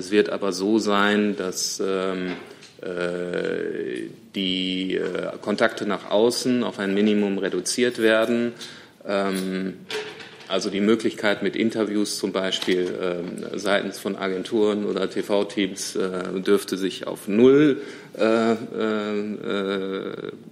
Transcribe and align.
Es 0.00 0.10
wird 0.10 0.30
aber 0.30 0.52
so 0.52 0.78
sein, 0.78 1.36
dass 1.36 1.78
ähm, 1.78 2.32
äh, 2.80 4.08
die 4.34 4.96
äh, 4.96 5.36
Kontakte 5.42 5.84
nach 5.84 6.10
außen 6.10 6.64
auf 6.64 6.78
ein 6.78 6.94
Minimum 6.94 7.36
reduziert 7.36 7.98
werden. 7.98 8.54
Ähm, 9.06 9.74
also 10.48 10.70
die 10.70 10.80
Möglichkeit 10.80 11.42
mit 11.42 11.54
Interviews 11.54 12.18
zum 12.18 12.32
Beispiel 12.32 13.24
äh, 13.54 13.58
seitens 13.58 13.98
von 13.98 14.16
Agenturen 14.16 14.86
oder 14.86 15.10
TV-Teams 15.10 15.96
äh, 15.96 16.40
dürfte 16.40 16.78
sich 16.78 17.06
auf 17.06 17.28
Null 17.28 17.82
äh, 18.18 18.52
äh, 18.52 18.56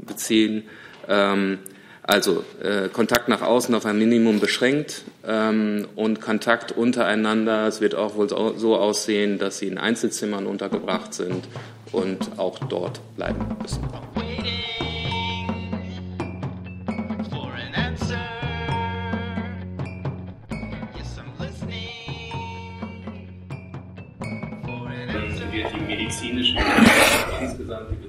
beziehen. 0.07 0.65
Ähm, 1.09 1.59
also 2.09 2.43
äh, 2.63 2.89
Kontakt 2.89 3.29
nach 3.29 3.43
außen 3.43 3.75
auf 3.75 3.85
ein 3.85 3.99
Minimum 3.99 4.41
beschränkt 4.41 5.03
ähm, 5.27 5.87
und 5.95 6.23
Kontakt 6.23 6.73
untereinander. 6.73 7.67
Es 7.67 7.83
wird 7.83 7.95
auch 7.95 8.17
wohl 8.17 8.29
so 8.31 8.77
aussehen, 8.77 9.39
dass 9.39 9.59
sie 9.59 9.69
in 9.69 9.77
Einzelzimmern 9.77 10.47
untergebracht 10.47 11.13
sind 11.13 11.47
und 11.93 12.39
auch 12.39 12.59
dort 12.61 13.01
bleiben 13.15 13.47
müssen. 13.61 13.83
wird 25.51 25.73
die 25.75 25.80
medizinische 25.80 26.57
insgesamt 27.41 27.91
die 27.91 28.08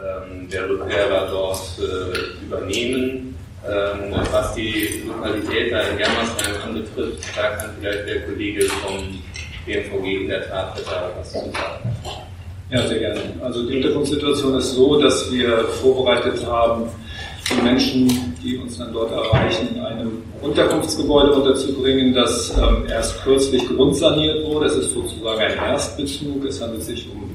der, 0.00 0.22
ähm, 0.22 0.48
der 0.48 0.68
Rückkehrer 0.68 1.28
dort 1.30 1.62
äh, 1.78 2.44
übernehmen. 2.44 3.34
Ähm, 3.66 4.14
was 4.30 4.54
die 4.54 5.02
Lokalität 5.06 5.72
da 5.72 5.80
in 5.80 5.98
Germersheim 5.98 6.62
anbetrifft, 6.64 7.24
da 7.36 7.42
kann 7.56 7.70
vielleicht 7.80 8.06
der 8.06 8.22
Kollege 8.22 8.64
vom 8.66 9.18
BMVG 9.66 10.22
in 10.22 10.28
der 10.28 10.48
Tat 10.48 10.76
besser 10.76 11.10
was 11.18 11.32
zu 11.32 11.38
sagen. 11.38 11.96
Ja, 12.70 12.86
sehr 12.86 12.98
gerne. 12.98 13.20
Also 13.42 13.66
die 13.66 13.74
Hintergrundsituation 13.74 14.54
ist 14.58 14.74
so, 14.74 15.00
dass 15.00 15.32
wir 15.32 15.64
vorbereitet 15.82 16.46
haben, 16.46 16.84
die 17.50 17.62
Menschen, 17.62 18.34
die 18.42 18.58
uns 18.58 18.78
dann 18.78 18.92
dort 18.92 19.10
erreichen, 19.10 19.68
in 19.74 19.80
einem 19.80 20.22
Unterkunftsgebäude 20.40 21.32
unterzubringen, 21.32 22.14
das 22.14 22.56
ähm, 22.58 22.86
erst 22.88 23.22
kürzlich 23.22 23.66
grundsaniert 23.66 24.46
wurde. 24.46 24.66
Es 24.66 24.76
ist 24.76 24.92
sozusagen 24.92 25.40
ein 25.40 25.56
Erstbezug. 25.56 26.44
Es 26.44 26.60
handelt 26.60 26.84
sich 26.84 27.08
um 27.10 27.27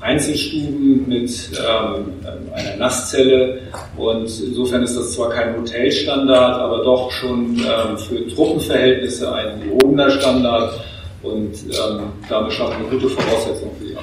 Einzelstuben 0.00 1.08
mit 1.08 1.50
ähm, 1.58 2.14
einer 2.54 2.76
Nasszelle 2.76 3.62
und 3.96 4.22
insofern 4.22 4.82
ist 4.82 4.96
das 4.96 5.12
zwar 5.12 5.30
kein 5.30 5.56
Hotelstandard, 5.56 6.60
aber 6.60 6.82
doch 6.84 7.10
schon 7.10 7.56
ähm, 7.58 7.98
für 7.98 8.26
Truppenverhältnisse 8.28 9.32
ein 9.32 9.60
gehobener 9.62 10.10
Standard 10.10 10.80
und 11.22 11.52
ähm, 11.52 12.12
damit 12.28 12.52
schaffen 12.52 12.82
wir 12.82 12.98
gute 12.98 13.10
Voraussetzungen 13.10 13.76
für 13.78 13.84
die 13.84 13.96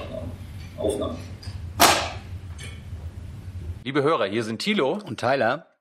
Aufnahme. 0.78 1.16
Liebe 3.84 4.04
Hörer, 4.04 4.26
hier 4.26 4.44
sind 4.44 4.60
Thilo 4.60 5.00
und 5.06 5.20
Tyler. 5.20 5.67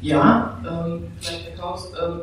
ja, 0.00 0.58
ähm, 0.68 1.10
vielleicht 1.20 1.46
Herr 1.46 1.54
Klaus, 1.54 1.92
ähm, 2.02 2.20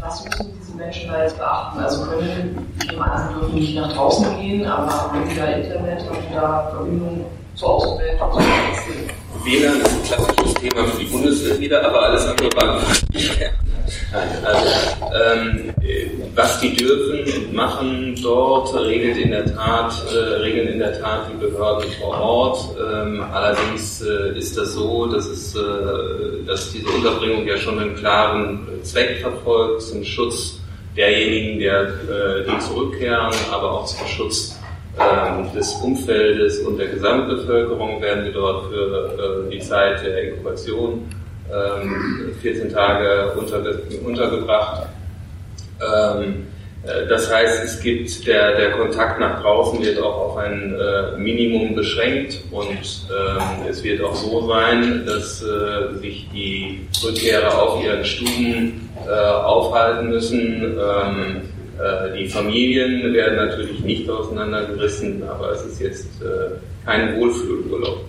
was 0.00 0.24
müssen 0.24 0.52
diese 0.60 0.76
Menschen 0.76 1.10
da 1.10 1.22
jetzt 1.22 1.38
beachten? 1.38 1.78
Also 1.78 2.04
können, 2.04 2.72
ich 2.80 2.90
nehme 2.90 3.04
an, 3.04 3.28
sie 3.28 3.34
dürfen 3.34 3.54
nicht 3.54 3.74
nach 3.76 3.92
draußen 3.92 4.40
gehen, 4.40 4.66
aber 4.66 4.92
haben 4.92 5.28
die 5.28 5.36
da 5.36 5.46
Internet, 5.46 6.04
haben 6.08 6.16
die 6.28 6.34
da 6.34 6.70
Verbindung 6.74 7.24
zur 7.54 7.68
Außenwelt? 7.70 8.20
WLAN 9.44 9.80
ist 9.80 9.92
ein 9.92 10.02
klassisches 10.02 10.54
Thema 10.54 10.84
für 10.84 10.98
die 10.98 11.04
Bundeswehr 11.04 11.58
wieder, 11.60 11.84
aber 11.84 12.02
alles 12.02 12.26
andere 12.26 12.48
also, 14.44 14.66
ähm, 15.14 15.74
was 16.34 16.60
die 16.60 16.74
dürfen 16.74 17.32
und 17.34 17.54
machen 17.54 18.14
dort, 18.22 18.74
regelt 18.74 19.16
in 19.16 19.30
der 19.30 19.46
Tat, 19.46 19.94
äh, 20.12 20.18
regeln 20.40 20.68
in 20.68 20.78
der 20.78 21.00
Tat 21.00 21.30
die 21.32 21.36
Behörden 21.38 21.90
vor 22.00 22.20
Ort. 22.20 22.58
Ähm, 22.78 23.24
allerdings 23.32 24.02
äh, 24.02 24.38
ist 24.38 24.56
das 24.56 24.74
so, 24.74 25.06
dass 25.06 25.26
es, 25.26 25.54
äh, 25.54 25.60
dass 26.46 26.72
diese 26.72 26.88
Unterbringung 26.88 27.46
ja 27.46 27.56
schon 27.56 27.78
einen 27.78 27.96
klaren 27.96 28.66
Zweck 28.82 29.20
verfolgt 29.20 29.82
zum 29.82 30.04
Schutz 30.04 30.60
derjenigen, 30.96 31.60
der, 31.60 31.82
äh, 31.82 32.44
die 32.48 32.58
zurückkehren, 32.58 33.34
aber 33.52 33.72
auch 33.72 33.86
zum 33.86 34.06
Schutz 34.06 34.58
ähm, 34.98 35.52
des 35.54 35.74
Umfeldes 35.74 36.60
und 36.60 36.78
der 36.78 36.88
Gesamtbevölkerung 36.88 38.00
werden 38.00 38.24
wir 38.24 38.32
dort 38.32 38.70
für 38.70 39.46
äh, 39.46 39.50
die 39.50 39.60
Zeit 39.60 40.02
der 40.04 40.30
Inkubation 40.30 41.06
ähm, 41.52 42.34
14 42.40 42.72
Tage 42.72 43.32
unterge 43.38 43.82
untergebracht. 44.04 44.88
Ähm, 45.80 46.46
äh, 46.86 47.06
das 47.08 47.32
heißt, 47.32 47.64
es 47.64 47.80
gibt 47.80 48.26
der, 48.26 48.56
der 48.56 48.70
Kontakt 48.72 49.20
nach 49.20 49.40
draußen 49.42 49.82
wird 49.82 50.00
auch 50.00 50.30
auf 50.30 50.36
ein 50.36 50.74
äh, 50.74 51.18
Minimum 51.18 51.74
beschränkt 51.74 52.42
und 52.50 52.68
ähm, 52.68 53.66
es 53.68 53.82
wird 53.82 54.02
auch 54.02 54.14
so 54.14 54.46
sein, 54.48 55.04
dass 55.06 55.42
äh, 55.42 55.98
sich 55.98 56.28
die 56.32 56.86
Rückkehrer 57.04 57.62
auf 57.62 57.82
ihren 57.82 58.04
Stuben 58.04 58.88
äh, 59.06 59.10
aufhalten 59.10 60.10
müssen. 60.10 60.62
Ähm, 60.62 61.42
äh, 61.78 62.16
die 62.16 62.28
Familien 62.28 63.12
werden 63.12 63.36
natürlich 63.36 63.80
nicht 63.80 64.08
auseinandergerissen, 64.08 65.22
aber 65.28 65.52
es 65.52 65.64
ist 65.66 65.80
jetzt 65.80 66.08
kein 66.84 67.16
Wohlfühlurlaub. 67.16 68.04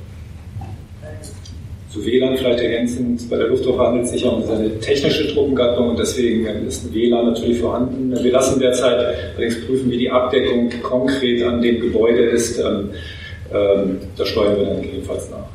Zu 1.98 2.06
WLAN 2.06 2.38
vielleicht 2.38 2.60
ergänzend, 2.60 3.28
bei 3.28 3.38
der 3.38 3.48
Luftwaffe 3.48 3.80
handelt 3.80 4.06
es 4.06 4.12
sich 4.12 4.22
ja 4.22 4.30
um 4.30 4.48
eine 4.48 4.80
technische 4.80 5.34
Truppengattung 5.34 5.90
und 5.90 6.00
deswegen 6.00 6.46
ist 6.68 6.86
ein 6.86 6.94
WLAN 6.94 7.26
natürlich 7.26 7.60
vorhanden. 7.60 8.14
Wir 8.24 8.32
lassen 8.32 8.60
derzeit, 8.60 9.16
allerdings 9.36 9.66
prüfen, 9.66 9.90
wie 9.90 9.98
die 9.98 10.12
Abdeckung 10.12 10.70
konkret 10.84 11.42
an 11.44 11.60
dem 11.60 11.82
Gebäude 11.82 12.20
ist. 12.20 12.60
Ähm, 12.60 12.92
ähm, 13.52 13.98
da 14.16 14.26
steuern 14.26 14.58
wir 14.58 14.66
dann 14.66 14.82
gegebenenfalls 14.82 15.32
nach. 15.32 15.48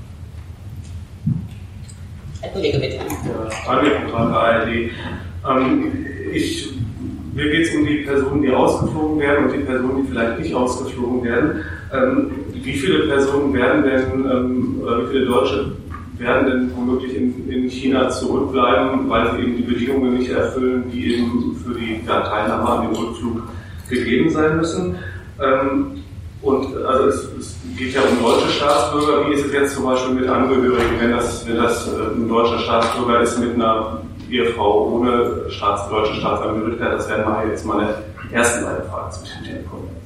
Herr 2.41 2.51
Kollege, 2.51 2.79
bitte. 2.81 2.97
Ja, 2.97 3.51
Frage 3.65 3.91
von 4.11 4.33
ARD. 4.33 4.69
Ähm, 5.49 6.07
ich 6.35 6.71
mir 7.35 7.51
geht 7.51 7.69
es 7.69 7.75
um 7.75 7.87
die 7.87 7.99
Personen, 7.99 8.43
die 8.43 8.51
ausgeflogen 8.51 9.21
werden 9.21 9.45
und 9.45 9.53
die 9.53 9.65
Personen, 9.65 10.03
die 10.03 10.11
vielleicht 10.11 10.39
nicht 10.41 10.55
ausgeflogen 10.55 11.23
werden. 11.23 11.65
Ähm, 11.95 12.31
wie 12.53 12.73
viele 12.73 13.07
Personen 13.07 13.55
werden 13.55 13.85
denn, 13.85 14.31
ähm, 14.31 14.81
oder 14.83 15.05
wie 15.05 15.13
viele 15.13 15.27
Deutsche 15.27 15.73
werden 16.23 16.47
denn 16.47 16.77
womöglich 16.77 17.17
in, 17.17 17.49
in, 17.51 17.69
China 17.69 18.09
zurückbleiben, 18.09 19.09
weil 19.11 19.33
sie 19.33 19.43
eben 19.43 19.57
die 19.57 19.63
Bedingungen 19.63 20.19
nicht 20.19 20.31
erfüllen, 20.31 20.85
die 20.91 21.17
eben 21.17 21.57
für 21.65 21.75
die 21.75 22.05
Teilnahme 22.07 22.69
an 22.69 22.87
dem 22.87 22.97
Rückflug 22.97 23.43
gegeben 23.89 24.31
sein 24.31 24.57
müssen? 24.57 24.97
Ähm, 25.41 26.03
und 26.43 26.77
also 26.85 27.05
es, 27.07 27.29
es, 27.39 27.57
geht 27.77 27.95
ja 27.95 28.01
um 28.03 28.21
deutsche 28.21 28.49
Staatsbürger. 28.49 29.29
Wie 29.29 29.35
ist 29.35 29.47
es 29.47 29.53
jetzt 29.53 29.75
zum 29.75 29.85
Beispiel 29.85 30.15
mit 30.15 30.29
Angehörigen, 30.29 31.01
wenn 31.01 31.13
das, 31.13 31.47
wenn 31.47 31.57
das 31.57 31.89
äh, 31.89 32.17
ein 32.17 32.29
deutscher 32.29 32.59
Staatsbürger 32.59 33.21
ist 33.21 33.39
mit 33.39 33.55
einer 33.55 34.03
Ehefrau 34.31 34.89
ohne 34.89 35.51
Staats, 35.51 35.89
deutsche 35.89 36.15
Staatsangehörigkeit? 36.15 36.93
Das 36.93 37.09
wären 37.09 37.25
mal 37.25 37.49
jetzt 37.49 37.65
meine 37.65 37.95
ersten 38.33 38.65
beiden 38.65 38.85
Fragen 38.91 39.13
zu 39.13 39.21
dem 39.25 39.45
Thema. 39.45 40.02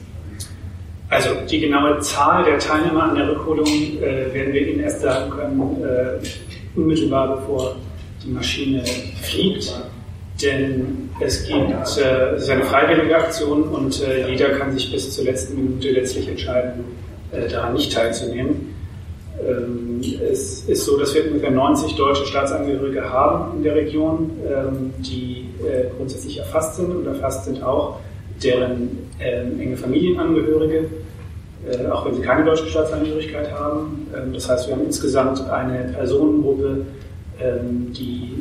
Also 1.09 1.31
die 1.49 1.61
genaue 1.61 2.01
Zahl 2.01 2.45
der 2.45 2.59
Teilnehmer 2.59 3.05
an 3.05 3.15
der 3.15 3.29
Rückholung 3.29 3.67
äh, 3.67 4.33
werden 4.35 4.53
wir 4.53 4.67
Ihnen 4.67 4.81
erst 4.81 5.03
sagen 5.03 5.31
können, 5.31 5.83
äh, 5.83 6.79
unmittelbar 6.79 7.37
bevor 7.37 7.77
die 8.25 8.31
Maschine 8.31 8.83
fliegt. 9.23 9.73
Denn 10.43 11.09
es 11.21 11.47
gibt, 11.47 11.71
äh, 11.99 12.35
es 12.35 12.43
ist 12.43 12.51
eine 12.51 12.65
freiwillige 12.65 13.17
Aktion 13.17 13.63
und 13.65 14.03
äh, 14.03 14.29
jeder 14.29 14.51
kann 14.51 14.73
sich 14.73 14.91
bis 14.93 15.15
zur 15.15 15.25
letzten 15.25 15.55
Minute 15.55 15.91
letztlich 15.93 16.29
entscheiden, 16.29 16.85
äh, 17.31 17.49
daran 17.49 17.75
nicht 17.75 17.93
teilzunehmen. 17.93 18.75
Ähm, 19.41 20.01
es 20.31 20.63
ist 20.63 20.85
so, 20.85 20.99
dass 20.99 21.15
wir 21.15 21.27
ungefähr 21.27 21.51
90 21.51 21.95
deutsche 21.95 22.27
Staatsangehörige 22.27 23.03
haben 23.05 23.59
in 23.59 23.63
der 23.63 23.75
Region, 23.77 24.31
ähm, 24.47 24.93
die 24.99 25.49
äh, 25.61 25.85
grundsätzlich 25.97 26.39
erfasst 26.39 26.77
sind 26.77 26.95
und 26.95 27.07
erfasst 27.07 27.45
sind 27.45 27.63
auch 27.63 28.01
deren 28.43 28.99
ähm, 29.21 29.61
enge 29.61 29.77
Familienangehörige, 29.77 30.87
äh, 31.69 31.87
auch 31.89 32.07
wenn 32.07 32.15
sie 32.15 32.23
keine 32.23 32.45
deutsche 32.45 32.67
Staatsangehörigkeit 32.67 33.51
haben. 33.53 34.07
das 34.33 34.49
heißt, 34.49 34.69
wir 34.69 34.75
haben 34.75 34.85
insgesamt 34.85 35.49
eine 35.51 35.93
Personengruppe, 35.93 36.87
die 37.93 38.33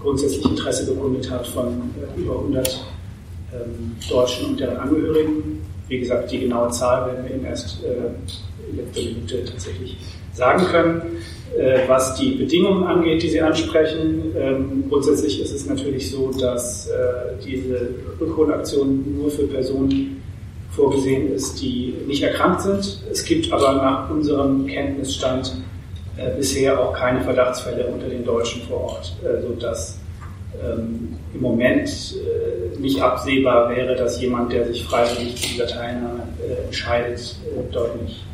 grundsätzlich 0.00 0.44
Interesse 0.44 0.92
bekundet 0.92 1.30
hat 1.30 1.46
von 1.46 1.66
äh, 1.66 2.20
über 2.20 2.36
100 2.36 2.84
Deutschen 4.10 4.46
und 4.50 4.60
deren 4.60 4.76
Angehörigen. 4.76 5.64
Wie 5.88 6.00
gesagt, 6.00 6.30
die 6.30 6.40
genaue 6.40 6.70
Zahl 6.70 7.06
werden 7.06 7.24
wir 7.26 7.34
Ihnen 7.34 7.46
erst 7.46 7.78
letzte 8.74 9.00
Minute 9.00 9.44
tatsächlich 9.44 9.96
sagen 10.34 10.64
können. 10.66 11.02
Äh, 11.56 11.88
was 11.88 12.14
die 12.14 12.32
Bedingungen 12.32 12.84
angeht, 12.84 13.22
die 13.22 13.28
Sie 13.30 13.40
ansprechen, 13.40 14.34
ähm, 14.36 14.84
grundsätzlich 14.88 15.40
ist 15.40 15.52
es 15.52 15.66
natürlich 15.66 16.10
so, 16.10 16.30
dass 16.30 16.88
äh, 16.88 16.92
diese 17.44 17.88
Rückholaktion 18.20 19.16
nur 19.18 19.30
für 19.30 19.44
Personen 19.44 20.22
vorgesehen 20.70 21.32
ist, 21.32 21.60
die 21.60 21.94
nicht 22.06 22.22
erkrankt 22.22 22.62
sind. 22.62 23.02
Es 23.10 23.24
gibt 23.24 23.50
aber 23.50 23.72
nach 23.72 24.10
unserem 24.10 24.66
Kenntnisstand 24.66 25.56
äh, 26.16 26.36
bisher 26.36 26.78
auch 26.78 26.92
keine 26.92 27.22
Verdachtsfälle 27.22 27.86
unter 27.86 28.08
den 28.08 28.24
Deutschen 28.24 28.62
vor 28.68 28.82
Ort, 28.82 29.16
sodass 29.42 29.98
ähm, 30.62 31.16
im 31.34 31.40
Moment 31.40 31.90
nicht 32.78 33.00
absehbar 33.00 33.74
wäre, 33.74 33.96
dass 33.96 34.20
jemand, 34.20 34.52
der 34.52 34.66
sich 34.66 34.84
freiwillig 34.84 35.34
zu 35.36 35.48
dieser 35.48 35.66
Teilnahme 35.66 36.22
entscheidet, 36.66 37.36
dort 37.72 38.00
nicht 38.02 38.24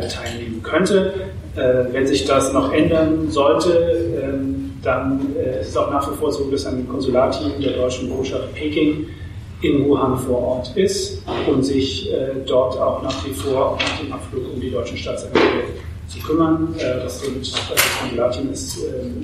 teilnehmen 0.00 0.62
könnte. 0.62 1.12
wenn 1.54 2.06
sich 2.06 2.24
das 2.24 2.52
noch 2.52 2.72
ändern 2.72 3.30
sollte, 3.30 4.20
ähm, 4.22 4.72
dann 4.82 5.20
ist 5.60 5.68
es 5.68 5.76
auch 5.76 5.90
nach 5.90 6.10
wie 6.10 6.16
vor 6.16 6.32
so, 6.32 6.50
dass 6.50 6.66
ein 6.66 6.88
Konsularteam 6.88 7.60
der 7.60 7.74
deutschen 7.74 8.08
Botschaft 8.08 8.52
Peking 8.54 9.06
in 9.60 9.86
Wuhan 9.86 10.18
vor 10.18 10.38
Ort 10.38 10.76
ist 10.76 11.22
und 11.46 11.62
sich 11.62 12.10
dort 12.46 12.76
auch 12.78 13.02
nach 13.02 13.24
wie 13.24 13.30
vor, 13.30 13.78
nach 13.78 14.00
dem 14.00 14.12
Abflug 14.12 14.42
um 14.54 14.60
die 14.60 14.70
deutschen 14.70 14.96
Staatsangehörigen 14.96 15.82
zu 16.12 16.20
kümmern. 16.20 16.74
Äh, 16.78 17.00
das, 17.02 17.20
sind, 17.20 17.38
ist 17.38 17.58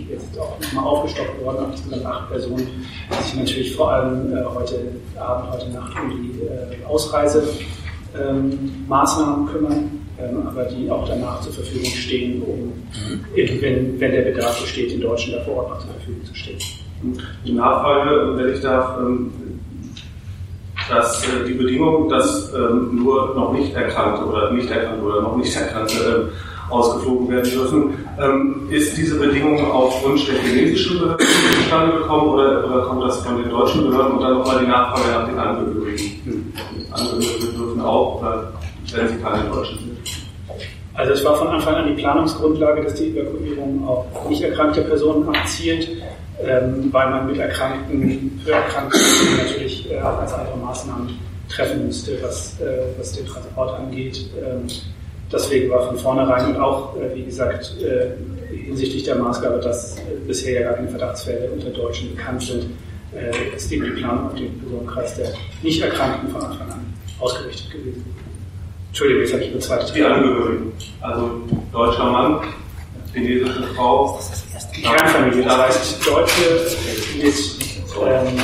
jetzt 0.09 0.39
auch 0.39 0.59
nochmal 0.61 0.85
aufgestockt 0.85 1.45
worden 1.45 1.65
auf 1.65 1.71
insgesamt 1.73 2.07
acht 2.07 2.31
Personen, 2.31 2.87
die 3.11 3.25
sich 3.25 3.35
natürlich 3.35 3.75
vor 3.77 3.93
allem 3.93 4.33
äh, 4.33 4.45
heute 4.45 4.93
Abend, 5.19 5.51
heute 5.53 5.69
Nacht 5.71 5.93
um 6.03 6.11
die 6.11 6.41
äh, 6.43 6.85
Ausreisemaßnahmen 6.87 9.49
kümmern, 9.49 9.73
ähm, 9.73 9.98
aber 10.47 10.65
die 10.65 10.91
auch 10.91 11.09
danach 11.09 11.41
zur 11.41 11.53
Verfügung 11.53 11.91
stehen, 11.91 12.43
um, 12.43 12.73
wenn, 13.35 14.01
wenn 14.01 14.13
der 14.13 14.23
Bedarf 14.23 14.61
besteht, 14.61 14.93
den 14.93 15.01
Deutschen 15.01 15.35
da 15.35 15.41
vor 15.41 15.57
Ort 15.57 15.71
noch 15.71 15.79
zur 15.79 15.91
Verfügung 15.91 16.25
zu 16.25 16.35
stehen. 16.35 16.59
Die 17.45 17.53
Nachfrage, 17.53 18.37
wenn 18.37 18.55
ich 18.55 18.61
darf, 18.61 18.99
ähm, 18.99 19.33
dass 20.89 21.23
die 21.47 21.53
Bedingung, 21.53 22.09
dass 22.09 22.53
nur 22.93 23.35
noch 23.35 23.53
nicht 23.53 23.75
erkannte 23.75 24.25
oder 24.25 24.51
nicht 24.51 24.71
erkannte 24.71 25.03
oder 25.05 25.21
noch 25.21 25.37
nicht 25.37 25.55
erkannte 25.55 26.33
ausgeflogen 26.71 27.29
werden 27.29 27.51
dürfen. 27.51 27.95
Ähm, 28.21 28.69
ist 28.71 28.97
diese 28.97 29.19
Bedingung 29.19 29.71
auf 29.71 30.05
Wunsch 30.05 30.27
der 30.27 30.37
chinesischen 30.41 30.99
Behörden 30.99 31.27
zustande 31.57 31.99
gekommen 31.99 32.29
oder, 32.29 32.67
oder, 32.67 32.83
kommt 32.83 33.05
das 33.05 33.25
von 33.25 33.41
den 33.41 33.51
deutschen 33.51 33.85
Behörden 33.85 34.13
und 34.13 34.23
dann 34.23 34.39
nochmal 34.39 34.61
die 34.61 34.67
Nachfrage 34.67 35.09
nach 35.11 35.29
den 35.29 35.39
Angehörigen? 35.39 36.53
Angehörige 36.91 37.47
dürfen 37.57 37.81
auch, 37.81 38.23
wenn 38.23 38.58
keine 38.93 39.49
Deutschen. 39.51 39.97
Also 40.95 41.13
es 41.13 41.25
war 41.25 41.37
von 41.37 41.49
Anfang 41.49 41.75
an 41.77 41.89
die 41.89 42.01
Planungsgrundlage, 42.01 42.83
dass 42.83 42.95
die 42.95 43.17
Evakuierung 43.17 43.87
auf 43.87 44.29
nicht 44.29 44.43
erkrankte 44.43 44.83
Personen 44.83 45.29
abzielt, 45.35 45.89
ähm, 46.43 46.89
weil 46.91 47.11
man 47.11 47.27
mit 47.27 47.39
Erkrankten, 47.39 48.41
für 48.45 48.53
Erkrankte 48.53 48.99
natürlich 49.37 49.91
äh, 49.91 49.99
als 49.99 50.33
andere 50.33 50.57
Maßnahmen 50.57 51.19
treffen 51.49 51.87
müsste, 51.87 52.19
was, 52.23 52.61
äh, 52.61 52.81
was 52.99 53.13
den 53.13 53.27
Transport 53.27 53.79
angeht. 53.79 54.29
Ähm, 54.45 54.67
Deswegen 55.31 55.71
war 55.71 55.87
von 55.87 55.99
vornherein 55.99 56.47
und 56.47 56.57
auch, 56.57 56.97
äh, 56.97 57.15
wie 57.15 57.25
gesagt, 57.25 57.77
äh, 57.83 58.13
hinsichtlich 58.55 59.05
der 59.05 59.17
Maßgabe, 59.17 59.59
dass 59.59 59.99
äh, 59.99 60.01
bisher 60.27 60.61
ja 60.61 60.69
gar 60.69 60.75
keine 60.75 60.89
Verdachtsfälle 60.89 61.51
unter 61.51 61.71
Deutschen 61.71 62.15
bekannt 62.15 62.43
sind, 62.43 62.67
ist 63.57 63.73
eben 63.73 63.85
die 63.85 64.03
Planung 64.03 64.27
auf 64.27 64.35
den 64.35 64.61
Personenkreis 64.61 65.17
der 65.17 65.33
Nicht-Erkrankten 65.63 66.29
von 66.29 66.43
Anfang 66.43 66.71
an 66.71 66.95
ausgerichtet 67.19 67.71
gewesen. 67.71 68.05
Entschuldigung, 68.99 69.23
jetzt 69.23 69.33
habe 69.33 69.45
ich 69.45 69.51
überzeugt. 69.53 69.93
Die 69.95 70.03
Angehörigen, 70.03 70.73
also 71.01 71.41
deutscher 71.71 72.11
Mann, 72.11 72.41
chinesische 73.15 73.63
Frau. 73.77 74.19
Die 74.75 74.83
Kernfamilie, 74.83 75.45
das 75.45 75.57
heißt 75.57 76.05
Deutsche 76.05 76.43
mit, 77.23 77.35
ähm, 78.05 78.39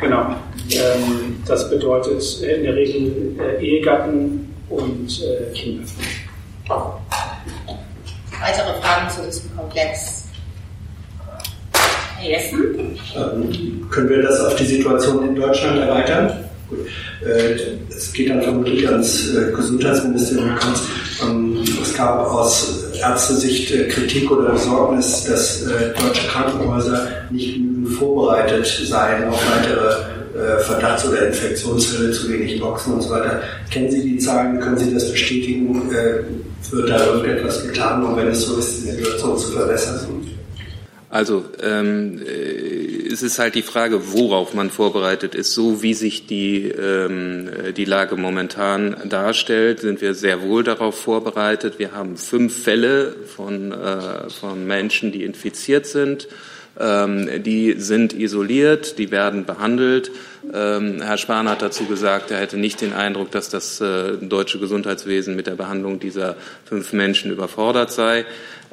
genau, 0.00 0.34
ähm, 0.70 1.40
das 1.46 1.70
bedeutet 1.70 2.20
in 2.42 2.64
der 2.64 2.74
Regel 2.74 3.36
äh, 3.38 3.64
Ehegatten, 3.64 4.52
und 4.70 5.22
äh, 5.22 5.52
Kinder. 5.52 5.84
Weitere 8.40 8.80
Fragen 8.80 9.08
zu 9.08 9.22
diesem 9.22 9.56
Komplex? 9.56 10.24
Herr 12.16 12.28
Jessen? 12.28 12.98
Ähm, 13.14 13.88
können 13.88 14.08
wir 14.08 14.22
das 14.22 14.40
auf 14.40 14.56
die 14.56 14.64
Situation 14.64 15.28
in 15.28 15.36
Deutschland 15.36 15.78
erweitern? 15.78 16.43
Äh, 17.24 17.56
es 17.88 18.12
geht 18.12 18.30
dann 18.30 18.42
vermutlich 18.42 18.88
ans 18.88 19.34
äh, 19.34 19.52
Gesundheitsministerium. 19.52 20.56
Ähm, 21.22 21.58
es 21.82 21.94
gab 21.94 22.26
aus 22.30 22.84
Ärztesicht 23.00 23.72
äh, 23.72 23.88
Kritik 23.88 24.30
oder 24.30 24.50
Besorgnis, 24.50 25.24
dass 25.24 25.64
deutsche 25.64 26.28
Krankenhäuser 26.28 27.08
nicht 27.30 27.54
genügend 27.54 27.88
vorbereitet 27.90 28.66
seien 28.66 29.28
auf 29.28 29.40
weitere 29.56 30.14
Verdachts- 30.64 31.06
oder 31.06 31.28
Infektionsfälle, 31.28 32.10
zu 32.10 32.28
wenig 32.28 32.58
Boxen 32.58 32.94
und 32.94 33.02
so 33.02 33.10
weiter. 33.10 33.40
Kennen 33.70 33.88
Sie 33.88 34.02
die 34.02 34.18
Zahlen? 34.18 34.58
Können 34.58 34.76
Sie 34.76 34.92
das 34.92 35.12
bestätigen? 35.12 35.88
Wird 36.70 36.90
da 36.90 37.06
irgendetwas 37.06 37.64
getan, 37.64 38.02
um, 38.02 38.16
wenn 38.16 38.26
es 38.26 38.42
so 38.42 38.58
ist, 38.58 38.82
die 38.82 38.90
Situation 38.90 39.38
zu 39.38 39.52
verbessern? 39.52 40.00
Also 41.14 41.44
ähm, 41.62 42.20
es 43.14 43.22
ist 43.22 43.38
halt 43.38 43.54
die 43.54 43.62
Frage, 43.62 44.12
worauf 44.12 44.54
man 44.54 44.70
vorbereitet 44.70 45.34
ist. 45.34 45.54
So 45.54 45.82
wie 45.82 45.94
sich 45.94 46.26
die, 46.26 46.68
ähm, 46.68 47.48
die 47.76 47.84
Lage 47.84 48.16
momentan 48.16 48.96
darstellt, 49.08 49.80
sind 49.80 50.02
wir 50.02 50.14
sehr 50.14 50.42
wohl 50.42 50.64
darauf 50.64 51.00
vorbereitet. 51.00 51.78
Wir 51.78 51.92
haben 51.92 52.16
fünf 52.16 52.64
Fälle 52.64 53.14
von, 53.36 53.70
äh, 53.72 54.28
von 54.28 54.66
Menschen, 54.66 55.12
die 55.12 55.22
infiziert 55.22 55.86
sind. 55.86 56.28
Ähm, 56.78 57.42
die 57.44 57.74
sind 57.78 58.12
isoliert, 58.12 58.98
die 58.98 59.12
werden 59.12 59.44
behandelt. 59.44 60.10
Ähm, 60.52 61.00
Herr 61.00 61.18
Spahn 61.18 61.48
hat 61.48 61.62
dazu 61.62 61.86
gesagt, 61.86 62.30
er 62.30 62.38
hätte 62.38 62.56
nicht 62.56 62.80
den 62.80 62.92
Eindruck, 62.92 63.30
dass 63.30 63.48
das 63.48 63.80
äh, 63.80 64.12
deutsche 64.20 64.58
Gesundheitswesen 64.58 65.36
mit 65.36 65.46
der 65.46 65.54
Behandlung 65.54 66.00
dieser 66.00 66.36
fünf 66.64 66.92
Menschen 66.92 67.30
überfordert 67.30 67.90
sei. 67.90 68.24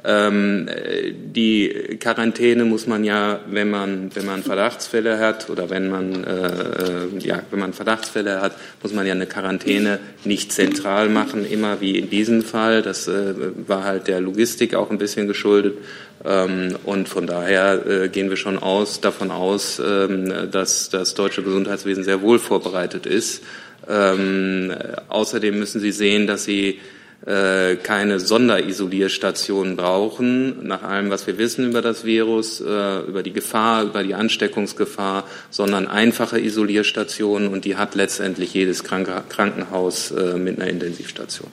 Ähm, 0.04 0.68
die 1.14 1.98
Quarantäne 2.00 2.66
muss 2.66 2.88
man 2.88 3.04
ja, 3.04 3.40
wenn 3.48 3.70
man, 3.70 4.10
wenn 4.16 4.26
man 4.26 4.42
Verdachtsfälle 4.42 5.20
hat 5.20 5.50
oder 5.50 5.70
wenn 5.70 5.90
man, 5.90 6.24
äh, 6.24 6.48
äh, 6.48 7.20
ja, 7.20 7.44
wenn 7.52 7.60
man 7.60 7.74
Verdachtsfälle 7.74 8.42
hat, 8.42 8.54
muss 8.82 8.94
man 8.94 9.06
ja 9.06 9.14
eine 9.14 9.28
Quarantäne 9.28 10.00
nicht 10.24 10.52
zentral 10.52 11.08
machen, 11.08 11.46
immer 11.46 11.82
wie 11.82 12.00
in 12.00 12.10
diesem 12.10 12.42
Fall. 12.42 12.82
Das 12.82 13.08
äh, 13.08 13.36
war 13.68 13.84
halt 13.84 14.08
der 14.08 14.22
Logistik 14.22 14.74
auch 14.74 14.90
ein 14.90 14.98
bisschen 14.98 15.28
geschuldet. 15.28 15.76
Ähm, 16.24 16.76
und 16.84 17.08
von 17.08 17.28
daher 17.28 17.86
äh, 17.86 18.10
gehen 18.10 18.30
wir 18.30 18.38
schon 18.38 18.58
aus, 18.58 19.02
davon 19.02 19.32
aus, 19.32 19.80
ähm, 19.80 20.52
dass 20.52 20.90
das 20.90 21.14
deutsche 21.14 21.44
Gesundheitswesen 21.44 21.61
sehr 21.66 22.22
wohl 22.22 22.40
vorbereitet 22.40 23.06
ist. 23.06 23.44
Ähm, 23.88 24.74
außerdem 25.10 25.58
müssen 25.58 25.82
Sie 25.82 25.92
sehen, 25.92 26.28
dass 26.28 26.44
Sie 26.44 26.80
äh, 27.26 27.76
keine 27.76 28.20
Sonderisolierstationen 28.20 29.76
brauchen, 29.76 30.66
nach 30.66 30.82
allem, 30.82 31.12
was 31.12 31.28
wir 31.28 31.38
wissen 31.38 31.70
über 31.70 31.82
das 31.84 32.04
Virus, 32.04 32.62
äh, 32.62 33.00
über 33.02 33.22
die 33.22 33.32
Gefahr, 33.32 33.84
über 33.84 34.04
die 34.04 34.16
Ansteckungsgefahr, 34.16 35.26
sondern 35.52 35.88
einfache 35.88 36.40
Isolierstationen 36.40 37.50
und 37.50 37.66
die 37.66 37.76
hat 37.76 37.94
letztendlich 37.94 38.54
jedes 38.56 38.84
Krankenhaus 38.84 40.10
äh, 40.12 40.38
mit 40.38 40.60
einer 40.60 40.70
Intensivstation. 40.70 41.50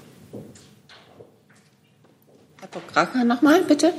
Herr 2.60 2.68
Pokraka 2.68 3.24
nochmal, 3.24 3.62
bitte. 3.68 3.92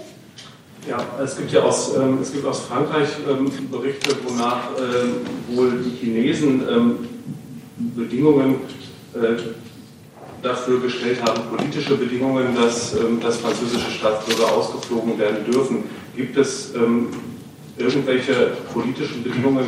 Ja, 0.89 0.98
es 1.24 1.38
gibt 1.38 1.51
ja 1.51 1.62
aus, 1.62 1.96
ähm, 1.98 2.17
es 2.19 2.34
gibt 2.34 2.48
aus 2.48 2.62
Frankreich 2.62 3.10
ähm, 3.29 3.51
Berichte, 3.69 4.10
wonach 4.27 4.72
ähm, 4.79 5.55
wohl 5.55 5.84
die 5.84 5.91
Chinesen 5.91 6.63
ähm, 6.67 6.96
Bedingungen 7.96 8.55
äh, 9.13 9.39
dafür 10.41 10.79
gestellt 10.79 11.22
haben, 11.22 11.41
politische 11.55 11.96
Bedingungen, 11.96 12.55
dass, 12.55 12.96
ähm, 12.96 13.19
dass 13.22 13.38
französische 13.38 13.91
Staatsbürger 13.91 14.51
ausgeflogen 14.51 15.19
werden 15.19 15.46
dürfen. 15.46 15.84
Gibt 16.15 16.36
es 16.38 16.74
ähm, 16.74 17.10
irgendwelche 17.77 18.53
politischen 18.74 19.22
Bedingungen, 19.22 19.65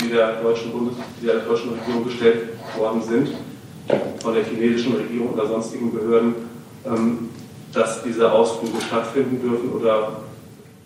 die 0.00 0.08
der 0.08 0.40
deutschen, 0.40 0.72
Bundes 0.72 0.94
die 1.20 1.26
der 1.26 1.40
deutschen 1.40 1.74
Regierung 1.74 2.04
gestellt 2.04 2.48
worden 2.78 3.02
sind, 3.02 3.28
von 4.22 4.32
der 4.32 4.44
chinesischen 4.44 4.94
Regierung 4.94 5.34
oder 5.34 5.46
sonstigen 5.46 5.92
Behörden, 5.92 6.34
dass 7.72 8.02
diese 8.02 8.32
Ausflüge 8.32 8.80
stattfinden 8.80 9.40
dürfen 9.40 9.70
oder 9.70 10.22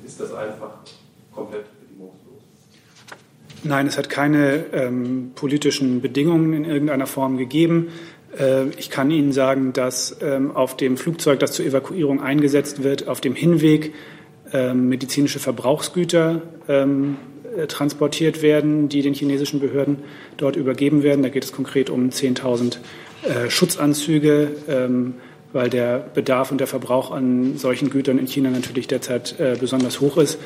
ist 0.06 0.20
das 0.20 0.32
einfach 0.32 0.70
komplett 1.32 1.64
bedingungslos? 1.80 2.40
Nein, 3.64 3.86
es 3.86 3.98
hat 3.98 4.08
keine 4.08 4.64
ähm, 4.72 5.32
politischen 5.34 6.00
Bedingungen 6.00 6.52
in 6.52 6.64
irgendeiner 6.64 7.06
Form 7.06 7.36
gegeben. 7.36 7.88
Äh, 8.38 8.68
ich 8.78 8.90
kann 8.90 9.10
Ihnen 9.10 9.32
sagen, 9.32 9.72
dass 9.72 10.16
ähm, 10.22 10.54
auf 10.54 10.76
dem 10.76 10.96
Flugzeug, 10.96 11.40
das 11.40 11.52
zur 11.52 11.66
Evakuierung 11.66 12.22
eingesetzt 12.22 12.84
wird, 12.84 13.08
auf 13.08 13.20
dem 13.20 13.34
Hinweg 13.34 13.92
ähm, 14.52 14.88
medizinische 14.88 15.40
Verbrauchsgüter 15.40 16.42
ähm, 16.68 17.16
äh, 17.56 17.66
transportiert 17.66 18.42
werden, 18.42 18.88
die 18.88 19.02
den 19.02 19.14
chinesischen 19.14 19.58
Behörden 19.58 19.98
dort 20.36 20.54
übergeben 20.54 21.02
werden. 21.02 21.22
Da 21.22 21.30
geht 21.30 21.44
es 21.44 21.52
konkret 21.52 21.90
um 21.90 22.10
10.000 22.10 22.76
äh, 23.22 23.50
Schutzanzüge, 23.50 24.52
weil 25.56 25.70
der 25.70 25.98
Bedarf 25.98 26.52
und 26.52 26.58
der 26.58 26.66
Verbrauch 26.66 27.10
an 27.10 27.56
solchen 27.56 27.90
Gütern 27.90 28.18
in 28.18 28.26
China 28.26 28.50
natürlich 28.50 28.86
derzeit 28.86 29.34
besonders 29.58 30.00
hoch 30.00 30.16
ist. 30.18 30.38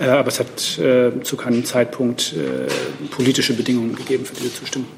aber 0.00 0.28
es 0.28 0.40
hat 0.40 0.58
zu 0.58 1.36
keinem 1.36 1.64
Zeitpunkt 1.64 2.34
politische 3.10 3.54
Bedingungen 3.54 3.94
gegeben 3.94 4.24
für 4.24 4.34
diese 4.34 4.54
Zustimmung. 4.54 4.88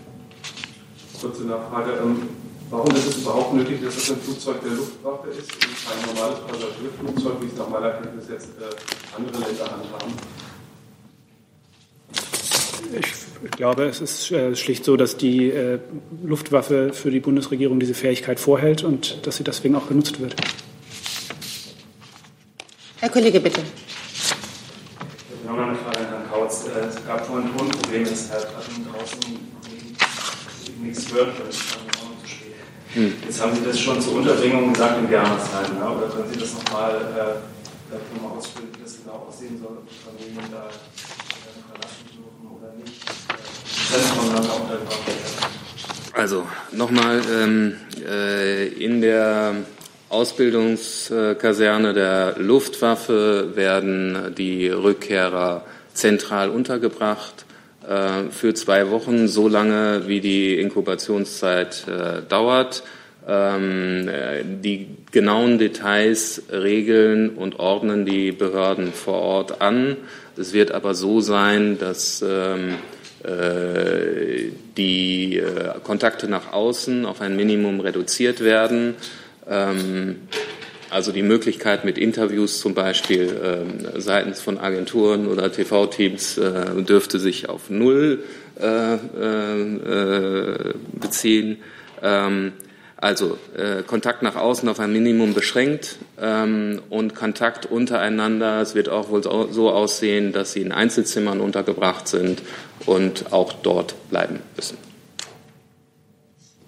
kurze 1.21 1.45
Nachfrage. 1.45 1.93
Ähm, 2.03 2.29
warum 2.71 2.95
ist 2.95 3.07
es 3.07 3.17
überhaupt 3.19 3.55
nötig, 3.55 3.83
dass 3.83 3.97
es 3.97 4.11
ein 4.11 4.21
Flugzeug 4.21 4.63
der 4.63 4.73
Luftwaffe 4.73 5.29
ist 5.31 5.53
und 5.53 5.75
kein 5.87 6.15
normales 6.15 6.39
Passagierflugzeug, 6.41 7.43
wie 7.43 7.47
es 7.47 7.57
nach 7.59 7.69
meiner 7.69 7.91
Kenntnis 7.91 8.25
jetzt 8.31 8.49
äh, 8.61 9.17
andere 9.17 9.39
Länder 9.45 9.65
handhaben? 9.65 10.13
Ich 12.93 13.26
glaube, 13.51 13.85
es 13.85 14.01
ist 14.01 14.31
äh, 14.31 14.55
schlicht 14.57 14.85
so, 14.85 14.97
dass 14.97 15.17
die 15.17 15.51
äh, 15.51 15.79
Luftwaffe 16.23 16.93
für 16.93 17.11
die 17.11 17.21
Bundesregierung 17.21 17.81
diese 17.81 17.95
Fähigkeit 17.95 18.41
vorhält 18.41 18.85
und 18.85 19.27
dass 19.27 19.37
sie 19.37 19.45
deswegen 19.45 19.77
auch 19.77 19.89
genutzt 19.89 20.21
wird. 20.21 20.37
Herr 22.99 23.11
Kollege, 23.11 23.41
bitte. 23.41 23.61
Ich 23.61 25.49
habe 25.49 25.61
noch 25.61 25.69
eine 25.69 25.77
Frage 25.77 25.99
an 25.99 26.07
Herrn 26.09 26.31
Kautz. 26.31 26.67
Äh, 26.67 26.87
es 26.87 27.07
gab 27.07 27.27
vorhin 27.27 27.49
ein 27.49 27.57
Tonproblem, 27.57 28.05
dass 28.05 28.31
Herr 28.31 28.41
Tratten 28.41 28.87
draußen 28.91 29.21
nichts 30.83 31.13
hört, 31.13 31.39
weil 31.39 31.49
es 31.49 31.61
auch 31.73 32.05
noch 32.05 32.23
zu 32.23 32.29
spät. 32.29 32.55
Hm. 32.95 33.15
Jetzt 33.25 33.43
haben 33.43 33.55
Sie 33.55 33.65
das 33.65 33.79
schon 33.79 34.01
zur 34.01 34.15
Unterbringung 34.15 34.73
gesagt 34.73 34.99
in 34.99 35.09
Germersheim, 35.09 35.79
ne? 35.79 35.91
oder 35.91 36.09
können 36.09 36.33
Sie 36.33 36.41
das 36.41 36.55
nochmal 36.55 36.95
äh, 36.95 37.57
ausführen, 38.37 38.69
wie 38.77 38.83
das 38.83 38.99
genau 39.03 39.27
aussehen 39.29 39.59
soll, 39.59 39.79
ob 39.79 39.89
die 39.89 39.95
Familien 39.95 40.51
da 40.51 40.69
verlassen? 41.73 42.16
Also 46.13 46.47
nochmal 46.73 47.21
ähm, 47.31 47.77
äh, 48.09 48.67
in 48.69 49.01
der 49.01 49.55
Ausbildungskaserne 50.09 51.93
der 51.93 52.37
Luftwaffe 52.39 53.53
werden 53.55 54.35
die 54.37 54.69
Rückkehrer 54.69 55.65
zentral 55.93 56.51
untergebracht 56.51 57.45
äh, 57.87 58.31
für 58.31 58.55
zwei 58.55 58.91
Wochen, 58.91 59.29
so 59.29 59.47
lange 59.47 60.07
wie 60.07 60.21
die 60.21 60.59
Inkubationszeit 60.59 61.87
äh, 61.87 62.23
dauert. 62.29 62.83
Ähm, 63.29 64.09
die 64.63 64.87
genauen 65.11 65.59
Details 65.59 66.43
regeln 66.51 67.31
und 67.31 67.59
ordnen 67.59 68.07
die 68.07 68.31
Behörden 68.33 68.93
vor 68.93 69.21
Ort 69.21 69.61
an. 69.61 69.97
Es 70.37 70.53
wird 70.53 70.71
aber 70.71 70.95
so 70.95 71.21
sein, 71.21 71.79
dass 71.79 72.23
ähm, 72.23 72.71
äh, 72.71 72.75
die 74.77 75.39
äh, 75.39 75.73
Kontakte 75.83 76.29
nach 76.29 76.53
außen 76.53 77.07
auf 77.07 77.21
ein 77.21 77.37
Minimum 77.37 77.81
reduziert 77.81 78.41
werden. 78.41 78.95
Ähm, 79.49 80.17
also 80.91 81.13
die 81.13 81.23
Möglichkeit 81.23 81.85
mit 81.85 81.99
Interviews 81.99 82.61
zum 82.61 82.75
Beispiel 82.75 83.35
ähm, 83.43 84.01
seitens 84.01 84.41
von 84.41 84.59
Agenturen 84.59 85.27
oder 85.27 85.51
TV-Teams 85.51 86.39
äh, 86.39 86.83
dürfte 86.83 87.19
sich 87.19 87.49
auf 87.49 87.71
Null 87.71 88.23
beziehen. 90.99 91.59
Ähm, 92.03 92.53
also 92.97 93.37
äh, 93.55 93.83
Kontakt 93.83 94.23
nach 94.23 94.37
außen 94.37 94.67
auf 94.71 94.81
ein 94.81 94.91
Minimum 94.91 95.35
beschränkt 95.35 95.99
und 96.89 97.15
Kontakt 97.15 97.67
untereinander. 97.67 98.63
Es 98.63 98.75
wird 98.75 98.89
auch 98.89 99.11
wohl 99.11 99.23
so, 99.23 99.71
aussehen, 99.71 100.33
dass 100.33 100.55
sie 100.55 100.63
in 100.63 100.73
Einzelzimmern 100.73 101.41
untergebracht 101.41 102.09
sind 102.09 102.41
und 102.87 103.33
auch 103.33 103.53
dort 103.53 103.95
bleiben 104.09 104.41
müssen. 104.55 104.79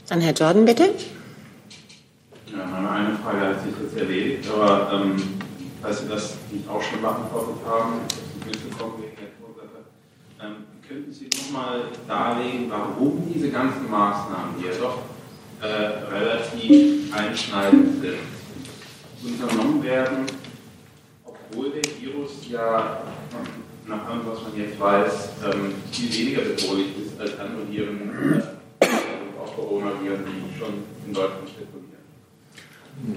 Dann 0.09 0.21
Herr 0.21 0.33
Jordan, 0.33 0.65
bitte. 0.65 0.95
Ja, 2.51 2.65
meine 2.67 2.91
eine 2.91 3.17
Frage 3.17 3.41
hat 3.41 3.63
sich 3.63 3.75
jetzt 3.81 3.97
erledigt, 3.97 4.49
aber 4.51 4.91
ähm, 4.93 5.17
falls 5.83 6.01
Sie 6.01 6.09
das 6.09 6.35
nicht 6.51 6.69
auch 6.69 6.83
schon 6.83 7.01
beantwortet 7.01 7.57
haben, 7.67 8.01
mitbekommen 8.45 9.03
wegen 9.03 9.17
der 9.17 9.47
Ursache, 9.47 9.85
ähm, 10.43 10.65
könnten 10.87 11.13
Sie 11.13 11.29
nochmal 11.29 11.83
darlegen, 12.07 12.71
warum 12.71 13.23
diese 13.33 13.51
ganzen 13.51 13.91
Maßnahmen, 13.91 14.55
die 14.59 14.67
ja 14.67 14.73
doch 14.81 14.99
äh, 15.61 15.67
relativ 16.15 17.15
einschneidend 17.15 18.01
sind, 18.01 18.19
unternommen 19.23 19.83
werden, 19.83 20.27
obwohl 21.25 21.71
der 21.71 21.83
Virus 22.01 22.49
ja 22.49 23.03
nach 23.89 24.07
allem, 24.07 24.21
was 24.27 24.43
man 24.43 24.57
jetzt 24.57 24.79
weiß, 24.79 25.29
ähm, 25.53 25.75
viel 25.91 26.13
weniger 26.13 26.43
bedrohlich 26.43 26.87
ist 27.05 27.21
als 27.21 27.39
andere 27.39 27.71
Viren, 27.71 28.43
äh, 28.81 28.87
auch 29.43 29.55
Coronaviren, 29.55 30.25
die 30.27 30.59
schon 30.59 30.75
in 31.07 31.15
Deutschland 31.15 31.49
zirkulieren. 31.49 31.89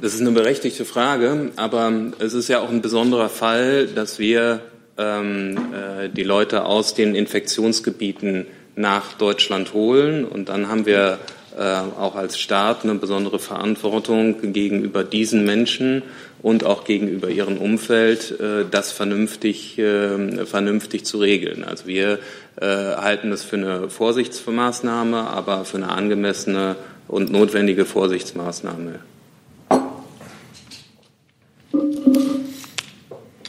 Das 0.02 0.14
ist 0.14 0.22
eine 0.22 0.32
berechtigte 0.32 0.86
Frage, 0.86 1.52
aber 1.56 1.92
es 2.20 2.34
ist 2.34 2.48
ja 2.48 2.60
auch 2.60 2.70
ein 2.70 2.82
besonderer 2.82 3.30
Fall, 3.30 3.88
dass 3.88 4.20
wir 4.20 4.62
ähm, 4.98 5.58
äh, 5.74 6.10
die 6.10 6.24
Leute 6.24 6.66
aus 6.66 6.94
den 6.94 7.16
Infektionsgebieten 7.16 8.46
nach 8.76 9.14
Deutschland 9.14 9.74
holen 9.74 10.24
und 10.24 10.50
dann 10.50 10.68
haben 10.70 10.86
wir 10.86 11.20
auch 11.58 12.16
als 12.16 12.40
Staat 12.40 12.84
eine 12.84 12.96
besondere 12.96 13.40
Verantwortung 13.40 14.54
gegenüber 14.54 15.04
diesen 15.04 15.46
Menschen 15.46 16.04
und 16.42 16.64
auch 16.64 16.84
gegenüber 16.86 17.30
ihrem 17.30 17.58
Umfeld, 17.58 18.40
äh, 18.40 18.66
das 18.70 18.92
vernünftig, 18.92 19.78
äh, 19.78 20.46
vernünftig 20.46 21.06
zu 21.06 21.20
regeln. 21.20 21.64
Also 21.64 21.88
wir 21.88 22.20
halten 22.60 23.32
das 23.32 23.44
für 23.44 23.56
eine 23.56 23.90
Vorsichtsmaßnahme, 23.90 25.18
aber 25.18 25.64
für 25.64 25.78
eine 25.78 25.90
angemessene 25.90 26.76
und 27.08 27.32
notwendige 27.32 27.86
Vorsichtsmaßnahme. 27.86 29.00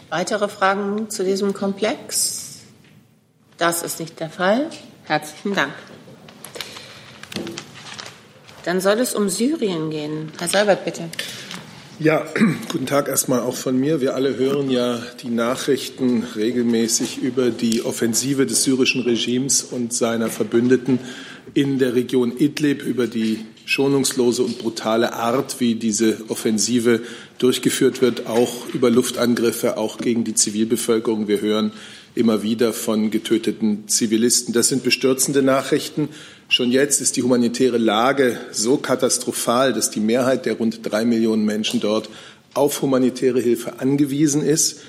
Weitere 0.09 0.49
Fragen 0.49 1.11
zu 1.11 1.25
diesem 1.25 1.53
Komplex? 1.53 2.61
Das 3.59 3.83
ist 3.83 3.99
nicht 3.99 4.21
der 4.21 4.31
Fall. 4.31 4.69
Herzlichen 5.05 5.55
Dank. 5.55 5.73
Dann 8.65 8.81
soll 8.81 9.01
es 9.01 9.15
um 9.15 9.29
Syrien 9.29 9.91
gehen. 9.91 10.33
Herr 10.39 10.49
Seibert, 10.49 10.85
bitte. 10.85 11.09
Ja, 11.99 12.25
guten 12.69 12.87
Tag 12.87 13.09
erstmal 13.09 13.41
auch 13.41 13.55
von 13.55 13.79
mir. 13.79 14.01
Wir 14.01 14.15
alle 14.15 14.37
hören 14.37 14.71
ja 14.71 15.01
die 15.23 15.31
Nachrichten 15.31 16.25
regelmäßig 16.35 17.19
über 17.19 17.51
die 17.51 17.85
Offensive 17.85 18.47
des 18.47 18.65
syrischen 18.65 19.03
Regimes 19.03 19.63
und 19.63 19.93
seiner 19.93 20.29
Verbündeten 20.29 20.99
in 21.55 21.79
der 21.79 21.95
Region 21.95 22.37
Idlib, 22.37 22.83
über 22.83 23.07
die 23.07 23.45
schonungslose 23.67 24.43
und 24.43 24.59
brutale 24.59 25.13
Art, 25.13 25.61
wie 25.61 25.75
diese 25.75 26.19
Offensive 26.29 27.03
durchgeführt 27.39 28.03
wird, 28.03 28.27
auch 28.27 28.69
über 28.73 28.91
Luftangriffe, 28.91 29.77
auch 29.77 29.99
gegen 29.99 30.25
die 30.25 30.35
Zivilbevölkerung. 30.35 31.29
Wir 31.29 31.41
hören 31.41 31.73
immer 32.15 32.43
wieder 32.43 32.73
von 32.73 33.11
getöteten 33.11 33.89
Zivilisten. 33.89 34.53
Das 34.53 34.69
sind 34.69 34.83
bestürzende 34.83 35.43
Nachrichten. 35.43 36.09
Schon 36.53 36.71
jetzt 36.71 37.01
ist 37.01 37.17
die 37.17 37.23
humanitäre 37.23 37.79
Lage 37.79 38.39
so 38.51 38.77
katastrophal, 38.77 39.73
dass 39.73 39.89
die 39.89 40.01
Mehrheit 40.01 40.45
der 40.45 40.53
rund 40.59 40.81
drei 40.83 41.07
Millionen 41.07 41.47
Menschen 41.47 41.81
dort 41.81 42.11
auf 42.53 42.83
humanitäre 42.83 43.41
Hilfe 43.41 43.81
angewiesen 43.81 44.43
ist. 44.45 44.81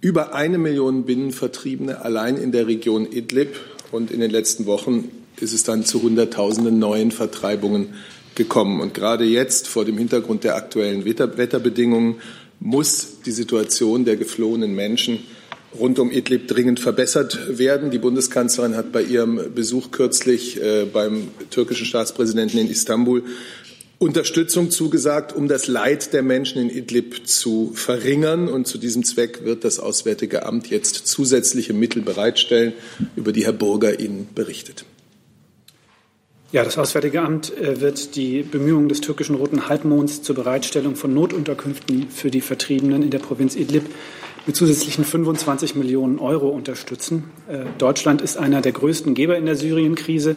Über 0.00 0.34
eine 0.34 0.58
Million 0.58 1.04
Binnenvertriebene 1.04 2.04
allein 2.04 2.36
in 2.36 2.50
der 2.50 2.66
Region 2.66 3.06
Idlib. 3.12 3.60
Und 3.92 4.10
in 4.10 4.18
den 4.18 4.32
letzten 4.32 4.66
Wochen 4.66 5.08
ist 5.40 5.52
es 5.52 5.62
dann 5.62 5.84
zu 5.84 6.02
Hunderttausenden 6.02 6.80
neuen 6.80 7.12
Vertreibungen 7.12 7.94
gekommen. 8.34 8.80
Und 8.80 8.92
gerade 8.92 9.22
jetzt, 9.22 9.68
vor 9.68 9.84
dem 9.84 9.98
Hintergrund 9.98 10.42
der 10.42 10.56
aktuellen 10.56 11.04
Wetterbedingungen, 11.04 12.16
muss 12.58 13.20
die 13.24 13.30
Situation 13.30 14.04
der 14.04 14.16
geflohenen 14.16 14.74
Menschen 14.74 15.20
rund 15.78 15.98
um 15.98 16.10
Idlib 16.10 16.48
dringend 16.48 16.80
verbessert 16.80 17.58
werden. 17.58 17.90
Die 17.90 17.98
Bundeskanzlerin 17.98 18.76
hat 18.76 18.92
bei 18.92 19.02
ihrem 19.02 19.54
Besuch 19.54 19.90
kürzlich 19.90 20.60
äh, 20.60 20.84
beim 20.84 21.28
türkischen 21.50 21.86
Staatspräsidenten 21.86 22.58
in 22.58 22.70
Istanbul 22.70 23.24
Unterstützung 23.98 24.70
zugesagt, 24.70 25.34
um 25.34 25.48
das 25.48 25.66
Leid 25.66 26.12
der 26.12 26.22
Menschen 26.22 26.62
in 26.62 26.70
Idlib 26.70 27.26
zu 27.26 27.72
verringern. 27.74 28.48
Und 28.48 28.68
zu 28.68 28.78
diesem 28.78 29.04
Zweck 29.04 29.44
wird 29.44 29.64
das 29.64 29.80
Auswärtige 29.80 30.46
Amt 30.46 30.70
jetzt 30.70 31.08
zusätzliche 31.08 31.72
Mittel 31.72 32.02
bereitstellen, 32.02 32.74
über 33.16 33.32
die 33.32 33.44
Herr 33.44 33.52
Burger 33.52 33.98
Ihnen 33.98 34.28
berichtet. 34.34 34.84
Ja, 36.52 36.64
das 36.64 36.78
Auswärtige 36.78 37.20
Amt 37.20 37.54
äh, 37.58 37.80
wird 37.80 38.14
die 38.14 38.42
Bemühungen 38.42 38.88
des 38.88 39.00
türkischen 39.00 39.34
Roten 39.34 39.68
Halbmonds 39.68 40.22
zur 40.22 40.36
Bereitstellung 40.36 40.94
von 40.94 41.12
Notunterkünften 41.12 42.08
für 42.08 42.30
die 42.30 42.40
Vertriebenen 42.40 43.02
in 43.02 43.10
der 43.10 43.18
Provinz 43.18 43.54
Idlib 43.54 43.84
mit 44.48 44.56
zusätzlichen 44.56 45.04
25 45.04 45.74
Millionen 45.74 46.18
Euro 46.18 46.48
unterstützen. 46.48 47.30
Äh, 47.48 47.66
Deutschland 47.76 48.22
ist 48.22 48.38
einer 48.38 48.62
der 48.62 48.72
größten 48.72 49.12
Geber 49.12 49.36
in 49.36 49.44
der 49.44 49.56
Syrien-Krise. 49.56 50.36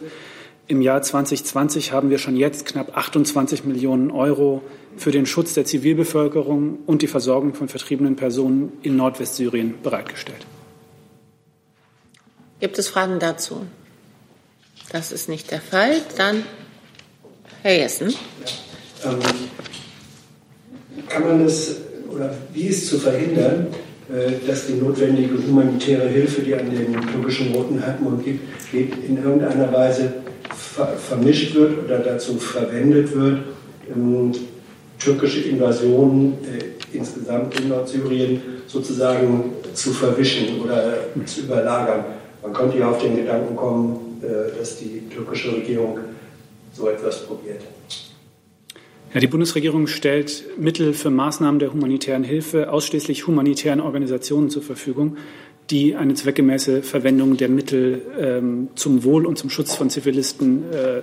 Im 0.68 0.82
Jahr 0.82 1.00
2020 1.00 1.92
haben 1.92 2.10
wir 2.10 2.18
schon 2.18 2.36
jetzt 2.36 2.66
knapp 2.66 2.94
28 2.94 3.64
Millionen 3.64 4.10
Euro 4.10 4.62
für 4.98 5.12
den 5.12 5.24
Schutz 5.24 5.54
der 5.54 5.64
Zivilbevölkerung 5.64 6.80
und 6.84 7.00
die 7.00 7.06
Versorgung 7.06 7.54
von 7.54 7.68
vertriebenen 7.68 8.14
Personen 8.16 8.74
in 8.82 8.96
Nordwestsyrien 8.96 9.80
bereitgestellt. 9.82 10.44
Gibt 12.60 12.78
es 12.78 12.88
Fragen 12.88 13.18
dazu? 13.18 13.64
Das 14.92 15.10
ist 15.10 15.30
nicht 15.30 15.50
der 15.50 15.62
Fall. 15.62 16.02
Dann 16.18 16.44
Herr 17.62 17.78
Jessen. 17.78 18.12
Ähm, 19.06 19.20
kann 21.08 21.22
man 21.22 21.44
das 21.44 21.76
oder 22.10 22.36
wie 22.52 22.64
ist 22.64 22.88
zu 22.88 22.98
verhindern, 22.98 23.68
dass 24.46 24.66
die 24.66 24.74
notwendige 24.74 25.34
humanitäre 25.46 26.08
Hilfe, 26.08 26.42
die 26.42 26.54
an 26.54 26.70
den 26.70 26.92
türkischen 27.12 27.54
Roten 27.54 27.84
Halbmond 27.84 28.24
gibt, 28.24 28.40
geht, 28.70 28.92
in 29.06 29.22
irgendeiner 29.22 29.72
Weise 29.72 30.12
ver 30.50 30.88
vermischt 30.96 31.54
wird 31.54 31.84
oder 31.84 31.98
dazu 31.98 32.34
verwendet 32.34 33.14
wird, 33.14 33.38
ähm, 33.94 34.32
türkische 34.98 35.40
Invasionen 35.48 36.34
äh, 36.44 36.96
insgesamt 36.96 37.58
in 37.60 37.68
Nordsyrien 37.68 38.42
sozusagen 38.66 39.52
zu 39.74 39.92
verwischen 39.92 40.60
oder 40.60 40.94
zu 41.26 41.42
überlagern. 41.42 42.04
Man 42.42 42.52
könnte 42.52 42.78
ja 42.78 42.90
auf 42.90 43.02
den 43.02 43.16
Gedanken 43.16 43.56
kommen, 43.56 44.20
äh, 44.22 44.58
dass 44.58 44.78
die 44.78 45.02
türkische 45.08 45.52
Regierung 45.56 45.98
so 46.72 46.88
etwas 46.88 47.24
probiert. 47.24 47.60
Ja, 49.14 49.20
die 49.20 49.26
Bundesregierung 49.26 49.88
stellt 49.88 50.44
Mittel 50.58 50.94
für 50.94 51.10
Maßnahmen 51.10 51.58
der 51.58 51.72
humanitären 51.72 52.24
Hilfe 52.24 52.72
ausschließlich 52.72 53.26
humanitären 53.26 53.80
Organisationen 53.80 54.48
zur 54.48 54.62
Verfügung, 54.62 55.18
die 55.68 55.94
eine 55.94 56.14
zweckgemäße 56.14 56.82
Verwendung 56.82 57.36
der 57.36 57.50
Mittel 57.50 58.00
ähm, 58.18 58.68
zum 58.74 59.04
Wohl 59.04 59.26
und 59.26 59.36
zum 59.36 59.50
Schutz 59.50 59.74
von 59.74 59.90
Zivilisten 59.90 60.64
äh, 60.72 61.02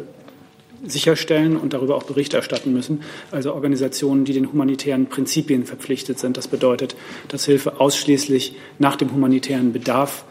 sicherstellen 0.88 1.56
und 1.56 1.74
darüber 1.74 1.96
auch 1.96 2.04
Bericht 2.04 2.34
erstatten 2.34 2.74
müssen. 2.74 3.02
Also 3.30 3.54
Organisationen, 3.54 4.26
die 4.26 4.34
den 4.34 4.52
humanitären 4.52 5.06
Prinzipien 5.06 5.66
verpflichtet 5.66 6.18
sind. 6.18 6.36
Das 6.36 6.48
bedeutet, 6.48 6.96
dass 7.28 7.46
Hilfe 7.46 7.80
ausschließlich 7.80 8.56
nach 8.80 8.96
dem 8.96 9.14
humanitären 9.14 9.72
Bedarf 9.72 10.26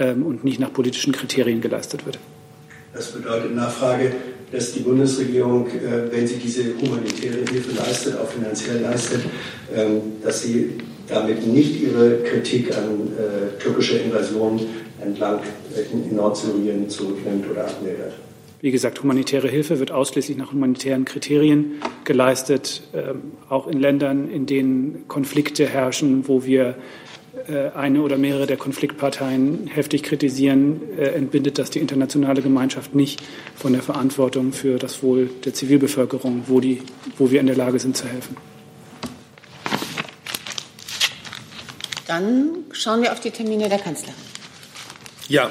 ähm, 0.00 0.26
und 0.26 0.42
nicht 0.42 0.58
nach 0.58 0.72
politischen 0.72 1.12
Kriterien 1.12 1.60
geleistet 1.60 2.06
wird. 2.06 2.18
Das 2.92 3.12
bedeutet 3.12 3.54
Nachfrage, 3.54 4.12
dass 4.52 4.72
die 4.72 4.80
Bundesregierung, 4.80 5.66
äh, 5.68 6.10
wenn 6.10 6.26
sie 6.26 6.36
diese 6.36 6.74
humanitäre 6.80 7.44
Hilfe 7.50 7.76
leistet, 7.76 8.18
auch 8.18 8.28
finanziell 8.28 8.80
leistet, 8.80 9.20
ähm, 9.74 10.00
dass 10.22 10.42
sie 10.42 10.72
damit 11.08 11.46
nicht 11.46 11.82
ihre 11.82 12.18
Kritik 12.18 12.76
an 12.76 13.08
äh, 13.16 13.60
türkischer 13.62 14.00
Invasion 14.00 14.60
entlang 15.00 15.40
äh, 15.76 15.92
in 15.92 16.16
Nordsyrien 16.16 16.88
zurücknimmt 16.88 17.50
oder 17.50 17.66
abmildert. 17.66 18.14
Wie 18.62 18.70
gesagt, 18.70 19.02
humanitäre 19.02 19.48
Hilfe 19.48 19.78
wird 19.78 19.90
ausschließlich 19.90 20.36
nach 20.36 20.52
humanitären 20.52 21.06
Kriterien 21.06 21.76
geleistet, 22.04 22.82
ähm, 22.92 23.32
auch 23.48 23.66
in 23.66 23.80
Ländern, 23.80 24.30
in 24.30 24.44
denen 24.44 25.04
Konflikte 25.08 25.66
herrschen, 25.66 26.28
wo 26.28 26.44
wir 26.44 26.74
eine 27.74 28.02
oder 28.02 28.18
mehrere 28.18 28.46
der 28.46 28.56
Konfliktparteien 28.56 29.68
heftig 29.68 30.02
kritisieren, 30.02 30.80
äh, 30.98 31.10
entbindet 31.10 31.58
das 31.58 31.70
die 31.70 31.78
internationale 31.78 32.42
Gemeinschaft 32.42 32.94
nicht 32.94 33.22
von 33.54 33.72
der 33.72 33.82
Verantwortung 33.82 34.52
für 34.52 34.78
das 34.78 35.02
Wohl 35.02 35.30
der 35.44 35.54
Zivilbevölkerung, 35.54 36.44
wo, 36.46 36.60
die, 36.60 36.82
wo 37.18 37.30
wir 37.30 37.40
in 37.40 37.46
der 37.46 37.56
Lage 37.56 37.78
sind 37.78 37.96
zu 37.96 38.06
helfen. 38.06 38.36
Dann 42.06 42.50
schauen 42.72 43.02
wir 43.02 43.12
auf 43.12 43.20
die 43.20 43.30
Termine 43.30 43.68
der 43.68 43.78
Kanzlerin. 43.78 44.14
Ja, 45.28 45.50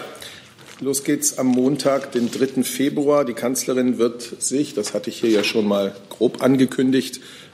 los 0.81 1.05
geht's 1.05 1.37
am 1.37 1.47
Montag, 1.47 2.11
den 2.11 2.29
3. 2.29 2.63
Februar. 2.63 3.23
Die 3.23 3.33
Kanzlerin 3.33 3.97
wird 3.97 4.21
sich, 4.21 4.73
das 4.73 4.93
hatte 4.93 5.09
ich 5.09 5.21
hier 5.21 5.29
ja 5.29 5.43
schon 5.45 5.65
mal 5.65 5.95
grob 6.09 6.43
angekündigt, 6.43 7.17
äh, 7.17 7.48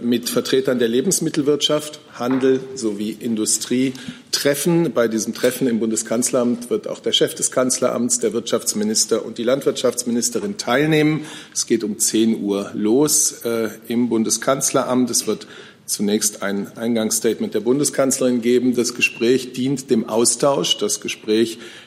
mit 0.00 0.30
Vertretern 0.30 0.78
der 0.78 0.88
Lebensmittelwirtschaft, 0.88 2.00
Handel 2.14 2.60
sowie 2.74 3.10
Industrie 3.10 3.92
treffen. 4.32 4.92
Bei 4.92 5.06
diesem 5.06 5.34
Treffen 5.34 5.68
im 5.68 5.80
Bundeskanzleramt 5.80 6.70
wird 6.70 6.88
auch 6.88 6.98
der 6.98 7.12
Chef 7.12 7.34
des 7.34 7.50
Kanzleramts, 7.50 8.18
der 8.18 8.32
Wirtschaftsminister 8.32 9.24
und 9.24 9.38
die 9.38 9.44
Landwirtschaftsministerin 9.44 10.56
teilnehmen. 10.56 11.24
Es 11.52 11.66
geht 11.66 11.84
um 11.84 11.98
10 11.98 12.42
Uhr 12.42 12.70
los 12.74 13.44
äh, 13.44 13.68
im 13.86 14.08
Bundeskanzleramt. 14.08 15.10
Es 15.10 15.26
wird 15.26 15.46
zunächst 15.86 16.42
ein 16.42 16.76
Eingangsstatement 16.76 17.54
der 17.54 17.60
Bundeskanzlerin 17.60 18.40
geben. 18.40 18.74
Das 18.74 18.94
Gespräch 18.94 19.52
dient 19.52 19.90
dem 19.90 20.08
Austausch. 20.08 20.78
Das 20.78 21.00
Gespräch 21.00 21.58
äh, 21.58 21.83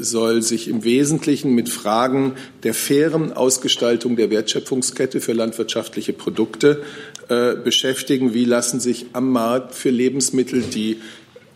soll 0.00 0.42
sich 0.42 0.68
im 0.68 0.82
Wesentlichen 0.82 1.54
mit 1.54 1.68
Fragen 1.68 2.34
der 2.64 2.74
fairen 2.74 3.32
Ausgestaltung 3.32 4.16
der 4.16 4.30
Wertschöpfungskette 4.30 5.20
für 5.20 5.34
landwirtschaftliche 5.34 6.12
Produkte 6.12 6.82
äh, 7.28 7.54
beschäftigen. 7.56 8.34
Wie 8.34 8.44
lassen 8.44 8.78
sich 8.78 9.06
am 9.12 9.32
Markt 9.32 9.74
für 9.74 9.90
Lebensmittel, 9.90 10.62
die 10.62 11.00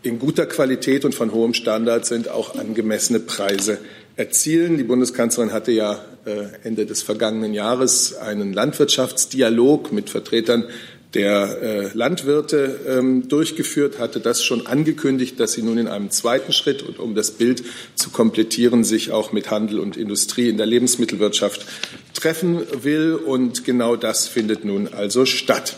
in 0.03 0.19
guter 0.19 0.47
Qualität 0.47 1.05
und 1.05 1.15
von 1.15 1.33
hohem 1.33 1.55
Standard 1.55 2.07
sind, 2.07 2.29
auch 2.29 2.57
angemessene 2.57 3.21
Preise 3.21 3.79
erzielen? 4.17 4.79
Die 4.79 4.83
Bundeskanzlerin 4.83 5.53
hatte 5.53 5.71
ja 5.71 6.05
äh, 6.25 6.47
Ende 6.65 6.87
des 6.87 7.03
vergangenen 7.03 7.55
Jahres 7.55 8.17
einen 8.17 8.53
Landwirtschaftsdialog 8.53 9.93
mit 9.93 10.11
Vertretern 10.11 10.65
der 11.15 11.63
äh, 11.63 11.91
Landwirte 11.93 12.81
ähm, 12.87 13.29
durchgeführt, 13.29 13.99
hatte 13.99 14.21
das 14.21 14.45
schon 14.45 14.67
angekündigt, 14.67 15.41
dass 15.41 15.53
sie 15.53 15.63
nun 15.63 15.79
in 15.79 15.89
einem 15.89 16.11
zweiten 16.11 16.53
Schritt 16.53 16.83
und 16.83 17.01
um 17.01 17.15
das 17.15 17.33
Bild 17.33 17.65
zu 17.97 18.11
komplettieren, 18.11 18.85
sich 18.85 19.11
auch 19.11 19.33
mit 19.33 19.51
Handel 19.51 19.81
und 19.81 19.97
Industrie 19.97 20.49
in 20.49 20.57
der 20.57 20.67
Lebensmittelwirtschaft 20.67 21.67
treffen 22.15 22.61
will. 22.83 23.15
Und 23.15 23.65
genau 23.65 23.97
das 23.97 24.29
findet 24.29 24.65
nun 24.65 24.89
also 24.89 25.27
statt. 25.27 25.77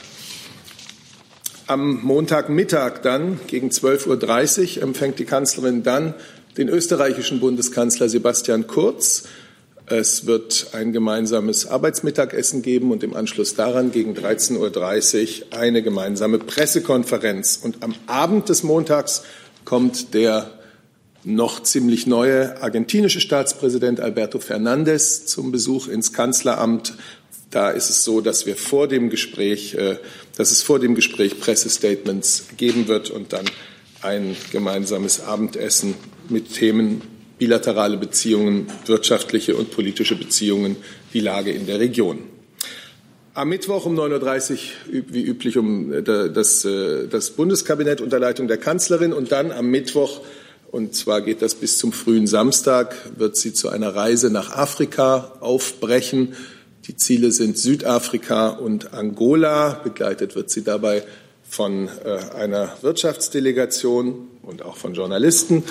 Am 1.67 2.03
Montagmittag 2.03 3.01
dann 3.03 3.41
gegen 3.47 3.71
12.30 3.71 4.77
Uhr 4.77 4.83
empfängt 4.83 5.19
die 5.19 5.25
Kanzlerin 5.25 5.83
dann 5.83 6.13
den 6.59 6.69
österreichischen 6.69 7.41
Bundeskanzler 7.41 8.11
Sebastian 8.11 8.67
Kurz 8.67 9.25
es 9.87 10.27
wird 10.27 10.69
ein 10.73 10.93
gemeinsames 10.93 11.67
Arbeitsmittagessen 11.67 12.63
geben 12.63 12.93
und 12.93 13.03
im 13.03 13.15
Anschluss 13.15 13.55
daran 13.55 13.91
gegen 13.91 14.15
13.30 14.15 15.43
Uhr 15.51 15.59
eine 15.59 15.83
gemeinsame 15.83 16.39
Pressekonferenz. 16.39 17.59
Und 17.63 17.83
am 17.83 17.95
Abend 18.07 18.49
des 18.49 18.63
Montags 18.63 19.23
kommt 19.65 20.15
der 20.15 20.51
noch 21.25 21.63
ziemlich 21.63 22.07
neue 22.07 22.61
argentinische 22.63 23.21
Staatspräsident 23.21 24.01
Alberto 24.01 24.39
Fernandez 24.39 25.27
zum 25.27 25.53
Besuch 25.53 25.89
ins 25.89 26.13
Kanzleramt. 26.13 26.95
Da 27.51 27.71
ist 27.71 27.91
es 27.91 28.03
so, 28.03 28.21
dass 28.21 28.47
wir 28.47 28.57
vor 28.57 28.89
dem 28.89 29.11
Gespräch, 29.11 29.75
äh, 29.75 29.97
dass 30.37 30.51
es 30.53 30.63
vor 30.63 30.79
dem 30.79 30.95
Gespräch 30.95 31.39
Pressestatements 31.39 32.47
geben 32.57 32.89
wird 32.89 33.11
und 33.11 33.33
dann 33.33 33.45
ein 34.01 34.37
gemeinsames 34.51 35.21
Abendessen 35.21 35.95
mit 36.29 36.55
Themen 36.55 37.03
bilaterale 37.43 37.97
Beziehungen, 37.97 38.69
wirtschaftliche 38.87 39.57
und 39.57 39.73
politische 39.73 40.15
Beziehungen, 40.15 40.77
die 41.13 41.19
Lage 41.19 41.51
in 41.51 41.67
der 41.67 41.81
Region. 41.81 42.21
Am 43.35 43.49
Mittwoch 43.49 43.85
um 43.85 43.99
9.30 43.99 44.53
Uhr, 44.53 44.59
wie 45.09 45.23
üblich, 45.25 45.59
um 45.59 45.93
äh, 45.93 46.03
das, 46.03 46.65
äh, 46.65 47.09
das 47.09 47.31
Bundeskabinett 47.31 48.01
unter 48.01 48.21
Leitung 48.21 48.47
der 48.47 48.59
Kanzlerin. 48.59 49.13
Und 49.13 49.33
dann 49.33 49.51
am 49.51 49.67
Mittwoch, 49.73 50.21
und 50.71 50.95
zwar 50.95 51.21
geht 51.21 51.43
das 51.43 51.57
bis 51.57 51.79
zum 51.79 51.93
frühen 51.93 52.29
Samstag, 52.29 52.95
wird 53.17 53.37
sie 53.37 53.53
zu 53.53 53.71
einer 53.71 53.93
Reise 53.93 54.31
nach 54.31 54.53
Afrika 54.53 55.33
aufbrechen. 55.41 56.37
Die 56.87 56.95
Ziele 56.95 57.33
sind 57.33 57.59
Südafrika 57.59 58.51
und 58.51 58.95
Angola. 58.95 59.81
Begleitet 59.83 60.37
wird 60.37 60.49
sie 60.49 60.63
dabei 60.63 61.03
von 61.43 61.89
äh, 62.05 62.35
einer 62.37 62.77
Wirtschaftsdelegation 62.83 64.29
und 64.43 64.63
auch 64.63 64.77
von 64.77 64.95
Journalisten. 64.95 65.65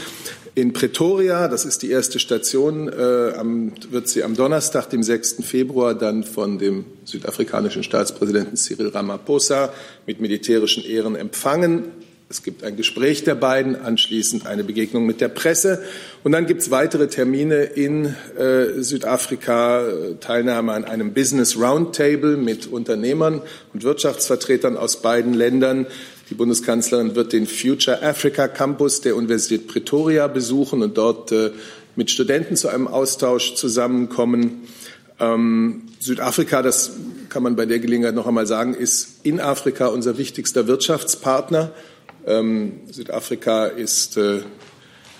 In 0.53 0.73
Pretoria, 0.73 1.47
das 1.47 1.63
ist 1.63 1.81
die 1.81 1.89
erste 1.89 2.19
Station, 2.19 2.89
äh, 2.89 3.33
am, 3.37 3.71
wird 3.89 4.09
sie 4.09 4.21
am 4.21 4.35
Donnerstag, 4.35 4.89
dem 4.89 5.01
6. 5.01 5.45
Februar, 5.45 5.95
dann 5.95 6.25
von 6.25 6.59
dem 6.59 6.83
südafrikanischen 7.05 7.83
Staatspräsidenten 7.83 8.57
Cyril 8.57 8.89
Ramaphosa 8.89 9.71
mit 10.05 10.19
militärischen 10.19 10.83
Ehren 10.83 11.15
empfangen. 11.15 11.85
Es 12.29 12.43
gibt 12.43 12.65
ein 12.65 12.75
Gespräch 12.75 13.23
der 13.23 13.35
beiden, 13.35 13.77
anschließend 13.77 14.45
eine 14.45 14.65
Begegnung 14.65 15.05
mit 15.05 15.21
der 15.21 15.29
Presse. 15.29 15.83
Und 16.23 16.33
dann 16.33 16.47
gibt 16.47 16.61
es 16.61 16.71
weitere 16.71 17.07
Termine 17.07 17.63
in 17.63 18.13
äh, 18.37 18.81
Südafrika, 18.81 19.85
Teilnahme 20.19 20.73
an 20.73 20.83
einem 20.83 21.13
Business 21.13 21.57
Roundtable 21.57 22.35
mit 22.35 22.67
Unternehmern 22.67 23.41
und 23.73 23.83
Wirtschaftsvertretern 23.83 24.75
aus 24.75 25.01
beiden 25.01 25.33
Ländern. 25.33 25.87
Die 26.31 26.35
Bundeskanzlerin 26.35 27.13
wird 27.13 27.33
den 27.33 27.45
Future 27.45 28.01
Africa 28.01 28.47
Campus 28.47 29.01
der 29.01 29.17
Universität 29.17 29.67
Pretoria 29.67 30.27
besuchen 30.27 30.81
und 30.81 30.97
dort 30.97 31.33
äh, 31.33 31.51
mit 31.97 32.09
Studenten 32.09 32.55
zu 32.55 32.69
einem 32.69 32.87
Austausch 32.87 33.55
zusammenkommen. 33.55 34.61
Ähm, 35.19 35.81
Südafrika, 35.99 36.61
das 36.61 36.93
kann 37.27 37.43
man 37.43 37.57
bei 37.57 37.65
der 37.65 37.79
Gelegenheit 37.79 38.15
noch 38.15 38.27
einmal 38.27 38.47
sagen, 38.47 38.73
ist 38.73 39.19
in 39.23 39.41
Afrika 39.41 39.87
unser 39.87 40.17
wichtigster 40.17 40.67
Wirtschaftspartner. 40.67 41.73
Ähm, 42.25 42.79
Südafrika 42.89 43.65
ist 43.65 44.15
äh, 44.15 44.39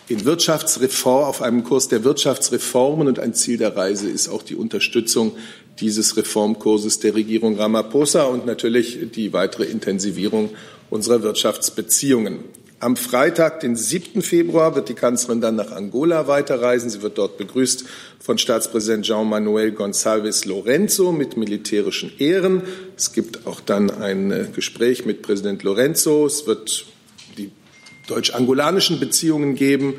in 0.07 0.23
Wirtschaftsreform, 0.23 1.25
auf 1.25 1.41
einem 1.41 1.65
Kurs 1.65 1.89
der 1.89 2.05
Wirtschaftsreformen 2.05 3.09
und 3.09 3.19
ein 3.19 3.33
Ziel 3.33 3.57
der 3.57 3.75
Reise 3.75 4.09
ist 4.09 4.29
auch 4.29 4.43
die 4.43 4.55
Unterstützung 4.55 5.33
dieses 5.81 6.15
Reformkurses 6.15 6.99
der 6.99 7.15
Regierung 7.15 7.57
Ramaphosa 7.57 8.23
und 8.23 8.45
natürlich 8.45 9.11
die 9.13 9.33
weitere 9.33 9.65
Intensivierung 9.65 10.51
unserer 10.91 11.23
Wirtschaftsbeziehungen. 11.23 12.43
Am 12.79 12.97
Freitag, 12.97 13.59
den 13.59 13.75
7. 13.75 14.21
Februar, 14.21 14.75
wird 14.75 14.89
die 14.89 14.95
Kanzlerin 14.95 15.39
dann 15.39 15.55
nach 15.55 15.71
Angola 15.71 16.27
weiterreisen. 16.27 16.89
Sie 16.89 17.01
wird 17.01 17.17
dort 17.17 17.37
begrüßt 17.37 17.85
von 18.19 18.37
Staatspräsident 18.37 19.05
Jean 19.05 19.29
Manuel 19.29 19.71
Gonçalves 19.71 20.47
Lorenzo 20.47 21.11
mit 21.11 21.37
militärischen 21.37 22.11
Ehren. 22.19 22.63
Es 22.97 23.13
gibt 23.13 23.45
auch 23.45 23.61
dann 23.61 23.91
ein 23.91 24.31
äh, 24.31 24.47
Gespräch 24.53 25.05
mit 25.05 25.21
Präsident 25.21 25.61
Lorenzo. 25.63 26.25
Es 26.25 26.47
wird 26.47 26.85
die 27.37 27.51
deutsch-angolanischen 28.07 28.99
Beziehungen 28.99 29.55
geben. 29.55 29.93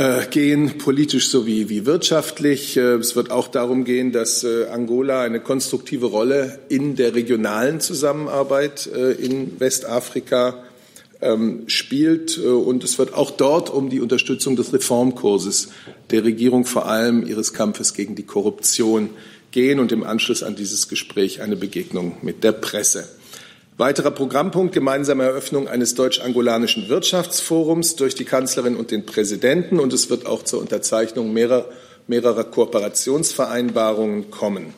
Äh, 0.00 0.26
gehen, 0.30 0.78
politisch 0.78 1.28
sowie 1.28 1.68
wie 1.68 1.84
wirtschaftlich. 1.84 2.74
Äh, 2.78 2.94
es 2.94 3.16
wird 3.16 3.30
auch 3.30 3.48
darum 3.48 3.84
gehen, 3.84 4.12
dass 4.12 4.44
äh, 4.44 4.64
Angola 4.68 5.20
eine 5.20 5.40
konstruktive 5.40 6.06
Rolle 6.06 6.58
in 6.70 6.96
der 6.96 7.14
regionalen 7.14 7.80
Zusammenarbeit 7.80 8.86
in 8.86 9.60
Westafrika 9.60 10.64
ähm, 11.20 11.64
spielt. 11.66 12.38
Und 12.38 12.82
es 12.82 12.98
wird 12.98 13.12
auch 13.12 13.30
dort 13.30 13.68
um 13.68 13.90
die 13.90 14.00
Unterstützung 14.00 14.56
des 14.56 14.72
Reformkurses 14.72 15.68
der 16.10 16.24
Regierung, 16.24 16.64
vor 16.64 16.86
allem 16.86 17.26
ihres 17.26 17.52
Kampfes 17.52 17.92
gegen 17.92 18.14
die 18.14 18.24
Korruption, 18.24 19.10
gehen 19.50 19.80
und 19.80 19.92
im 19.92 20.02
Anschluss 20.02 20.42
an 20.42 20.56
dieses 20.56 20.88
Gespräch 20.88 21.42
eine 21.42 21.56
Begegnung 21.56 22.16
mit 22.22 22.42
der 22.42 22.52
Presse. 22.52 23.06
Weiterer 23.80 24.10
Programmpunkt 24.10 24.74
gemeinsame 24.74 25.24
Eröffnung 25.24 25.66
eines 25.66 25.94
deutsch-angolanischen 25.94 26.90
Wirtschaftsforums 26.90 27.96
durch 27.96 28.14
die 28.14 28.26
Kanzlerin 28.26 28.76
und 28.76 28.90
den 28.90 29.06
Präsidenten 29.06 29.80
und 29.80 29.94
es 29.94 30.10
wird 30.10 30.26
auch 30.26 30.42
zur 30.42 30.60
Unterzeichnung 30.60 31.32
mehrerer, 31.32 31.64
mehrerer 32.06 32.44
Kooperationsvereinbarungen 32.44 34.30
kommen. 34.30 34.74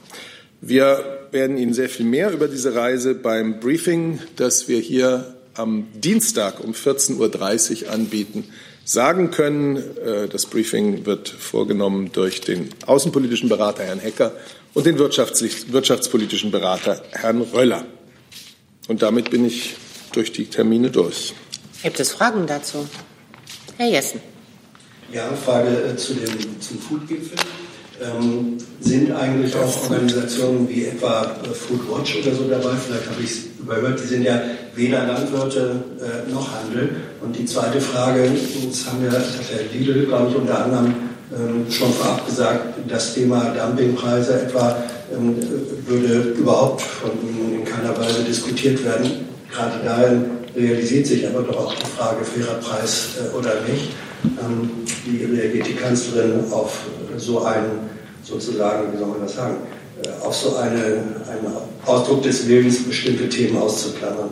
Wir 0.61 1.19
werden 1.33 1.57
Ihnen 1.59 1.75
sehr 1.75 1.89
viel 1.89 2.07
mehr 2.07 2.31
über 2.31 2.47
diese 2.47 2.77
Reise 2.77 3.17
beim 3.17 3.59
Briefing, 3.59 4.21
das 4.37 4.69
wir 4.69 4.79
hier 4.79 5.35
am 5.55 5.89
Dienstag 5.95 6.61
um 6.63 6.71
14.30 6.71 7.87
Uhr 7.87 7.91
anbieten, 7.91 8.45
sagen 8.85 9.33
können. 9.33 9.79
Äh, 9.99 10.29
das 10.29 10.47
Briefing 10.47 11.07
wird 11.07 11.29
vorgenommen 11.29 12.11
durch 12.13 12.41
den 12.41 12.69
außenpolitischen 12.87 13.49
Berater 13.49 13.83
Herrn 13.83 13.99
Hecker 13.99 14.31
und 14.75 14.87
den 14.87 14.97
wirtschaftspolitischen 15.01 16.53
Berater 16.53 17.03
Herrn 17.11 17.41
Röller. 17.41 17.85
Und 18.89 19.03
damit 19.03 19.31
bin 19.31 19.45
ich 19.45 19.77
durch 20.13 20.33
die 20.33 20.47
Termine 20.47 20.91
durch. 20.91 21.35
Gibt 21.83 22.01
es 22.01 22.13
Fragen 22.13 22.47
dazu? 22.47 22.87
Herr 23.77 23.89
Jessen. 23.89 24.21
Ja, 25.13 25.29
Frage 25.45 25.69
äh, 25.69 25.97
zu 25.97 26.15
dem, 26.15 26.61
zum 26.61 26.79
Food-Gipfel. 26.79 27.39
Ähm, 28.03 28.59
sind 28.81 29.13
eigentlich 29.13 29.55
auch 29.55 29.83
Organisationen 29.85 30.69
wie 30.69 30.87
etwa 30.87 31.23
äh, 31.45 31.49
Foodwatch 31.49 32.17
oder 32.17 32.35
so 32.35 32.49
dabei? 32.49 32.75
Vielleicht 32.77 33.09
habe 33.09 33.23
ich 33.23 33.31
es 33.31 33.39
überhört. 33.61 34.01
Die 34.03 34.07
sind 34.07 34.25
ja 34.25 34.41
weder 34.75 35.07
Landwirte 35.07 35.85
äh, 36.01 36.31
noch 36.33 36.51
Handel. 36.53 36.97
Und 37.21 37.37
die 37.37 37.45
zweite 37.45 37.81
Frage, 37.81 38.23
das 38.25 38.87
haben 38.87 39.03
wir, 39.03 39.11
das 39.11 39.39
hat 39.39 39.45
Herr 39.53 39.65
Lidl, 39.73 40.07
glaube 40.07 40.31
ich, 40.31 40.37
unter 40.37 40.65
anderem 40.65 40.95
ähm, 41.35 41.71
schon 41.71 41.93
vorab 41.93 42.27
gesagt, 42.27 42.79
das 42.89 43.15
Thema 43.15 43.55
Dumpingpreise 43.55 44.43
etwa 44.43 44.83
würde 45.87 46.35
überhaupt 46.39 46.83
von 46.83 47.11
Ihnen 47.23 47.61
in 47.61 47.65
keiner 47.65 47.97
Weise 47.99 48.25
diskutiert 48.25 48.85
werden. 48.85 49.27
Gerade 49.51 49.85
darin 49.85 50.25
realisiert 50.57 51.07
sich 51.07 51.27
aber 51.27 51.43
doch 51.43 51.67
auch 51.67 51.75
die 51.75 51.87
Frage 51.87 52.25
fairer 52.25 52.59
Preis 52.61 53.17
äh, 53.19 53.37
oder 53.37 53.61
nicht. 53.63 53.91
Ähm, 54.25 54.71
wie 55.05 55.25
reagiert 55.25 55.67
die 55.67 55.75
Kanzlerin 55.75 56.45
auf 56.51 56.87
so 57.17 57.43
einen, 57.43 57.91
sozusagen, 58.23 58.93
wie 58.93 58.99
soll 58.99 59.09
man 59.09 59.21
das 59.23 59.35
sagen, 59.35 59.57
äh, 60.03 60.25
auf 60.25 60.35
so 60.35 60.57
eine, 60.57 60.79
einen 60.79 61.53
Ausdruck 61.87 62.23
des 62.23 62.47
Willens, 62.47 62.85
bestimmte 62.85 63.29
Themen 63.29 63.59
auszuklammern? 63.59 64.31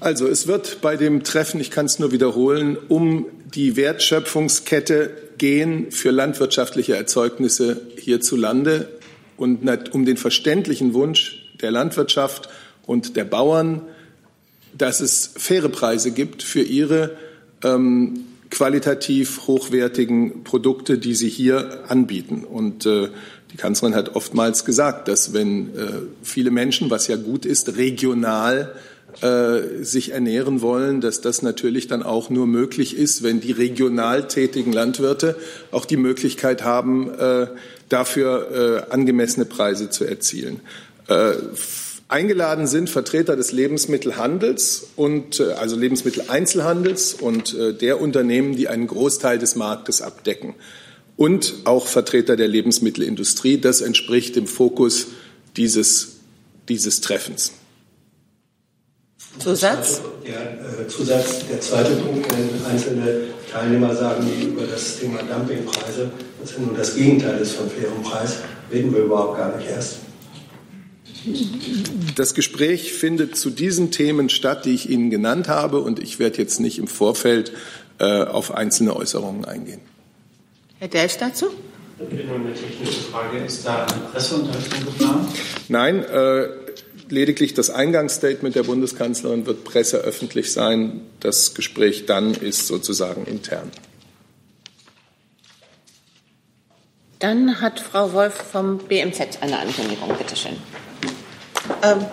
Also 0.00 0.26
es 0.26 0.48
wird 0.48 0.80
bei 0.80 0.96
dem 0.96 1.22
Treffen, 1.22 1.60
ich 1.60 1.70
kann 1.70 1.86
es 1.86 2.00
nur 2.00 2.10
wiederholen, 2.10 2.76
um 2.88 3.26
die 3.54 3.76
Wertschöpfungskette 3.76 5.10
gehen 5.42 5.90
für 5.90 6.12
landwirtschaftliche 6.12 6.94
Erzeugnisse 6.94 7.80
hierzulande 7.96 8.86
und 9.36 9.92
um 9.92 10.04
den 10.04 10.16
verständlichen 10.16 10.94
Wunsch 10.94 11.50
der 11.60 11.72
Landwirtschaft 11.72 12.48
und 12.86 13.16
der 13.16 13.24
Bauern, 13.24 13.80
dass 14.78 15.00
es 15.00 15.32
faire 15.36 15.68
Preise 15.68 16.12
gibt 16.12 16.44
für 16.44 16.62
ihre 16.62 17.16
ähm, 17.64 18.20
qualitativ 18.50 19.48
hochwertigen 19.48 20.44
Produkte, 20.44 20.96
die 20.96 21.16
sie 21.16 21.28
hier 21.28 21.90
anbieten. 21.90 22.44
Und 22.44 22.86
äh, 22.86 23.08
die 23.50 23.56
Kanzlerin 23.56 23.96
hat 23.96 24.14
oftmals 24.14 24.64
gesagt, 24.64 25.08
dass 25.08 25.32
wenn 25.32 25.74
äh, 25.74 25.88
viele 26.22 26.52
Menschen, 26.52 26.88
was 26.88 27.08
ja 27.08 27.16
gut 27.16 27.46
ist, 27.46 27.76
regional 27.76 28.76
äh, 29.20 29.84
sich 29.84 30.12
ernähren 30.12 30.62
wollen, 30.62 31.00
dass 31.00 31.20
das 31.20 31.42
natürlich 31.42 31.86
dann 31.86 32.02
auch 32.02 32.30
nur 32.30 32.46
möglich 32.46 32.96
ist, 32.96 33.22
wenn 33.22 33.40
die 33.40 33.52
regional 33.52 34.26
tätigen 34.28 34.72
Landwirte 34.72 35.36
auch 35.70 35.84
die 35.84 35.96
Möglichkeit 35.96 36.64
haben, 36.64 37.12
äh, 37.14 37.46
dafür 37.88 38.86
äh, 38.88 38.92
angemessene 38.92 39.44
Preise 39.44 39.90
zu 39.90 40.04
erzielen. 40.04 40.60
Äh, 41.08 41.34
eingeladen 42.08 42.66
sind 42.66 42.90
Vertreter 42.90 43.36
des 43.36 43.52
Lebensmittelhandels 43.52 44.88
und 44.96 45.40
äh, 45.40 45.52
also 45.52 45.76
Lebensmitteleinzelhandels 45.76 47.14
und 47.14 47.54
äh, 47.54 47.74
der 47.74 48.00
Unternehmen, 48.00 48.56
die 48.56 48.68
einen 48.68 48.86
Großteil 48.86 49.38
des 49.38 49.56
Marktes 49.56 50.02
abdecken 50.02 50.54
und 51.16 51.54
auch 51.64 51.86
Vertreter 51.86 52.36
der 52.36 52.48
Lebensmittelindustrie. 52.48 53.58
Das 53.58 53.80
entspricht 53.80 54.36
dem 54.36 54.46
Fokus 54.46 55.08
dieses, 55.56 56.16
dieses 56.68 57.00
Treffens. 57.00 57.52
Zusatz? 59.42 60.02
Der 60.26 60.84
äh, 60.84 60.88
Zusatz, 60.88 61.46
der 61.50 61.60
zweite 61.60 61.92
Punkt, 61.96 62.26
wenn 62.32 62.64
einzelne 62.70 63.22
Teilnehmer 63.50 63.94
sagen, 63.94 64.24
die 64.26 64.46
über 64.46 64.66
das 64.66 64.98
Thema 65.00 65.18
Dumpingpreise, 65.22 66.10
das 66.40 66.58
nun 66.58 66.76
das 66.76 66.94
Gegenteil 66.94 67.38
ist 67.40 67.52
von 67.52 67.68
fairem 67.68 68.02
Preis, 68.02 68.36
reden 68.72 68.94
wir 68.94 69.02
überhaupt 69.02 69.38
gar 69.38 69.56
nicht 69.56 69.68
erst. 69.68 69.96
Das 72.16 72.34
Gespräch 72.34 72.92
findet 72.92 73.36
zu 73.36 73.50
diesen 73.50 73.90
Themen 73.90 74.28
statt, 74.28 74.64
die 74.64 74.74
ich 74.74 74.90
Ihnen 74.90 75.10
genannt 75.10 75.48
habe, 75.48 75.80
und 75.80 76.00
ich 76.00 76.18
werde 76.18 76.38
jetzt 76.38 76.60
nicht 76.60 76.78
im 76.78 76.88
Vorfeld 76.88 77.52
äh, 77.98 78.24
auf 78.24 78.54
einzelne 78.54 78.96
Äußerungen 78.96 79.44
eingehen. 79.44 79.80
Herr 80.78 80.88
Delsch 80.88 81.18
dazu? 81.18 81.46
Nur 81.98 82.34
eine 82.34 82.52
technische 82.52 83.02
Frage. 83.02 83.38
Ist 83.38 83.64
da 83.64 83.86
eine 83.86 84.02
Presseunterhaltung 84.12 84.84
geplant? 84.84 85.28
Nein, 85.68 86.02
äh, 86.02 86.48
Lediglich 87.12 87.52
das 87.52 87.68
Eingangsstatement 87.68 88.56
der 88.56 88.62
Bundeskanzlerin 88.62 89.44
wird 89.44 89.64
presseöffentlich 89.64 90.50
sein. 90.50 91.02
Das 91.20 91.52
Gespräch 91.52 92.06
dann 92.06 92.32
ist 92.32 92.66
sozusagen 92.66 93.26
intern. 93.26 93.70
Dann 97.18 97.60
hat 97.60 97.80
Frau 97.80 98.14
Wolf 98.14 98.32
vom 98.32 98.78
BMZ 98.78 99.42
eine 99.42 99.58
Ankündigung. 99.58 100.08
Bitte 100.16 100.34
schön. 100.36 100.56
Ähm. 101.82 102.06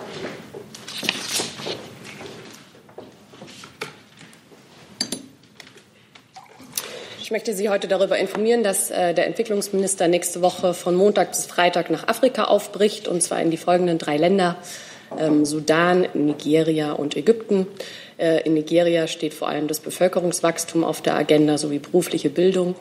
Ich 7.22 7.30
möchte 7.30 7.54
Sie 7.54 7.70
heute 7.70 7.88
darüber 7.88 8.18
informieren, 8.18 8.62
dass 8.62 8.90
äh, 8.90 9.14
der 9.14 9.26
Entwicklungsminister 9.28 10.08
nächste 10.08 10.42
Woche 10.42 10.74
von 10.74 10.94
Montag 10.94 11.30
bis 11.30 11.46
Freitag 11.46 11.88
nach 11.88 12.06
Afrika 12.06 12.44
aufbricht, 12.44 13.08
und 13.08 13.22
zwar 13.22 13.40
in 13.40 13.50
die 13.50 13.56
folgenden 13.56 13.96
drei 13.96 14.18
Länder 14.18 14.58
Sudan, 15.44 16.06
Nigeria 16.14 16.92
und 16.92 17.16
Ägypten. 17.16 17.66
Äh, 18.16 18.42
in 18.44 18.54
Nigeria 18.54 19.06
steht 19.06 19.34
vor 19.34 19.48
allem 19.48 19.68
das 19.68 19.80
Bevölkerungswachstum 19.80 20.84
auf 20.84 21.00
der 21.00 21.16
Agenda 21.16 21.58
sowie 21.58 21.78
berufliche 21.78 22.30
Bildung. 22.30 22.74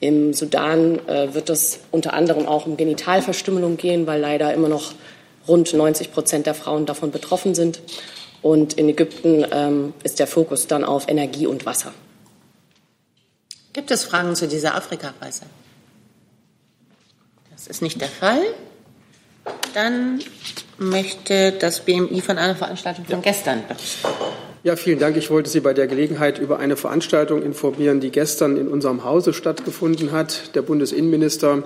Im 0.00 0.32
Sudan 0.32 0.98
äh, 1.06 1.34
wird 1.34 1.50
es 1.50 1.80
unter 1.90 2.14
anderem 2.14 2.46
auch 2.46 2.66
um 2.66 2.76
Genitalverstümmelung 2.76 3.76
gehen, 3.76 4.06
weil 4.06 4.20
leider 4.20 4.52
immer 4.54 4.68
noch 4.68 4.94
rund 5.46 5.72
90 5.72 6.12
Prozent 6.12 6.46
der 6.46 6.54
Frauen 6.54 6.86
davon 6.86 7.10
betroffen 7.10 7.54
sind. 7.54 7.80
Und 8.42 8.74
in 8.74 8.88
Ägypten 8.88 9.44
ähm, 9.52 9.92
ist 10.02 10.18
der 10.18 10.26
Fokus 10.26 10.66
dann 10.66 10.84
auf 10.84 11.08
Energie 11.08 11.46
und 11.46 11.66
Wasser. 11.66 11.92
Gibt 13.74 13.90
es 13.90 14.04
Fragen 14.04 14.34
zu 14.34 14.48
dieser 14.48 14.74
Afrika-Reise? 14.74 15.42
Das 17.52 17.66
ist 17.66 17.82
nicht 17.82 18.00
der 18.00 18.08
Fall. 18.08 18.40
Dann 19.74 20.20
möchte 20.80 21.52
das 21.52 21.80
BMI 21.80 22.20
von 22.22 22.38
einer 22.38 22.56
Veranstaltung 22.56 23.04
von 23.04 23.16
ja. 23.16 23.20
gestern 23.20 23.62
berichten. 23.68 24.08
Ja, 24.62 24.76
vielen 24.76 24.98
Dank. 24.98 25.16
Ich 25.16 25.30
wollte 25.30 25.48
Sie 25.48 25.60
bei 25.60 25.72
der 25.72 25.86
Gelegenheit 25.86 26.38
über 26.38 26.58
eine 26.58 26.76
Veranstaltung 26.76 27.42
informieren, 27.42 28.00
die 28.00 28.10
gestern 28.10 28.56
in 28.56 28.68
unserem 28.68 29.04
Hause 29.04 29.32
stattgefunden 29.32 30.12
hat. 30.12 30.54
Der 30.54 30.62
Bundesinnenminister 30.62 31.64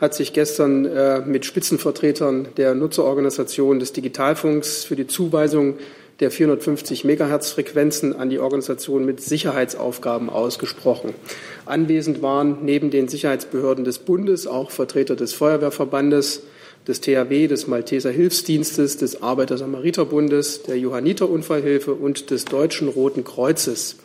hat 0.00 0.14
sich 0.14 0.32
gestern 0.32 0.86
äh, 0.86 1.20
mit 1.20 1.44
Spitzenvertretern 1.44 2.48
der 2.56 2.74
Nutzerorganisation 2.74 3.78
des 3.78 3.92
Digitalfunks 3.92 4.84
für 4.84 4.96
die 4.96 5.06
Zuweisung 5.06 5.76
der 6.20 6.30
450 6.30 7.04
Megahertz 7.04 7.50
Frequenzen 7.50 8.14
an 8.14 8.30
die 8.30 8.38
Organisation 8.38 9.04
mit 9.04 9.20
Sicherheitsaufgaben 9.20 10.28
ausgesprochen. 10.28 11.14
Anwesend 11.66 12.22
waren 12.22 12.58
neben 12.62 12.90
den 12.90 13.08
Sicherheitsbehörden 13.08 13.84
des 13.84 13.98
Bundes 13.98 14.46
auch 14.46 14.70
Vertreter 14.70 15.16
des 15.16 15.32
Feuerwehrverbandes, 15.32 16.42
des 16.88 17.00
THW, 17.00 17.46
des 17.46 17.66
Malteser 17.66 18.10
Hilfsdienstes, 18.10 18.96
des 18.96 19.22
Arbeiter-Samariter-Bundes, 19.22 20.62
der 20.62 20.78
Johanniter-Unfallhilfe 20.78 21.94
und 21.94 22.30
des 22.30 22.44
Deutschen 22.44 22.88
Roten 22.88 23.24
Kreuzes. 23.24 23.96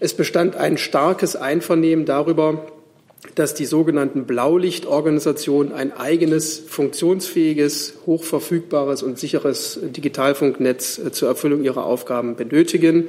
Es 0.00 0.14
bestand 0.14 0.56
ein 0.56 0.78
starkes 0.78 1.36
Einvernehmen 1.36 2.04
darüber, 2.04 2.66
dass 3.34 3.54
die 3.54 3.66
sogenannten 3.66 4.24
Blaulichtorganisationen 4.24 5.72
ein 5.72 5.92
eigenes, 5.92 6.58
funktionsfähiges, 6.58 7.94
hochverfügbares 8.06 9.02
und 9.02 9.18
sicheres 9.18 9.80
Digitalfunknetz 9.82 10.98
äh, 10.98 11.12
zur 11.12 11.28
Erfüllung 11.28 11.64
ihrer 11.64 11.84
Aufgaben 11.84 12.36
benötigen. 12.36 13.08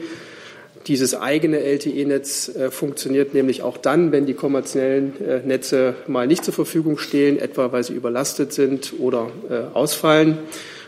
Dieses 0.89 1.13
eigene 1.13 1.59
LTE-Netz 1.59 2.49
äh, 2.49 2.71
funktioniert 2.71 3.35
nämlich 3.35 3.61
auch 3.61 3.77
dann, 3.77 4.11
wenn 4.11 4.25
die 4.25 4.33
kommerziellen 4.33 5.13
äh, 5.21 5.39
Netze 5.45 5.93
mal 6.07 6.25
nicht 6.25 6.43
zur 6.43 6.53
Verfügung 6.53 6.97
stehen, 6.97 7.37
etwa 7.39 7.71
weil 7.71 7.83
sie 7.83 7.93
überlastet 7.93 8.51
sind 8.53 8.95
oder 8.97 9.29
äh, 9.49 9.75
ausfallen. 9.75 10.39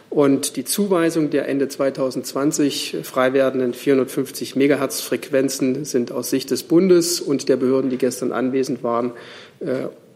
Und 0.10 0.56
die 0.56 0.66
Zuweisung 0.66 1.30
der 1.30 1.48
Ende 1.48 1.68
2020 1.68 2.98
frei 3.04 3.32
werdenden 3.34 3.76
450 3.76 4.56
Megahertz 4.56 5.02
Frequenzen 5.02 5.86
sind 5.86 6.12
aus 6.12 6.32
Sicht 6.32 6.50
des 6.50 6.64
Bundes 6.64 7.22
und 7.22 7.48
der 7.48 7.56
Behörden, 7.56 7.90
die 7.92 7.98
gestern 7.98 8.34
anwesend 8.34 8.84
waren, 8.84 9.14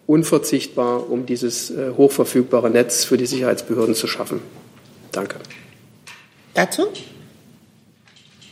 unverzichtbar, 0.05 1.09
um 1.09 1.25
dieses 1.25 1.71
hochverfügbare 1.95 2.69
Netz 2.69 3.05
für 3.05 3.15
die 3.15 3.25
Sicherheitsbehörden 3.25 3.95
zu 3.95 4.07
schaffen. 4.07 4.41
Danke. 5.13 5.37
Dazu? 6.55 6.87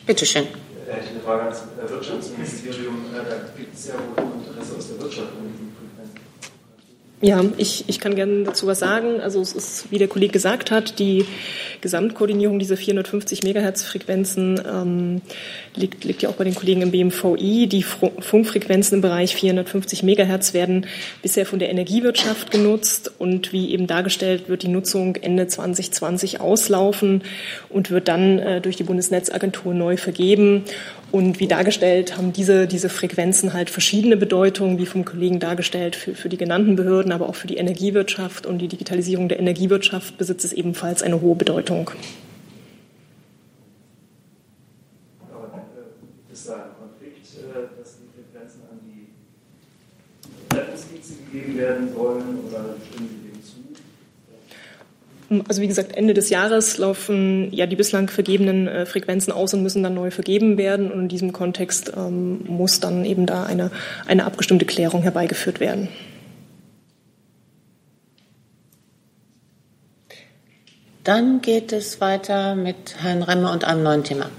Bitte 0.05 0.25
schön. 0.25 0.47
Hätte 0.85 1.05
ich 1.05 1.11
eine 1.11 1.19
Frage 1.21 1.43
ans 1.43 1.63
Wirtschaftsministerium. 1.87 3.05
Da 3.13 3.23
gibt 3.57 3.73
es 3.75 3.87
ja 3.87 3.95
wohl 3.95 4.45
Interesse 4.45 4.75
aus 4.77 4.87
der 4.89 5.01
Wirtschaft 5.01 5.29
an 5.39 5.47
diesem 5.51 5.72
ja, 7.23 7.41
ich, 7.57 7.85
ich 7.87 8.01
kann 8.01 8.15
gerne 8.15 8.43
dazu 8.43 8.67
was 8.67 8.79
sagen. 8.79 9.21
Also 9.21 9.39
es 9.39 9.53
ist, 9.53 9.91
wie 9.91 9.97
der 9.97 10.09
Kollege 10.09 10.33
gesagt 10.33 10.71
hat, 10.71 10.99
die 10.99 11.25
Gesamtkoordinierung 11.79 12.59
dieser 12.59 12.75
450 12.75 13.43
Megahertz 13.43 13.85
Frequenzen 13.85 14.61
ähm, 14.69 15.21
liegt, 15.73 16.03
liegt 16.03 16.21
ja 16.21 16.29
auch 16.29 16.33
bei 16.33 16.43
den 16.43 16.53
Kollegen 16.53 16.81
im 16.81 16.91
BMVI. 16.91 17.67
Die 17.67 17.83
Funkfrequenzen 17.83 18.97
im 18.97 19.01
Bereich 19.01 19.35
450 19.35 20.03
Megahertz 20.03 20.53
werden 20.53 20.85
bisher 21.21 21.45
von 21.45 21.59
der 21.59 21.69
Energiewirtschaft 21.69 22.51
genutzt 22.51 23.09
und 23.19 23.53
wie 23.53 23.71
eben 23.71 23.87
dargestellt 23.87 24.49
wird 24.49 24.63
die 24.63 24.67
Nutzung 24.67 25.15
Ende 25.15 25.47
2020 25.47 26.41
auslaufen 26.41 27.23
und 27.69 27.89
wird 27.89 28.09
dann 28.09 28.39
äh, 28.39 28.59
durch 28.59 28.75
die 28.75 28.83
Bundesnetzagentur 28.83 29.73
neu 29.73 29.95
vergeben. 29.95 30.65
Und 31.13 31.39
wie 31.39 31.47
dargestellt 31.47 32.17
haben 32.17 32.33
diese, 32.33 32.65
diese 32.65 32.89
Frequenzen 32.89 33.53
halt 33.53 33.69
verschiedene 33.69 34.17
Bedeutungen, 34.17 34.79
wie 34.79 34.87
vom 34.87 35.05
Kollegen 35.05 35.39
dargestellt, 35.39 35.95
für, 35.95 36.15
für 36.15 36.27
die 36.27 36.37
genannten 36.37 36.75
Behörden, 36.75 37.12
aber 37.13 37.29
auch 37.29 37.35
für 37.35 37.47
die 37.47 37.57
Energiewirtschaft. 37.57 38.45
Und 38.45 38.59
die 38.59 38.67
Digitalisierung 38.67 39.29
der 39.29 39.39
Energiewirtschaft 39.39 40.17
besitzt 40.17 40.45
es 40.45 40.53
ebenfalls 40.53 41.03
eine 41.03 41.21
hohe 41.21 41.35
Bedeutung. 41.35 41.91
Äh, 45.29 46.33
ist 46.33 46.49
da 46.49 46.55
ein 46.55 46.61
Konflikt, 46.79 47.27
äh, 47.37 47.79
dass 47.79 47.97
die 47.97 48.09
Frequenzen 48.13 48.61
an 48.69 48.79
die 48.83 50.55
Rettungsdienste 50.55 51.13
gegeben 51.31 51.57
werden 51.57 51.93
sollen 51.93 52.39
oder 52.47 52.75
stimmen 52.89 53.09
Sie 53.09 53.23
also 55.47 55.61
wie 55.61 55.67
gesagt, 55.67 55.95
Ende 55.95 56.13
des 56.13 56.29
Jahres 56.29 56.77
laufen 56.77 57.51
ja 57.51 57.65
die 57.65 57.75
bislang 57.75 58.09
vergebenen 58.09 58.67
äh, 58.67 58.85
Frequenzen 58.85 59.31
aus 59.31 59.53
und 59.53 59.63
müssen 59.63 59.83
dann 59.83 59.93
neu 59.93 60.11
vergeben 60.11 60.57
werden. 60.57 60.91
Und 60.91 61.01
in 61.03 61.07
diesem 61.07 61.33
Kontext 61.33 61.93
ähm, 61.95 62.41
muss 62.45 62.79
dann 62.79 63.05
eben 63.05 63.25
da 63.25 63.43
eine, 63.43 63.71
eine 64.05 64.25
abgestimmte 64.25 64.65
Klärung 64.65 65.03
herbeigeführt 65.03 65.59
werden. 65.59 65.87
Dann 71.03 71.41
geht 71.41 71.73
es 71.73 71.99
weiter 71.99 72.55
mit 72.55 72.95
Herrn 72.99 73.23
Remmer 73.23 73.51
und 73.51 73.65
einem 73.65 73.83
neuen 73.83 74.03
Thema. 74.03 74.29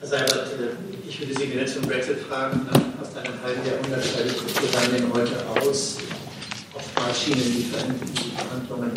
Herr 0.00 0.08
Seibert, 0.08 0.48
äh, 0.60 1.08
ich 1.08 1.18
würde 1.20 1.34
Sie 1.34 1.46
gerne 1.46 1.66
zum 1.66 1.82
Brexit 1.82 2.18
fragen. 2.18 2.66
Nach 2.70 2.80
fast 2.98 3.16
einem 3.16 3.42
halben 3.42 3.66
Jahrhundert 3.66 4.04
scheidet 4.04 4.36
Großbritannien 4.36 5.12
heute 5.12 5.32
aus 5.60 5.96
oftmals 6.74 7.20
schienen 7.20 7.42
die 7.56 7.64
Verhandlungen 7.64 8.92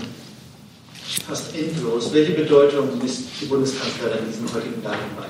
fast 1.27 1.55
endlos. 1.55 2.13
Welche 2.13 2.33
Bedeutung 2.33 2.97
misst 3.01 3.23
die 3.39 3.45
Bundeskanzlerin 3.45 4.25
diesem 4.27 4.53
heutigen 4.53 4.83
Datum 4.83 4.99
bei? 5.17 5.27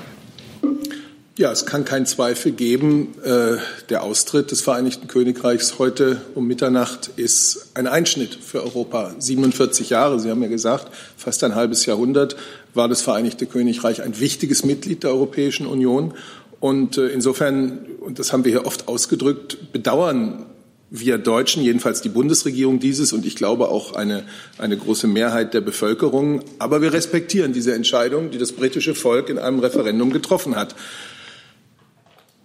Ja, 1.38 1.50
es 1.50 1.64
kann 1.64 1.86
keinen 1.86 2.04
Zweifel 2.04 2.52
geben, 2.52 3.14
äh, 3.24 3.56
der 3.88 4.02
Austritt 4.02 4.50
des 4.50 4.60
Vereinigten 4.60 5.08
Königreichs 5.08 5.78
heute 5.78 6.20
um 6.34 6.46
Mitternacht 6.46 7.08
ist 7.16 7.70
ein 7.72 7.86
Einschnitt 7.86 8.34
für 8.34 8.62
Europa. 8.62 9.14
47 9.18 9.88
Jahre, 9.88 10.20
Sie 10.20 10.28
haben 10.28 10.42
ja 10.42 10.50
gesagt, 10.50 10.92
fast 11.16 11.42
ein 11.42 11.54
halbes 11.54 11.86
Jahrhundert 11.86 12.36
war 12.74 12.86
das 12.86 13.00
Vereinigte 13.00 13.46
Königreich 13.46 14.02
ein 14.02 14.20
wichtiges 14.20 14.62
Mitglied 14.66 15.04
der 15.04 15.10
Europäischen 15.12 15.66
Union. 15.66 16.12
Und 16.60 16.98
äh, 16.98 17.08
insofern, 17.08 17.78
und 18.00 18.18
das 18.18 18.34
haben 18.34 18.44
wir 18.44 18.52
hier 18.52 18.66
oft 18.66 18.86
ausgedrückt, 18.86 19.72
bedauern 19.72 20.44
wir 20.90 21.16
Deutschen, 21.16 21.62
jedenfalls 21.62 22.02
die 22.02 22.10
Bundesregierung 22.10 22.78
dieses 22.78 23.14
und 23.14 23.24
ich 23.24 23.36
glaube 23.36 23.68
auch 23.68 23.94
eine, 23.94 24.24
eine 24.58 24.76
große 24.76 25.06
Mehrheit 25.06 25.54
der 25.54 25.62
Bevölkerung. 25.62 26.42
Aber 26.58 26.82
wir 26.82 26.92
respektieren 26.92 27.54
diese 27.54 27.72
Entscheidung, 27.72 28.30
die 28.30 28.36
das 28.36 28.52
britische 28.52 28.94
Volk 28.94 29.30
in 29.30 29.38
einem 29.38 29.60
Referendum 29.60 30.12
getroffen 30.12 30.56
hat. 30.56 30.74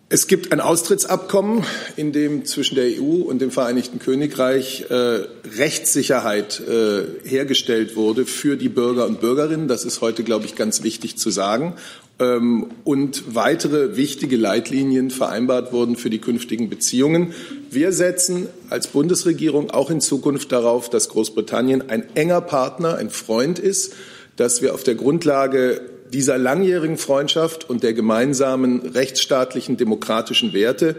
Es 0.09 0.27
gibt 0.27 0.53
ein 0.53 0.61
Austrittsabkommen, 0.61 1.65
in 1.97 2.13
dem 2.13 2.45
zwischen 2.45 2.75
der 2.75 2.85
EU 2.85 3.23
und 3.23 3.41
dem 3.41 3.51
Vereinigten 3.51 3.99
Königreich 3.99 4.85
äh, 4.89 5.25
Rechtssicherheit 5.57 6.61
äh, 6.61 7.27
hergestellt 7.27 7.97
wurde 7.97 8.25
für 8.25 8.55
die 8.55 8.69
Bürger 8.69 9.05
und 9.05 9.19
Bürgerinnen. 9.19 9.67
Das 9.67 9.83
ist 9.83 9.99
heute, 9.99 10.23
glaube 10.23 10.45
ich, 10.45 10.55
ganz 10.55 10.81
wichtig 10.81 11.17
zu 11.17 11.29
sagen. 11.29 11.73
Ähm, 12.19 12.67
und 12.85 13.35
weitere 13.35 13.97
wichtige 13.97 14.37
Leitlinien 14.37 15.11
vereinbart 15.11 15.73
wurden 15.73 15.97
für 15.97 16.09
die 16.09 16.19
künftigen 16.19 16.69
Beziehungen. 16.69 17.33
Wir 17.69 17.91
setzen 17.91 18.47
als 18.69 18.87
Bundesregierung 18.87 19.71
auch 19.71 19.89
in 19.89 19.99
Zukunft 19.99 20.53
darauf, 20.53 20.89
dass 20.89 21.09
Großbritannien 21.09 21.89
ein 21.89 22.15
enger 22.15 22.39
Partner, 22.39 22.95
ein 22.95 23.09
Freund 23.09 23.59
ist, 23.59 23.93
dass 24.37 24.61
wir 24.61 24.73
auf 24.73 24.83
der 24.83 24.95
Grundlage 24.95 25.81
dieser 26.13 26.37
langjährigen 26.37 26.97
Freundschaft 26.97 27.69
und 27.69 27.83
der 27.83 27.93
gemeinsamen 27.93 28.81
rechtsstaatlichen 28.81 29.77
demokratischen 29.77 30.53
Werte, 30.53 30.95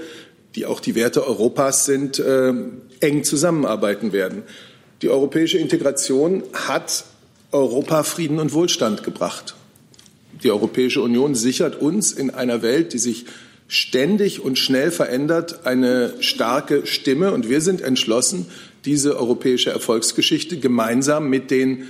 die 0.54 0.66
auch 0.66 0.80
die 0.80 0.94
Werte 0.94 1.26
Europas 1.26 1.84
sind, 1.84 2.18
äh, 2.18 2.52
eng 3.00 3.24
zusammenarbeiten 3.24 4.12
werden. 4.12 4.42
Die 5.02 5.08
europäische 5.08 5.58
Integration 5.58 6.42
hat 6.52 7.04
Europa 7.52 8.02
Frieden 8.02 8.40
und 8.40 8.52
Wohlstand 8.52 9.04
gebracht. 9.04 9.54
Die 10.42 10.50
Europäische 10.50 11.00
Union 11.00 11.34
sichert 11.34 11.80
uns 11.80 12.12
in 12.12 12.30
einer 12.30 12.62
Welt, 12.62 12.92
die 12.92 12.98
sich 12.98 13.26
ständig 13.68 14.40
und 14.40 14.58
schnell 14.58 14.90
verändert, 14.90 15.66
eine 15.66 16.14
starke 16.20 16.86
Stimme. 16.86 17.32
Und 17.32 17.48
wir 17.48 17.60
sind 17.60 17.80
entschlossen, 17.80 18.46
diese 18.84 19.18
europäische 19.18 19.70
Erfolgsgeschichte 19.70 20.58
gemeinsam 20.58 21.28
mit 21.28 21.50
den 21.50 21.84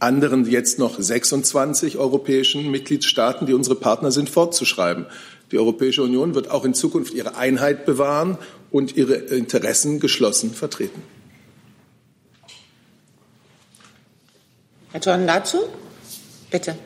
anderen 0.00 0.48
jetzt 0.48 0.78
noch 0.78 0.98
26 0.98 1.98
europäischen 1.98 2.70
Mitgliedstaaten, 2.70 3.46
die 3.46 3.54
unsere 3.54 3.76
Partner 3.76 4.12
sind, 4.12 4.30
fortzuschreiben. 4.30 5.06
Die 5.50 5.58
Europäische 5.58 6.02
Union 6.02 6.34
wird 6.34 6.50
auch 6.50 6.64
in 6.64 6.74
Zukunft 6.74 7.14
ihre 7.14 7.36
Einheit 7.36 7.86
bewahren 7.86 8.38
und 8.70 8.96
ihre 8.96 9.14
Interessen 9.14 9.98
geschlossen 9.98 10.52
vertreten. 10.52 11.02
Herr 14.92 15.00
John 15.00 15.26
dazu? 15.26 15.58
Bitte. 16.50 16.76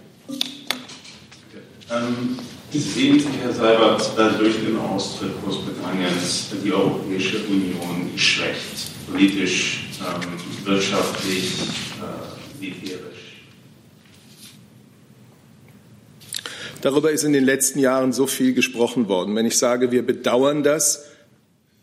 Ähm, 1.91 2.39
sehen 2.73 3.21
Sie, 3.21 3.29
Herr 3.43 3.53
Seibert, 3.53 4.11
durch 4.39 4.55
den 4.57 4.79
Austritt 4.79 5.33
Großbritanniens 5.45 6.49
die 6.65 6.73
Europäische 6.73 7.39
Union 7.49 8.11
geschwächt, 8.13 8.91
politisch, 9.11 9.91
ähm, 10.01 10.65
wirtschaftlich, 10.65 11.53
äh, 12.01 12.32
militärisch? 12.63 13.33
Darüber 16.81 17.13
ist 17.13 17.23
in 17.23 17.33
den 17.33 17.45
letzten 17.45 17.79
Jahren 17.79 18.13
so 18.13 18.27
viel 18.27 18.55
gesprochen 18.55 19.09
worden. 19.09 19.37
Wenn 19.37 19.47
ich 19.47 19.57
sage, 19.57 19.93
wir 19.93 20.05
bedauern 20.05 20.63
das, 20.63 21.05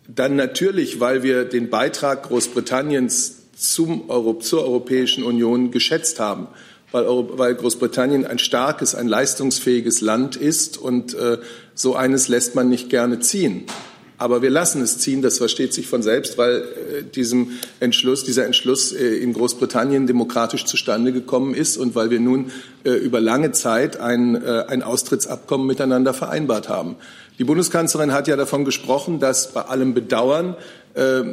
dann 0.08 0.36
natürlich, 0.36 1.00
weil 1.00 1.24
wir 1.24 1.46
den 1.46 1.70
Beitrag 1.70 2.24
Großbritanniens 2.24 3.36
zum 3.56 4.10
Euro, 4.10 4.40
zur 4.40 4.64
Europäischen 4.64 5.24
Union 5.24 5.72
geschätzt 5.72 6.20
haben, 6.20 6.48
weil, 6.92 7.06
weil, 7.06 7.56
Großbritannien 7.56 8.26
ein 8.26 8.40
starkes, 8.40 8.96
ein 8.96 9.08
leistungsfähiges 9.08 10.02
Land 10.02 10.36
ist 10.36 10.78
und 10.78 11.14
äh, 11.14 11.38
so 11.76 11.96
eines 11.96 12.28
lässt 12.28 12.56
man 12.56 12.70
nicht 12.70 12.90
gerne 12.90 13.20
ziehen. 13.20 13.66
Aber 14.20 14.42
wir 14.42 14.50
lassen 14.50 14.82
es 14.82 15.00
ziehen, 15.00 15.22
das 15.22 15.38
versteht 15.38 15.74
sich 15.74 15.88
von 15.88 16.04
selbst, 16.04 16.38
weil 16.38 16.58
äh, 16.58 17.04
diesem 17.04 17.52
Entschluss, 17.80 18.26
dieser 18.26 18.46
Entschluss 18.46 18.92
äh, 18.92 19.16
in 19.16 19.32
Großbritannien 19.32 20.08
demokratisch 20.08 20.66
zustande 20.66 21.14
gekommen 21.14 21.56
ist 21.56 21.78
und 21.78 21.96
weil 21.96 22.10
wir 22.10 22.20
nun 22.20 22.52
äh, 22.84 22.92
über 22.92 23.22
lange 23.22 23.54
Zeit 23.54 23.98
ein, 24.00 24.36
äh, 24.36 24.66
ein 24.68 24.84
Austrittsabkommen 24.84 25.66
miteinander 25.66 26.14
vereinbart 26.14 26.68
haben. 26.68 26.98
Die 27.40 27.46
Bundeskanzlerin 27.46 28.12
hat 28.12 28.28
ja 28.28 28.36
davon 28.36 28.66
gesprochen, 28.66 29.22
dass 29.22 29.54
bei 29.54 29.62
allem 29.62 29.94
Bedauern 29.94 30.58
äh, 30.96 31.24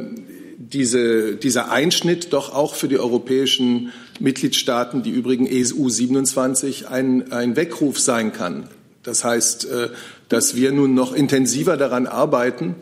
diese, 0.57 1.35
dieser 1.35 1.73
Einschnitt 1.73 2.33
doch 2.33 2.55
auch 2.55 2.77
für 2.77 2.87
die 2.87 2.99
europäischen 2.99 3.93
Mitgliedstaaten, 4.21 5.03
die 5.03 5.11
übrigen 5.11 5.49
EU 5.51 5.89
27, 5.89 6.89
ein, 6.89 7.33
ein 7.33 7.57
Weckruf 7.57 7.99
sein 7.99 8.33
kann. 8.33 8.69
Das 9.03 9.25
heißt, 9.25 9.67
äh, 9.67 9.89
dass 10.29 10.57
wir 10.57 10.73
nun 10.73 10.95
noch 10.95 11.13
intensiver 11.13 11.77
daran 11.77 12.07
arbeiten, 12.07 12.75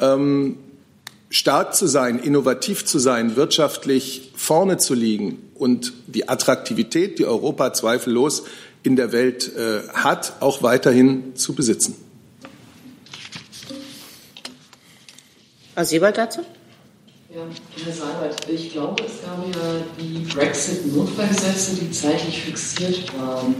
ähm, 0.00 0.56
stark 1.30 1.74
zu 1.74 1.86
sein, 1.86 2.18
innovativ 2.18 2.84
zu 2.84 2.98
sein, 2.98 3.36
wirtschaftlich 3.36 4.32
vorne 4.36 4.78
zu 4.78 4.94
liegen 4.94 5.38
und 5.54 5.92
die 6.06 6.28
Attraktivität, 6.28 7.18
die 7.18 7.26
Europa 7.26 7.72
zweifellos 7.72 8.44
in 8.82 8.96
der 8.96 9.12
Welt 9.12 9.52
äh, 9.56 9.80
hat, 9.92 10.34
auch 10.40 10.62
weiterhin 10.62 11.34
zu 11.34 11.54
besitzen. 11.54 11.96
Frau 15.74 15.84
Siebert 15.84 16.16
dazu? 16.16 16.42
Ja, 17.36 17.42
Herr 17.84 17.92
Seibert, 17.92 18.48
ich 18.48 18.72
glaube, 18.72 19.04
es 19.04 19.20
gab 19.20 19.44
ja 19.54 19.82
die 20.00 20.20
Brexit-Notfallgesetze, 20.20 21.76
die 21.76 21.90
zeitlich 21.90 22.44
fixiert 22.44 23.12
waren. 23.18 23.56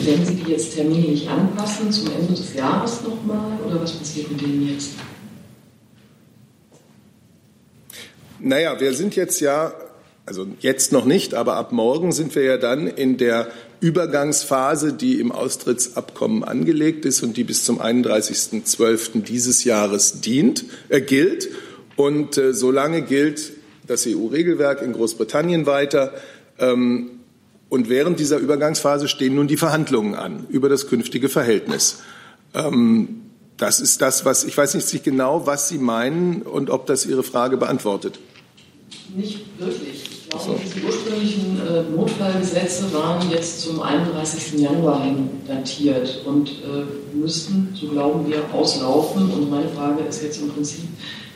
Werden 0.00 0.26
Sie 0.26 0.34
die 0.34 0.50
jetzt 0.50 0.74
terminlich 0.74 1.28
anpassen 1.28 1.92
zum 1.92 2.08
Ende 2.10 2.32
des 2.32 2.54
Jahres 2.54 3.02
nochmal 3.04 3.56
oder 3.64 3.80
was 3.80 3.92
passiert 3.92 4.32
mit 4.32 4.40
denen 4.40 4.68
jetzt? 4.70 4.94
Naja, 8.40 8.80
wir 8.80 8.94
sind 8.94 9.14
jetzt 9.14 9.38
ja, 9.38 9.74
also 10.26 10.48
jetzt 10.58 10.90
noch 10.90 11.04
nicht, 11.04 11.32
aber 11.34 11.54
ab 11.54 11.70
morgen 11.70 12.10
sind 12.10 12.34
wir 12.34 12.42
ja 12.42 12.56
dann 12.56 12.88
in 12.88 13.16
der 13.16 13.46
Übergangsphase, 13.78 14.92
die 14.92 15.20
im 15.20 15.30
Austrittsabkommen 15.30 16.42
angelegt 16.42 17.04
ist 17.04 17.22
und 17.22 17.36
die 17.36 17.44
bis 17.44 17.62
zum 17.62 17.80
31.12. 17.80 19.22
dieses 19.22 19.62
Jahres 19.62 20.20
dient, 20.20 20.64
äh, 20.88 21.00
gilt. 21.00 21.48
Und 21.96 22.38
äh, 22.38 22.52
solange 22.52 23.02
gilt 23.02 23.52
das 23.86 24.06
EU-Regelwerk 24.06 24.82
in 24.82 24.92
Großbritannien 24.92 25.66
weiter. 25.66 26.14
Ähm, 26.58 27.10
und 27.68 27.88
während 27.88 28.18
dieser 28.18 28.38
Übergangsphase 28.38 29.08
stehen 29.08 29.34
nun 29.34 29.48
die 29.48 29.56
Verhandlungen 29.56 30.14
an 30.14 30.46
über 30.48 30.68
das 30.68 30.88
künftige 30.88 31.28
Verhältnis. 31.28 32.00
Ähm, 32.54 33.22
das 33.56 33.80
ist 33.80 34.00
das, 34.00 34.24
was 34.24 34.44
ich 34.44 34.56
weiß 34.56 34.74
nicht 34.74 35.04
genau, 35.04 35.46
was 35.46 35.68
Sie 35.68 35.78
meinen 35.78 36.42
und 36.42 36.70
ob 36.70 36.86
das 36.86 37.04
Ihre 37.04 37.22
Frage 37.22 37.56
beantwortet. 37.56 38.18
Nicht 39.14 39.44
wirklich. 39.58 40.02
Ich 40.04 40.28
glaube, 40.30 40.44
so. 40.44 40.60
diese 40.64 40.86
ursprünglichen 40.86 41.60
äh, 41.60 41.82
Notfallgesetze 41.94 42.92
waren 42.94 43.28
jetzt 43.30 43.60
zum 43.62 43.82
31. 43.82 44.60
Januar 44.60 45.02
hin 45.04 45.28
datiert 45.46 46.22
und 46.24 46.48
äh, 46.48 47.16
müssten, 47.16 47.74
so 47.74 47.88
glauben 47.88 48.28
wir, 48.28 48.42
auslaufen. 48.52 49.30
Und 49.30 49.50
meine 49.50 49.68
Frage 49.68 50.04
ist 50.04 50.22
jetzt 50.22 50.40
im 50.40 50.48
Prinzip, 50.50 50.84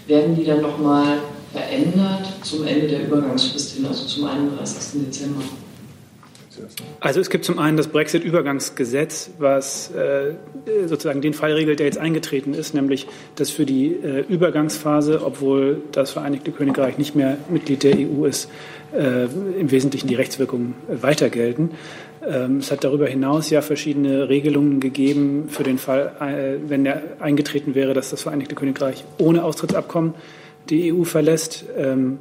werden 0.06 0.36
die 0.36 0.44
dann 0.44 0.60
nochmal 0.60 1.18
verändert 1.52 2.26
zum 2.42 2.66
Ende 2.66 2.88
der 2.88 3.06
Übergangsfrist 3.06 3.76
hin, 3.76 3.86
also 3.86 4.06
zum 4.06 4.24
31. 4.24 5.02
Dezember? 5.06 5.42
Also 7.00 7.20
es 7.20 7.30
gibt 7.30 7.44
zum 7.44 7.58
einen 7.58 7.76
das 7.76 7.88
Brexit-Übergangsgesetz, 7.88 9.30
was 9.38 9.90
äh, 9.90 10.34
sozusagen 10.86 11.20
den 11.20 11.34
Fall 11.34 11.52
regelt, 11.52 11.78
der 11.78 11.86
jetzt 11.86 11.98
eingetreten 11.98 12.54
ist, 12.54 12.74
nämlich 12.74 13.06
dass 13.34 13.50
für 13.50 13.66
die 13.66 13.88
äh, 13.88 14.24
Übergangsphase, 14.28 15.22
obwohl 15.24 15.82
das 15.92 16.12
Vereinigte 16.12 16.52
Königreich 16.52 16.98
nicht 16.98 17.14
mehr 17.14 17.36
Mitglied 17.50 17.82
der 17.82 17.96
EU 17.96 18.24
ist, 18.24 18.48
äh, 18.94 19.24
im 19.24 19.70
Wesentlichen 19.70 20.06
die 20.06 20.14
Rechtswirkungen 20.14 20.74
weiter 20.88 21.28
gelten. 21.28 21.70
Ähm, 22.26 22.58
es 22.58 22.70
hat 22.70 22.84
darüber 22.84 23.06
hinaus 23.06 23.50
ja 23.50 23.62
verschiedene 23.62 24.28
Regelungen 24.28 24.80
gegeben 24.80 25.48
für 25.48 25.62
den 25.62 25.78
Fall, 25.78 26.12
äh, 26.20 26.68
wenn 26.68 26.86
er 26.86 27.02
eingetreten 27.20 27.74
wäre, 27.74 27.94
dass 27.94 28.10
das 28.10 28.22
Vereinigte 28.22 28.54
Königreich 28.54 29.04
ohne 29.18 29.44
Austrittsabkommen 29.44 30.14
die 30.70 30.92
EU 30.92 31.04
verlässt. 31.04 31.64
Ähm, 31.76 32.18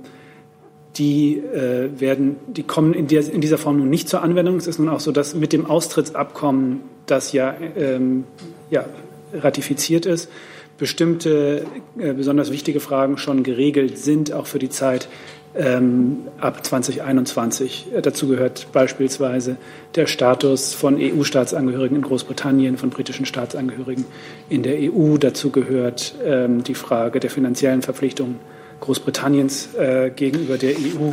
die 0.97 1.37
äh, 1.37 1.89
werden, 1.99 2.35
die 2.47 2.63
kommen 2.63 2.93
in, 2.93 3.07
dieser 3.07 3.57
Form 3.57 3.77
nun 3.77 3.89
nicht 3.89 4.07
zur 4.07 4.21
Anwendung. 4.21 4.57
Es 4.57 4.67
ist 4.67 4.77
nun 4.77 4.89
auch 4.89 4.99
so, 4.99 5.11
dass 5.11 5.33
mit 5.33 5.53
dem 5.53 5.65
Austrittsabkommen, 5.65 6.81
das 7.05 7.31
ja, 7.31 7.55
ähm, 7.75 8.25
ja 8.69 8.85
ratifiziert 9.33 10.05
ist, 10.05 10.29
bestimmte 10.77 11.65
äh, 11.97 12.13
besonders 12.13 12.51
wichtige 12.51 12.79
Fragen 12.79 13.17
schon 13.17 13.43
geregelt 13.43 13.97
sind, 13.97 14.33
auch 14.33 14.47
für 14.47 14.59
die 14.59 14.69
Zeit 14.69 15.07
ähm, 15.55 16.27
ab 16.39 16.65
2021. 16.65 17.87
Äh, 17.93 18.01
dazu 18.01 18.27
gehört 18.27 18.67
beispielsweise 18.71 19.57
der 19.95 20.07
Status 20.07 20.73
von 20.73 20.97
EU-Staatsangehörigen 20.99 21.97
in 21.97 22.03
Großbritannien, 22.03 22.77
von 22.77 22.89
britischen 22.89 23.25
Staatsangehörigen 23.25 24.05
in 24.49 24.63
der 24.63 24.77
EU. 24.79 25.17
Dazu 25.17 25.51
gehört 25.51 26.15
ähm, 26.25 26.63
die 26.63 26.75
Frage 26.75 27.19
der 27.19 27.29
finanziellen 27.29 27.81
Verpflichtungen 27.81 28.39
Großbritanniens 28.79 29.75
äh, 29.75 30.09
gegenüber 30.09 30.57
der 30.57 30.71
EU. 30.71 31.11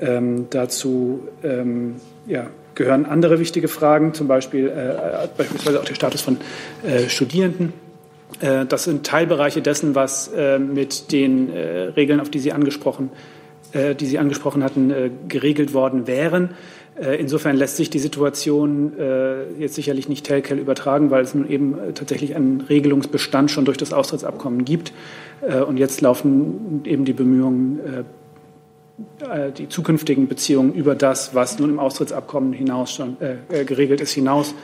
Ähm, 0.00 0.46
dazu 0.50 1.28
ähm, 1.42 1.96
ja, 2.26 2.48
gehören 2.74 3.06
andere 3.06 3.38
wichtige 3.38 3.68
Fragen, 3.68 4.12
zum 4.12 4.28
Beispiel 4.28 4.68
äh, 4.68 5.28
beispielsweise 5.36 5.80
auch 5.80 5.84
der 5.84 5.94
Status 5.94 6.20
von 6.20 6.38
äh, 6.82 7.08
Studierenden. 7.08 7.72
Äh, 8.40 8.66
das 8.66 8.84
sind 8.84 9.06
Teilbereiche 9.06 9.62
dessen, 9.62 9.94
was 9.94 10.28
äh, 10.28 10.58
mit 10.58 11.12
den 11.12 11.52
äh, 11.52 11.82
Regeln, 11.96 12.20
auf 12.20 12.30
die 12.30 12.38
Sie 12.38 12.52
angesprochen, 12.52 13.10
die 13.98 14.06
Sie 14.06 14.18
angesprochen 14.18 14.64
hatten, 14.64 14.92
geregelt 15.28 15.74
worden 15.74 16.06
wären. 16.06 16.50
Insofern 17.18 17.56
lässt 17.56 17.76
sich 17.76 17.90
die 17.90 17.98
Situation 17.98 18.92
jetzt 19.58 19.74
sicherlich 19.74 20.08
nicht 20.08 20.24
telkel 20.24 20.58
übertragen, 20.58 21.10
weil 21.10 21.22
es 21.22 21.34
nun 21.34 21.48
eben 21.48 21.76
tatsächlich 21.94 22.34
einen 22.34 22.62
Regelungsbestand 22.62 23.50
schon 23.50 23.64
durch 23.64 23.76
das 23.76 23.92
Austrittsabkommen 23.92 24.64
gibt. 24.64 24.92
Äh, 25.40 25.60
und 25.60 25.76
jetzt 25.76 26.00
laufen 26.00 26.82
eben 26.84 27.04
die 27.04 27.12
Bemühungen, 27.12 28.04
äh, 29.20 29.46
äh, 29.48 29.52
die 29.52 29.68
zukünftigen 29.68 30.28
Beziehungen 30.28 30.72
über 30.74 30.94
das, 30.94 31.34
was 31.34 31.58
nun 31.58 31.70
im 31.70 31.78
Austrittsabkommen 31.78 32.52
hinaus 32.52 32.92
schon 32.92 33.16
äh, 33.20 33.64
geregelt 33.64 34.00
ist, 34.00 34.12
hinaus 34.12 34.54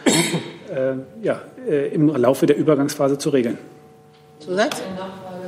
äh, 0.74 0.94
ja, 1.22 1.40
äh, 1.68 1.88
im 1.88 2.08
Laufe 2.08 2.46
der 2.46 2.56
Übergangsphase 2.56 3.18
zu 3.18 3.30
regeln. 3.30 3.58
Zusatz? 4.38 4.82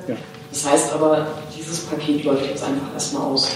Ja. 0.06 0.16
Das 0.50 0.70
heißt 0.70 0.92
aber, 0.92 1.26
dieses 1.64 1.86
Paket 1.86 2.24
läuft 2.24 2.46
jetzt 2.46 2.62
einfach 2.62 2.92
erstmal 2.92 3.22
aus. 3.22 3.50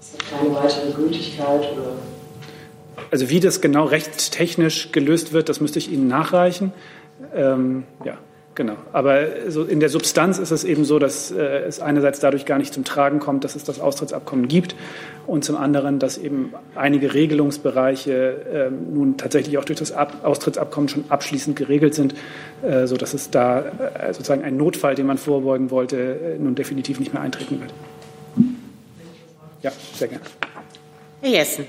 Es 0.00 0.12
hat 0.12 0.40
keine 0.40 0.54
weitere 0.54 0.92
Gültigkeit 0.92 1.72
oder. 1.72 1.96
Also 3.10 3.28
wie 3.30 3.40
das 3.40 3.60
genau 3.60 3.84
rechtstechnisch 3.84 4.92
gelöst 4.92 5.32
wird, 5.32 5.48
das 5.48 5.60
müsste 5.60 5.78
ich 5.78 5.90
Ihnen 5.90 6.08
nachreichen. 6.08 6.72
Ähm, 7.34 7.84
ja. 8.04 8.18
Genau. 8.54 8.76
Aber 8.92 9.50
so 9.50 9.64
in 9.64 9.80
der 9.80 9.88
Substanz 9.88 10.38
ist 10.38 10.52
es 10.52 10.62
eben 10.62 10.84
so, 10.84 11.00
dass 11.00 11.32
äh, 11.32 11.42
es 11.42 11.80
einerseits 11.80 12.20
dadurch 12.20 12.46
gar 12.46 12.58
nicht 12.58 12.72
zum 12.72 12.84
Tragen 12.84 13.18
kommt, 13.18 13.42
dass 13.42 13.56
es 13.56 13.64
das 13.64 13.80
Austrittsabkommen 13.80 14.46
gibt 14.46 14.76
und 15.26 15.44
zum 15.44 15.56
anderen, 15.56 15.98
dass 15.98 16.18
eben 16.18 16.54
einige 16.76 17.14
Regelungsbereiche 17.14 18.12
äh, 18.12 18.70
nun 18.70 19.16
tatsächlich 19.16 19.58
auch 19.58 19.64
durch 19.64 19.80
das 19.80 19.90
Ab 19.90 20.18
Austrittsabkommen 20.22 20.88
schon 20.88 21.04
abschließend 21.08 21.56
geregelt 21.56 21.94
sind, 21.94 22.14
äh, 22.62 22.86
sodass 22.86 23.12
es 23.12 23.30
da 23.30 23.60
äh, 23.60 24.12
sozusagen 24.12 24.44
ein 24.44 24.56
Notfall, 24.56 24.94
den 24.94 25.06
man 25.06 25.18
vorbeugen 25.18 25.72
wollte, 25.72 25.96
äh, 25.96 26.38
nun 26.38 26.54
definitiv 26.54 27.00
nicht 27.00 27.12
mehr 27.12 27.22
eintreten 27.22 27.60
wird. 27.60 27.74
Ja, 29.62 29.72
sehr 29.94 30.08
gerne. 30.08 30.24
Herr 31.22 31.30
Jessen. 31.30 31.64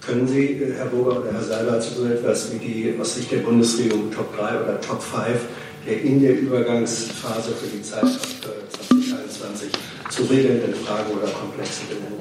Können 0.00 0.26
Sie, 0.26 0.62
äh, 0.62 0.72
Herr 0.78 0.86
Burger 0.86 1.20
oder 1.20 1.32
Herr 1.32 1.42
Seiler, 1.42 1.78
zu 1.78 1.92
so 1.92 2.06
etwas 2.06 2.54
wie 2.54 2.58
die 2.58 2.94
aus 2.98 3.16
Sicht 3.16 3.30
der 3.32 3.38
Bundesregierung 3.38 4.10
Top 4.10 4.34
3 4.34 4.62
oder 4.62 4.80
Top 4.80 5.02
5 5.02 5.40
der 5.86 6.02
in 6.02 6.20
der 6.20 6.38
Übergangsphase 6.38 7.52
für 7.52 7.66
die 7.66 7.82
Zeit 7.82 8.04
2021 8.04 9.70
zu 10.10 10.22
regelnden 10.24 10.74
Fragen 10.74 11.12
oder 11.12 11.28
Komplexen 11.28 11.88
benennen. 11.88 12.20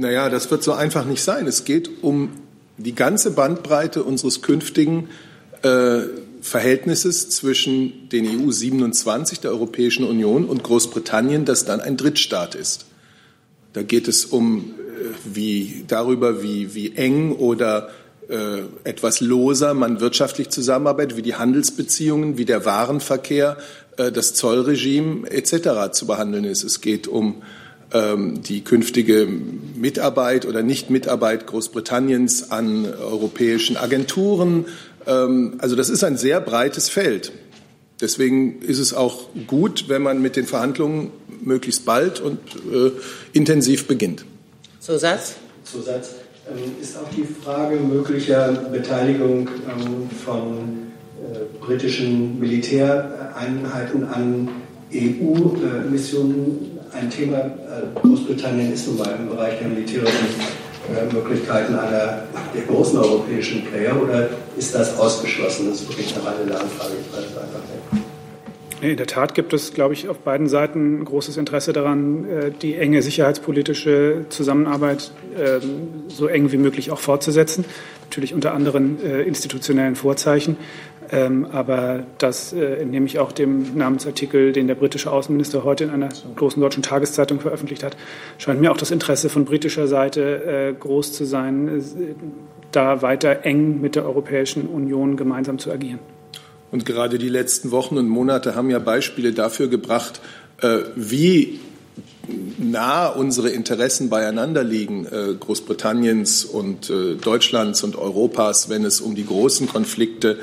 Naja, 0.00 0.28
das 0.30 0.50
wird 0.50 0.62
so 0.62 0.72
einfach 0.72 1.04
nicht 1.04 1.22
sein. 1.22 1.46
Es 1.46 1.64
geht 1.64 2.02
um 2.02 2.30
die 2.78 2.94
ganze 2.94 3.32
Bandbreite 3.32 4.02
unseres 4.02 4.40
künftigen 4.40 5.08
äh, 5.62 6.00
Verhältnisses 6.40 7.30
zwischen 7.30 8.08
den 8.08 8.26
EU 8.26 8.50
27 8.50 9.40
der 9.40 9.50
Europäischen 9.50 10.04
Union 10.04 10.44
und 10.44 10.62
Großbritannien, 10.62 11.44
das 11.44 11.64
dann 11.64 11.80
ein 11.80 11.96
Drittstaat 11.96 12.54
ist. 12.54 12.86
Da 13.72 13.82
geht 13.82 14.08
es 14.08 14.24
um 14.24 14.74
wie 15.24 15.84
darüber, 15.86 16.42
wie, 16.42 16.74
wie 16.74 16.94
eng 16.96 17.32
oder 17.32 17.90
äh, 18.28 18.60
etwas 18.84 19.20
loser 19.20 19.74
man 19.74 20.00
wirtschaftlich 20.00 20.50
zusammenarbeitet, 20.50 21.16
wie 21.16 21.22
die 21.22 21.36
Handelsbeziehungen, 21.36 22.36
wie 22.36 22.44
der 22.44 22.64
Warenverkehr, 22.64 23.56
äh, 23.96 24.12
das 24.12 24.34
Zollregime 24.34 25.30
etc. 25.30 25.92
zu 25.92 26.06
behandeln 26.06 26.44
ist. 26.44 26.62
Es 26.62 26.80
geht 26.80 27.08
um 27.08 27.42
ähm, 27.92 28.42
die 28.42 28.62
künftige 28.62 29.26
Mitarbeit 29.76 30.46
oder 30.46 30.62
Nichtmitarbeit 30.62 31.46
Großbritanniens 31.46 32.50
an 32.50 32.86
europäischen 32.86 33.76
Agenturen. 33.76 34.66
Ähm, 35.06 35.54
also 35.58 35.74
das 35.74 35.88
ist 35.88 36.04
ein 36.04 36.18
sehr 36.18 36.40
breites 36.40 36.88
Feld. 36.88 37.32
Deswegen 38.00 38.60
ist 38.62 38.78
es 38.78 38.94
auch 38.94 39.28
gut, 39.46 39.86
wenn 39.88 40.02
man 40.02 40.22
mit 40.22 40.36
den 40.36 40.46
Verhandlungen 40.46 41.10
möglichst 41.42 41.84
bald 41.84 42.20
und 42.20 42.38
äh, 42.72 42.92
intensiv 43.32 43.86
beginnt. 43.86 44.24
Zusatz? 44.88 45.34
Zusatz. 45.64 46.14
Ähm, 46.50 46.76
ist 46.80 46.96
auch 46.96 47.10
die 47.14 47.22
Frage 47.22 47.76
möglicher 47.76 48.52
Beteiligung 48.72 49.46
ähm, 49.46 50.08
von 50.24 50.92
äh, 51.20 51.44
britischen 51.62 52.40
Militäreinheiten 52.40 54.08
an 54.08 54.48
EU-Missionen 54.90 56.78
ein 56.90 57.10
Thema. 57.10 57.36
Äh, 57.36 58.00
Großbritannien 58.00 58.72
ist 58.72 58.86
nun 58.86 58.96
mal 58.96 59.14
im 59.18 59.28
Bereich 59.28 59.58
der 59.58 59.68
militärischen 59.68 60.28
äh, 60.88 61.12
Möglichkeiten 61.12 61.74
einer 61.74 62.22
der 62.54 62.62
großen 62.66 62.98
europäischen 62.98 63.66
Player 63.66 63.94
oder 64.02 64.30
ist 64.56 64.74
das 64.74 64.98
ausgeschlossen? 64.98 65.68
Das 65.68 65.82
ist 65.82 65.88
wirklich 65.90 66.14
eine 66.14 66.24
reine 66.24 66.44
Lernfrage. 66.44 66.94
Ich 66.98 67.14
weiß 67.14 67.24
einfach 67.24 67.60
nicht. 67.92 68.07
In 68.80 68.96
der 68.96 69.06
Tat 69.08 69.34
gibt 69.34 69.52
es, 69.52 69.74
glaube 69.74 69.94
ich, 69.94 70.08
auf 70.08 70.18
beiden 70.20 70.46
Seiten 70.46 71.04
großes 71.04 71.36
Interesse 71.36 71.72
daran, 71.72 72.24
äh, 72.24 72.50
die 72.52 72.76
enge 72.76 73.02
sicherheitspolitische 73.02 74.26
Zusammenarbeit 74.28 75.10
ähm, 75.36 76.04
so 76.06 76.28
eng 76.28 76.52
wie 76.52 76.58
möglich 76.58 76.92
auch 76.92 77.00
fortzusetzen. 77.00 77.64
Natürlich 78.02 78.34
unter 78.34 78.54
anderen 78.54 79.04
äh, 79.04 79.22
institutionellen 79.22 79.96
Vorzeichen. 79.96 80.56
Ähm, 81.10 81.46
aber 81.46 82.04
das 82.18 82.52
äh, 82.52 82.76
entnehme 82.76 83.06
ich 83.06 83.18
auch 83.18 83.32
dem 83.32 83.76
Namensartikel, 83.76 84.52
den 84.52 84.68
der 84.68 84.76
britische 84.76 85.10
Außenminister 85.10 85.64
heute 85.64 85.82
in 85.84 85.90
einer 85.90 86.10
großen 86.36 86.60
deutschen 86.60 86.84
Tageszeitung 86.84 87.40
veröffentlicht 87.40 87.82
hat, 87.82 87.96
scheint 88.36 88.60
mir 88.60 88.70
auch 88.70 88.76
das 88.76 88.92
Interesse 88.92 89.28
von 89.28 89.44
britischer 89.44 89.88
Seite 89.88 90.76
groß 90.78 91.14
zu 91.14 91.24
sein, 91.24 91.82
da 92.72 93.00
weiter 93.00 93.44
eng 93.44 93.80
mit 93.80 93.96
der 93.96 94.04
Europäischen 94.04 94.66
Union 94.66 95.16
gemeinsam 95.16 95.58
zu 95.58 95.72
agieren. 95.72 96.17
Und 96.70 96.84
gerade 96.84 97.18
die 97.18 97.28
letzten 97.28 97.70
Wochen 97.70 97.96
und 97.96 98.08
Monate 98.08 98.54
haben 98.54 98.70
ja 98.70 98.78
Beispiele 98.78 99.32
dafür 99.32 99.68
gebracht, 99.68 100.20
äh, 100.60 100.80
wie 100.96 101.60
nah 102.58 103.08
unsere 103.08 103.48
Interessen 103.48 104.10
beieinander 104.10 104.62
liegen, 104.62 105.06
äh, 105.06 105.34
Großbritanniens 105.38 106.44
und 106.44 106.90
äh, 106.90 107.14
Deutschlands 107.14 107.82
und 107.82 107.96
Europas, 107.96 108.68
wenn 108.68 108.84
es 108.84 109.00
um 109.00 109.14
die 109.14 109.24
großen 109.24 109.66
Konflikte 109.66 110.38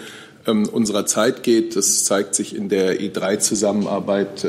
ähm, 0.47 0.67
unserer 0.67 1.05
Zeit 1.05 1.43
geht. 1.43 1.75
Das 1.75 2.05
zeigt 2.05 2.33
sich 2.33 2.55
in 2.55 2.69
der 2.69 2.99
E3-Zusammenarbeit 2.99 4.47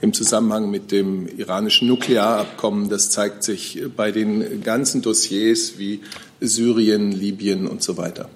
im 0.00 0.12
Zusammenhang 0.12 0.70
mit 0.70 0.92
dem 0.92 1.26
iranischen 1.38 1.88
Nuklearabkommen. 1.88 2.90
Das 2.90 3.10
zeigt 3.10 3.42
sich 3.42 3.82
bei 3.96 4.10
den 4.10 4.62
ganzen 4.62 5.00
Dossiers 5.00 5.78
wie 5.78 6.00
Syrien, 6.40 7.10
Libyen 7.10 7.66
und 7.66 7.82
so 7.82 7.96
weiter. 7.96 8.28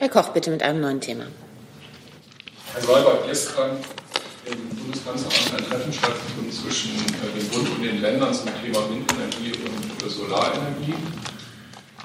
Herr 0.00 0.08
Koch, 0.08 0.28
bitte 0.28 0.52
mit 0.52 0.62
einem 0.62 0.80
neuen 0.80 1.00
Thema. 1.00 1.24
Herr 2.72 2.80
Seibert, 2.80 3.26
gestern 3.26 3.78
im 4.46 4.68
Bundeskanzleramt 4.76 5.58
ein 5.58 5.68
Treffen 5.68 5.92
stattgefunden 5.92 6.52
zwischen 6.52 6.94
äh, 6.94 7.36
dem 7.36 7.48
Bund 7.48 7.68
und 7.68 7.82
den 7.82 8.00
Ländern 8.00 8.32
zum 8.32 8.46
Thema 8.62 8.78
Windenergie 8.88 9.58
und 9.58 10.06
äh, 10.06 10.08
Solarenergie. 10.08 10.94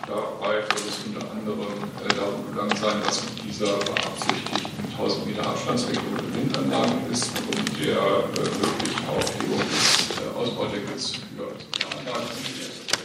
Dabei 0.07 0.63
soll 0.73 0.89
es 0.89 1.05
unter 1.05 1.29
anderem 1.29 1.69
äh, 2.03 2.13
darum 2.15 2.47
gegangen 2.49 2.75
sein, 2.81 2.99
dass 3.05 3.21
mit 3.25 3.45
dieser 3.45 3.77
beabsichtigten 3.77 4.91
1000 4.97 5.27
Meter 5.27 5.45
Abstandsregelung 5.45 6.17
für 6.17 6.33
Windanlagen 6.33 7.11
ist 7.11 7.29
und 7.29 7.79
der 7.79 8.01
möglichen 8.33 9.07
Aufhebung 9.07 9.61
des 9.69 10.35
Ausbaudeckels 10.35 11.11
für 11.11 11.45
Solaranlagen. 11.77 12.27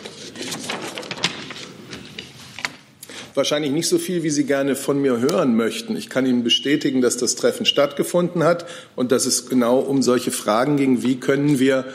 Das 0.03 0.30
Ergebnis 0.30 1.08
wahrscheinlich 3.39 3.70
nicht 3.72 3.89
so 3.89 3.97
viel, 3.97 4.22
wie 4.22 4.30
Sie 4.30 4.45
gerne 4.45 4.76
von 4.76 5.01
mir 5.01 5.20
hören 5.20 5.57
möchten. 5.57 5.97
Ich 5.97 6.11
kann 6.11 6.26
Ihnen 6.26 6.45
bestätigen, 6.45 7.01
dass 7.01 7.16
das 7.16 7.36
Treffen 7.36 7.64
stattgefunden 7.64 8.45
hat 8.45 8.66
und 8.97 9.12
dass 9.12 9.24
es 9.24 9.49
genau 9.49 9.78
um 9.78 10.03
solche 10.03 10.30
Fragen 10.30 10.76
ging, 10.76 11.03
wie 11.03 11.16
können 11.16 11.59
wir 11.59 11.86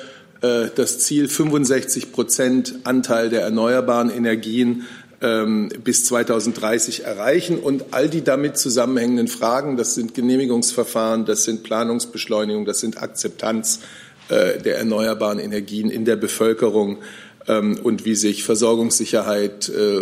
äh, 0.41 0.69
das 0.73 0.99
Ziel 0.99 1.27
65 1.27 2.11
Prozent 2.11 2.75
Anteil 2.85 3.29
der 3.29 3.41
erneuerbaren 3.41 4.09
Energien 4.09 4.87
ähm, 5.21 5.69
bis 5.83 6.05
2030 6.05 7.03
erreichen 7.03 7.59
und 7.59 7.85
all 7.91 8.09
die 8.09 8.23
damit 8.23 8.57
zusammenhängenden 8.57 9.27
Fragen, 9.27 9.77
das 9.77 9.95
sind 9.95 10.13
Genehmigungsverfahren, 10.13 11.25
das 11.25 11.43
sind 11.43 11.63
Planungsbeschleunigung, 11.63 12.65
das 12.65 12.79
sind 12.79 13.01
Akzeptanz 13.01 13.81
äh, 14.29 14.59
der 14.59 14.77
erneuerbaren 14.77 15.39
Energien 15.39 15.89
in 15.89 16.05
der 16.05 16.15
Bevölkerung 16.15 16.99
ähm, 17.47 17.79
und 17.81 18.05
wie 18.05 18.15
sich 18.15 18.43
Versorgungssicherheit, 18.43 19.69
äh, 19.69 20.01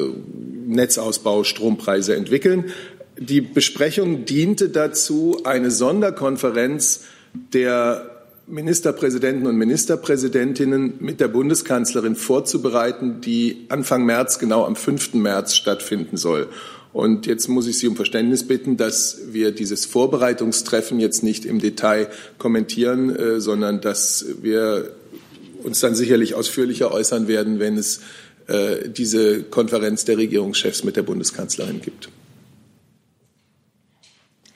Netzausbau, 0.72 1.43
Strompreise 1.43 2.15
entwickeln. 2.15 2.72
Die 3.17 3.41
Besprechung 3.41 4.26
diente 4.26 4.69
dazu, 4.69 5.41
eine 5.43 5.69
Sonderkonferenz 5.69 7.01
der 7.53 8.09
Ministerpräsidenten 8.47 9.47
und 9.47 9.55
Ministerpräsidentinnen 9.55 10.95
mit 10.99 11.22
der 11.22 11.28
Bundeskanzlerin 11.28 12.15
vorzubereiten, 12.15 13.22
die 13.22 13.65
Anfang 13.69 14.05
März, 14.05 14.39
genau 14.39 14.65
am 14.65 14.76
5. 14.76 15.13
März 15.13 15.55
stattfinden 15.55 16.17
soll. 16.17 16.49
Und 16.93 17.26
jetzt 17.26 17.47
muss 17.47 17.67
ich 17.67 17.78
Sie 17.78 17.88
um 17.88 17.95
Verständnis 17.95 18.45
bitten, 18.45 18.76
dass 18.76 19.19
wir 19.32 19.51
dieses 19.51 19.86
Vorbereitungstreffen 19.86 20.99
jetzt 20.99 21.24
nicht 21.24 21.45
im 21.45 21.59
Detail 21.59 22.09
kommentieren, 22.38 23.15
äh, 23.15 23.39
sondern 23.39 23.80
dass 23.80 24.26
wir 24.41 24.91
uns 25.63 25.80
dann 25.80 25.95
sicherlich 25.95 26.36
ausführlicher 26.36 26.91
äußern 26.91 27.28
werden, 27.28 27.59
wenn 27.59 27.78
es 27.78 28.01
äh, 28.47 28.89
diese 28.89 29.43
Konferenz 29.43 30.05
der 30.05 30.17
Regierungschefs 30.17 30.83
mit 30.83 30.95
der 30.95 31.03
Bundeskanzlerin 31.03 31.81
gibt. 31.81 32.09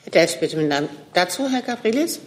Herr 0.04 0.12
Delfs, 0.12 0.38
bitte 0.38 0.56
mit 0.56 0.72
dazu, 1.14 1.48
Herr 1.48 1.62
Gabrielis. 1.62 2.20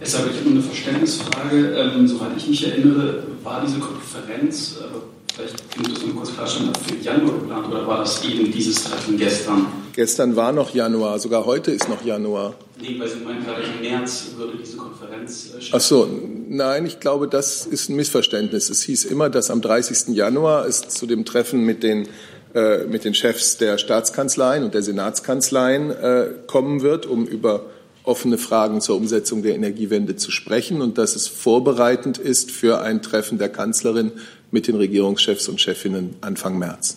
Deshalb 0.00 0.24
habe 0.24 0.34
ich 0.34 0.40
immer 0.40 0.52
eine 0.52 0.62
Verständnisfrage. 0.62 1.76
Ähm, 1.76 2.08
soweit 2.08 2.36
ich 2.36 2.48
mich 2.48 2.66
erinnere, 2.66 3.22
war 3.42 3.64
diese 3.64 3.78
Konferenz, 3.78 4.76
äh, 4.80 5.19
vielleicht 5.34 5.54
ihr 5.76 5.94
das 5.94 6.02
nur 6.04 6.16
kurz 6.16 6.34
klarstellen, 6.34 6.72
für 6.86 6.96
Januar 6.96 7.38
geplant 7.38 7.68
oder 7.68 7.86
war 7.86 7.98
das 7.98 8.24
eben 8.24 8.50
dieses 8.50 8.84
Treffen 8.84 9.16
gestern? 9.16 9.66
Gestern 9.92 10.36
war 10.36 10.52
noch 10.52 10.74
Januar, 10.74 11.18
sogar 11.18 11.44
heute 11.46 11.70
ist 11.70 11.88
noch 11.88 12.04
Januar. 12.04 12.54
Nee, 12.80 12.96
weil 12.98 13.08
Sie 13.08 13.20
meinen 13.20 13.44
gerade 13.44 13.62
im 13.62 13.80
März 13.80 14.28
würde 14.36 14.54
diese 14.56 14.76
Konferenz 14.78 15.50
äh, 15.58 15.62
Ach 15.72 15.80
so, 15.80 16.08
nein, 16.48 16.86
ich 16.86 16.98
glaube, 17.00 17.28
das 17.28 17.66
ist 17.66 17.90
ein 17.90 17.96
Missverständnis. 17.96 18.70
Es 18.70 18.82
hieß 18.82 19.04
immer, 19.04 19.28
dass 19.28 19.50
am 19.50 19.60
30. 19.60 20.14
Januar 20.14 20.66
es 20.66 20.88
zu 20.88 21.06
dem 21.06 21.24
Treffen 21.24 21.64
mit 21.64 21.82
den 21.82 22.08
äh, 22.54 22.84
mit 22.86 23.04
den 23.04 23.14
Chefs 23.14 23.58
der 23.58 23.78
Staatskanzleien 23.78 24.64
und 24.64 24.74
der 24.74 24.82
Senatskanzleien 24.82 25.90
äh, 25.90 26.26
kommen 26.48 26.82
wird, 26.82 27.06
um 27.06 27.24
über 27.24 27.66
offene 28.02 28.38
Fragen 28.38 28.80
zur 28.80 28.96
Umsetzung 28.96 29.42
der 29.42 29.54
Energiewende 29.54 30.16
zu 30.16 30.32
sprechen 30.32 30.80
und 30.82 30.98
dass 30.98 31.14
es 31.14 31.28
vorbereitend 31.28 32.18
ist 32.18 32.50
für 32.50 32.80
ein 32.80 33.02
Treffen 33.02 33.38
der 33.38 33.50
Kanzlerin 33.50 34.10
mit 34.50 34.66
den 34.66 34.76
Regierungschefs 34.76 35.48
und 35.48 35.60
Chefinnen 35.60 36.16
Anfang 36.20 36.58
März. 36.58 36.96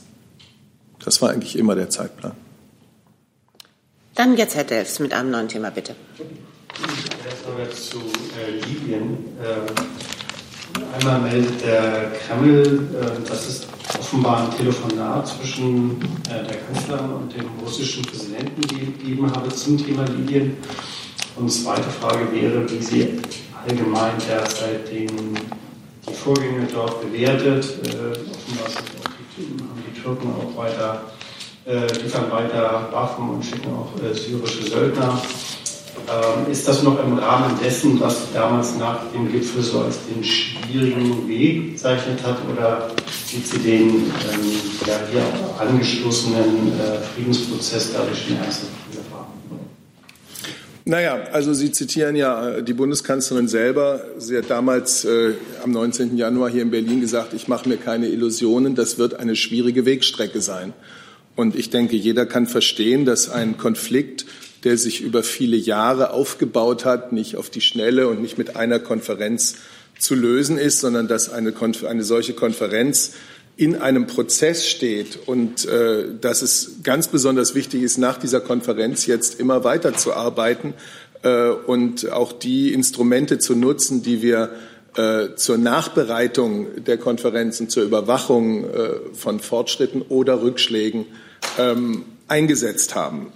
Das 1.04 1.22
war 1.22 1.32
eigentlich 1.32 1.58
immer 1.58 1.76
der 1.76 1.90
Zeitplan. 1.90 2.34
Dann 4.16 4.38
jetzt 4.38 4.56
Herr 4.56 4.64
Delfs 4.64 5.00
mit 5.00 5.14
einem 5.14 5.32
neuen 5.32 5.48
Thema, 5.48 5.72
bitte. 5.72 5.96
Jetzt 7.58 7.90
zu 7.90 7.98
äh, 7.98 8.60
Libyen. 8.68 9.18
Äh, 9.42 10.98
einmal 10.98 11.22
meldet 11.22 11.64
der 11.64 12.12
Kreml, 12.12 12.90
äh, 12.94 13.30
dass 13.30 13.48
es 13.48 13.68
offenbar 14.00 14.44
ein 14.44 14.58
Telefonat 14.58 15.28
zwischen 15.28 16.02
äh, 16.30 16.44
der 16.48 16.58
Kanzlerin 16.58 17.12
und 17.12 17.34
dem 17.36 17.48
russischen 17.64 18.04
Präsidenten 18.04 18.62
gegeben 18.62 19.32
habe 19.32 19.50
zum 19.50 19.84
Thema 19.84 20.06
Libyen. 20.06 20.58
Und 21.36 21.50
zweite 21.50 21.90
Frage 21.90 22.32
wäre, 22.32 22.70
wie 22.70 22.82
Sie 22.82 23.20
allgemein 23.66 24.14
derzeit 24.28 24.90
den, 24.92 25.36
die 26.08 26.14
Vorgänge 26.14 26.68
dort 26.72 27.02
bewertet. 27.02 27.66
Äh, 27.86 28.12
offenbar 28.12 28.68
haben 28.68 29.84
die 29.88 30.02
Türken 30.02 30.34
auch 30.34 30.58
weiter 30.58 31.02
äh, 31.66 31.88
liefern 32.02 32.30
weiter 32.32 32.90
Waffen 32.92 33.30
und 33.30 33.46
schicken 33.46 33.72
auch 33.74 33.92
äh, 34.04 34.14
syrische 34.14 34.64
Söldner. 34.64 35.22
Ähm, 36.10 36.52
ist 36.52 36.68
das 36.68 36.84
noch 36.84 37.02
im 37.02 37.18
Rahmen 37.18 37.58
dessen, 37.64 38.00
was 38.02 38.28
Sie 38.28 38.34
damals 38.34 38.76
nach 38.78 39.00
dem 39.14 39.32
Gipfel 39.32 39.62
so 39.64 39.82
als 39.82 40.00
den 40.08 40.24
schwierigen 40.24 41.28
Weg 41.28 41.74
bezeichnet 41.74 42.20
hat, 42.26 42.38
oder 42.52 42.90
sieht 43.26 43.48
sie 43.48 43.60
den 43.60 43.90
ähm, 43.90 44.12
ja, 44.86 45.00
hier 45.10 45.24
angeschlossenen 45.60 46.74
äh, 46.80 47.00
Friedensprozess 47.16 47.94
dadurch 47.94 48.28
in 48.28 48.38
Gefahr? 48.38 48.83
Naja, 50.86 51.28
also 51.32 51.54
Sie 51.54 51.72
zitieren 51.72 52.16
ja 52.16 52.50
äh, 52.50 52.64
die 52.64 52.74
Bundeskanzlerin 52.74 53.48
selber. 53.48 54.02
Sie 54.18 54.38
hat 54.38 54.50
damals 54.50 55.06
äh, 55.06 55.34
am 55.64 55.72
19. 55.72 56.18
Januar 56.18 56.50
hier 56.50 56.62
in 56.62 56.72
Berlin 56.72 57.00
gesagt, 57.00 57.34
ich 57.34 57.48
mache 57.48 57.70
mir 57.70 57.78
keine 57.78 58.08
Illusionen, 58.10 58.76
das 58.76 58.98
wird 58.98 59.14
eine 59.14 59.38
schwierige 59.38 59.86
Wegstrecke 59.86 60.42
sein. 60.42 60.74
Und 61.36 61.56
ich 61.56 61.70
denke, 61.70 61.96
jeder 61.96 62.26
kann 62.26 62.48
verstehen, 62.48 63.06
dass 63.06 63.30
ein 63.30 63.58
Konflikt, 63.58 64.26
der 64.66 64.78
sich 64.78 65.02
über 65.02 65.24
viele 65.24 65.56
Jahre 65.58 66.12
aufgebaut 66.12 66.84
hat, 66.84 67.14
nicht 67.14 67.38
auf 67.38 67.50
die 67.50 67.62
Schnelle 67.62 68.10
und 68.10 68.22
nicht 68.22 68.38
mit 68.38 68.56
einer 68.58 68.80
Konferenz 68.80 69.56
zu 69.98 70.16
lösen 70.16 70.58
ist, 70.58 70.82
sondern 70.82 71.08
dass 71.08 71.32
eine, 71.32 71.54
eine 71.88 72.04
solche 72.04 72.34
Konferenz 72.34 73.14
in 73.56 73.76
einem 73.76 74.08
Prozess 74.08 74.68
steht 74.68 75.20
und 75.28 75.66
äh, 75.66 76.06
dass 76.20 76.42
es 76.42 76.78
ganz 76.84 77.08
besonders 77.08 77.54
wichtig 77.54 77.84
ist, 77.84 77.98
nach 77.98 78.18
dieser 78.18 78.42
Konferenz 78.42 79.06
jetzt 79.06 79.40
immer 79.40 79.64
weiter 79.64 79.94
zu 79.94 80.14
arbeiten 80.14 80.74
äh, 81.22 81.50
und 81.50 82.12
auch 82.12 82.34
die 82.34 82.74
Instrumente 82.74 83.38
zu 83.38 83.56
nutzen, 83.56 84.02
die 84.02 84.22
wir 84.24 84.50
äh, 84.96 85.36
zur 85.36 85.58
Nachbereitung 85.58 86.84
der 86.84 86.98
Konferenzen, 86.98 87.70
zur 87.70 87.84
Überwachung 87.84 88.64
äh, 88.64 88.90
von 89.14 89.40
Fortschritten 89.40 90.02
oder 90.02 90.42
Rückschlägen 90.42 91.06
ähm, 91.60 92.06
eingesetzt 92.28 92.96
haben. 92.96 93.28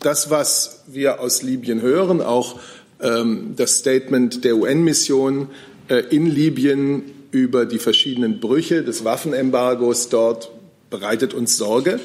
Das, 0.00 0.28
was 0.30 0.84
wir 0.86 1.20
aus 1.20 1.42
Libyen 1.42 1.80
hören, 1.80 2.20
auch 2.20 2.60
ähm, 3.00 3.54
das 3.56 3.78
Statement 3.78 4.44
der 4.44 4.56
UN-Mission 4.56 5.48
äh, 5.88 6.00
in 6.10 6.26
Libyen 6.26 7.13
über 7.34 7.66
die 7.66 7.80
verschiedenen 7.80 8.38
Brüche 8.38 8.84
des 8.84 9.04
Waffenembargos 9.04 10.08
dort 10.08 10.52
bereitet 10.88 11.34
uns 11.34 11.56
Sorge. 11.56 11.98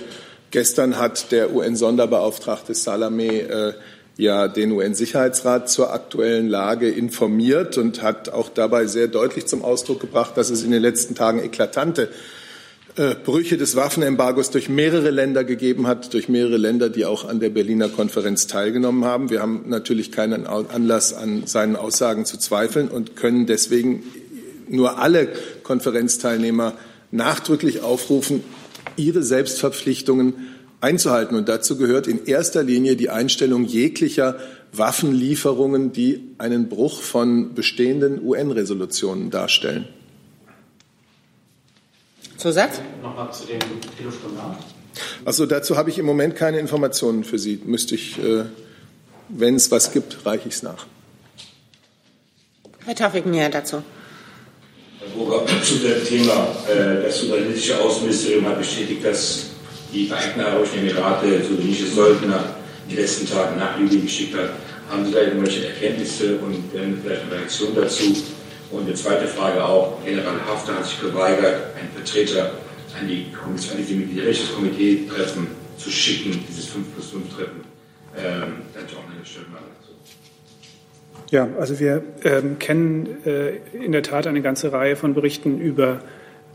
Gestern 0.50 0.98
hat 0.98 1.32
der 1.32 1.54
UN-Sonderbeauftragte 1.54 2.74
Salameh 2.74 3.42
äh, 3.42 3.74
ja 4.18 4.48
den 4.48 4.72
UN-Sicherheitsrat 4.72 5.70
zur 5.70 5.94
aktuellen 5.94 6.50
Lage 6.50 6.90
informiert 6.90 7.78
und 7.78 8.02
hat 8.02 8.30
auch 8.30 8.50
dabei 8.50 8.88
sehr 8.88 9.08
deutlich 9.08 9.46
zum 9.46 9.64
Ausdruck 9.64 10.00
gebracht, 10.00 10.36
dass 10.36 10.50
es 10.50 10.64
in 10.64 10.72
den 10.72 10.82
letzten 10.82 11.14
Tagen 11.14 11.44
eklatante 11.44 12.10
äh, 12.96 13.14
Brüche 13.14 13.58
des 13.58 13.76
Waffenembargos 13.76 14.50
durch 14.50 14.68
mehrere 14.68 15.12
Länder 15.12 15.44
gegeben 15.44 15.86
hat, 15.86 16.12
durch 16.16 16.28
mehrere 16.28 16.58
Länder, 16.58 16.90
die 16.90 17.06
auch 17.06 17.30
an 17.30 17.40
der 17.40 17.50
Berliner 17.50 17.88
Konferenz 17.88 18.48
teilgenommen 18.48 19.06
haben. 19.06 19.30
Wir 19.30 19.44
haben 19.44 19.66
natürlich 19.68 20.12
keinen 20.12 20.48
Anlass, 20.48 21.14
an 21.14 21.44
seinen 21.46 21.76
Aussagen 21.76 22.26
zu 22.26 22.40
zweifeln 22.40 22.88
und 22.88 23.16
können 23.16 23.46
deswegen 23.46 24.04
nur 24.70 25.00
alle 25.00 25.30
Konferenzteilnehmer 25.64 26.74
nachdrücklich 27.12 27.82
aufrufen, 27.82 28.44
ihre 28.96 29.24
Selbstverpflichtungen 29.24 30.36
einzuhalten. 30.82 31.36
Und 31.36 31.50
dazu 31.50 31.78
gehört 31.78 32.08
in 32.08 32.26
erster 32.26 32.64
Linie 32.64 32.96
die 32.96 33.10
Einstellung 33.10 33.66
jeglicher 33.66 34.38
Waffenlieferungen, 34.72 35.92
die 35.92 36.36
einen 36.38 36.70
Bruch 36.70 37.02
von 37.02 37.54
bestehenden 37.54 38.24
UN-Resolutionen 38.24 39.30
darstellen. 39.32 39.88
Zusatz? 42.38 42.80
Nochmal 43.02 43.34
zu 43.34 43.48
dem 43.48 43.60
Telefonat. 43.98 44.58
Also 45.26 45.46
dazu 45.46 45.78
habe 45.78 45.90
ich 45.90 45.98
im 45.98 46.06
Moment 46.06 46.36
keine 46.36 46.60
Informationen 46.60 47.24
für 47.24 47.38
Sie. 47.38 47.62
Müsste 47.66 47.96
ich, 47.96 48.18
äh, 48.20 48.46
wenn 49.28 49.56
es 49.56 49.72
was 49.72 49.92
gibt, 49.92 50.26
reiche 50.26 50.48
ich 50.48 50.56
es 50.56 50.64
nach. 50.64 50.86
Herr 52.86 52.96
Tafik 52.96 53.26
mehr 53.26 53.50
dazu. 53.50 53.84
Burger, 55.16 55.46
zu 55.64 55.76
dem 55.76 56.04
Thema, 56.06 56.56
äh, 56.68 57.04
das 57.04 57.20
sudanesische 57.20 57.80
Außenministerium 57.80 58.46
hat 58.46 58.60
bestätigt, 58.60 59.04
dass 59.04 59.46
die 59.94 60.08
Vereinigten 60.08 60.42
Arabischen 60.42 60.80
Emirate 60.80 61.44
sudanesische 61.44 61.88
Söldner 61.88 62.56
den 62.90 62.98
letzten 62.98 63.28
Tagen 63.28 63.58
nach 63.58 63.78
Libyen 63.78 64.04
geschickt 64.04 64.36
hat. 64.36 64.52
Haben 64.90 65.06
Sie 65.06 65.12
da 65.12 65.22
irgendwelche 65.22 65.68
Erkenntnisse 65.68 66.38
und 66.38 66.64
vielleicht 66.72 67.22
eine 67.24 67.32
Reaktion 67.32 67.76
dazu? 67.76 68.04
Und 68.72 68.86
eine 68.86 68.94
zweite 68.94 69.28
Frage 69.28 69.64
auch, 69.64 70.04
General 70.04 70.40
Haftar 70.48 70.78
hat 70.78 70.86
sich 70.86 71.00
geweigert, 71.02 71.76
einen 71.76 71.92
Vertreter 71.96 72.52
an 73.00 73.08
die, 73.08 73.28
an 73.44 73.78
die 73.78 74.16
Gerechtigkeitskomitee-Treffen 74.16 75.48
zu 75.78 75.90
schicken, 75.90 76.44
dieses 76.48 76.66
5 76.68 76.94
plus 76.94 77.10
5 77.10 77.36
Treffen. 77.36 77.62
Ähm, 78.18 78.64
dann 78.74 78.84
auch 78.86 79.16
eine 79.16 79.26
Stellungnahme. 79.26 79.79
Ja, 81.32 81.48
also 81.60 81.80
wir 81.80 82.04
ähm, 82.24 82.58
kennen 82.58 83.08
äh, 83.26 83.58
in 83.74 83.92
der 83.92 84.04
Tat 84.04 84.26
eine 84.26 84.42
ganze 84.42 84.72
Reihe 84.72 84.96
von 84.96 85.14
Berichten 85.14 85.60
über 85.60 86.00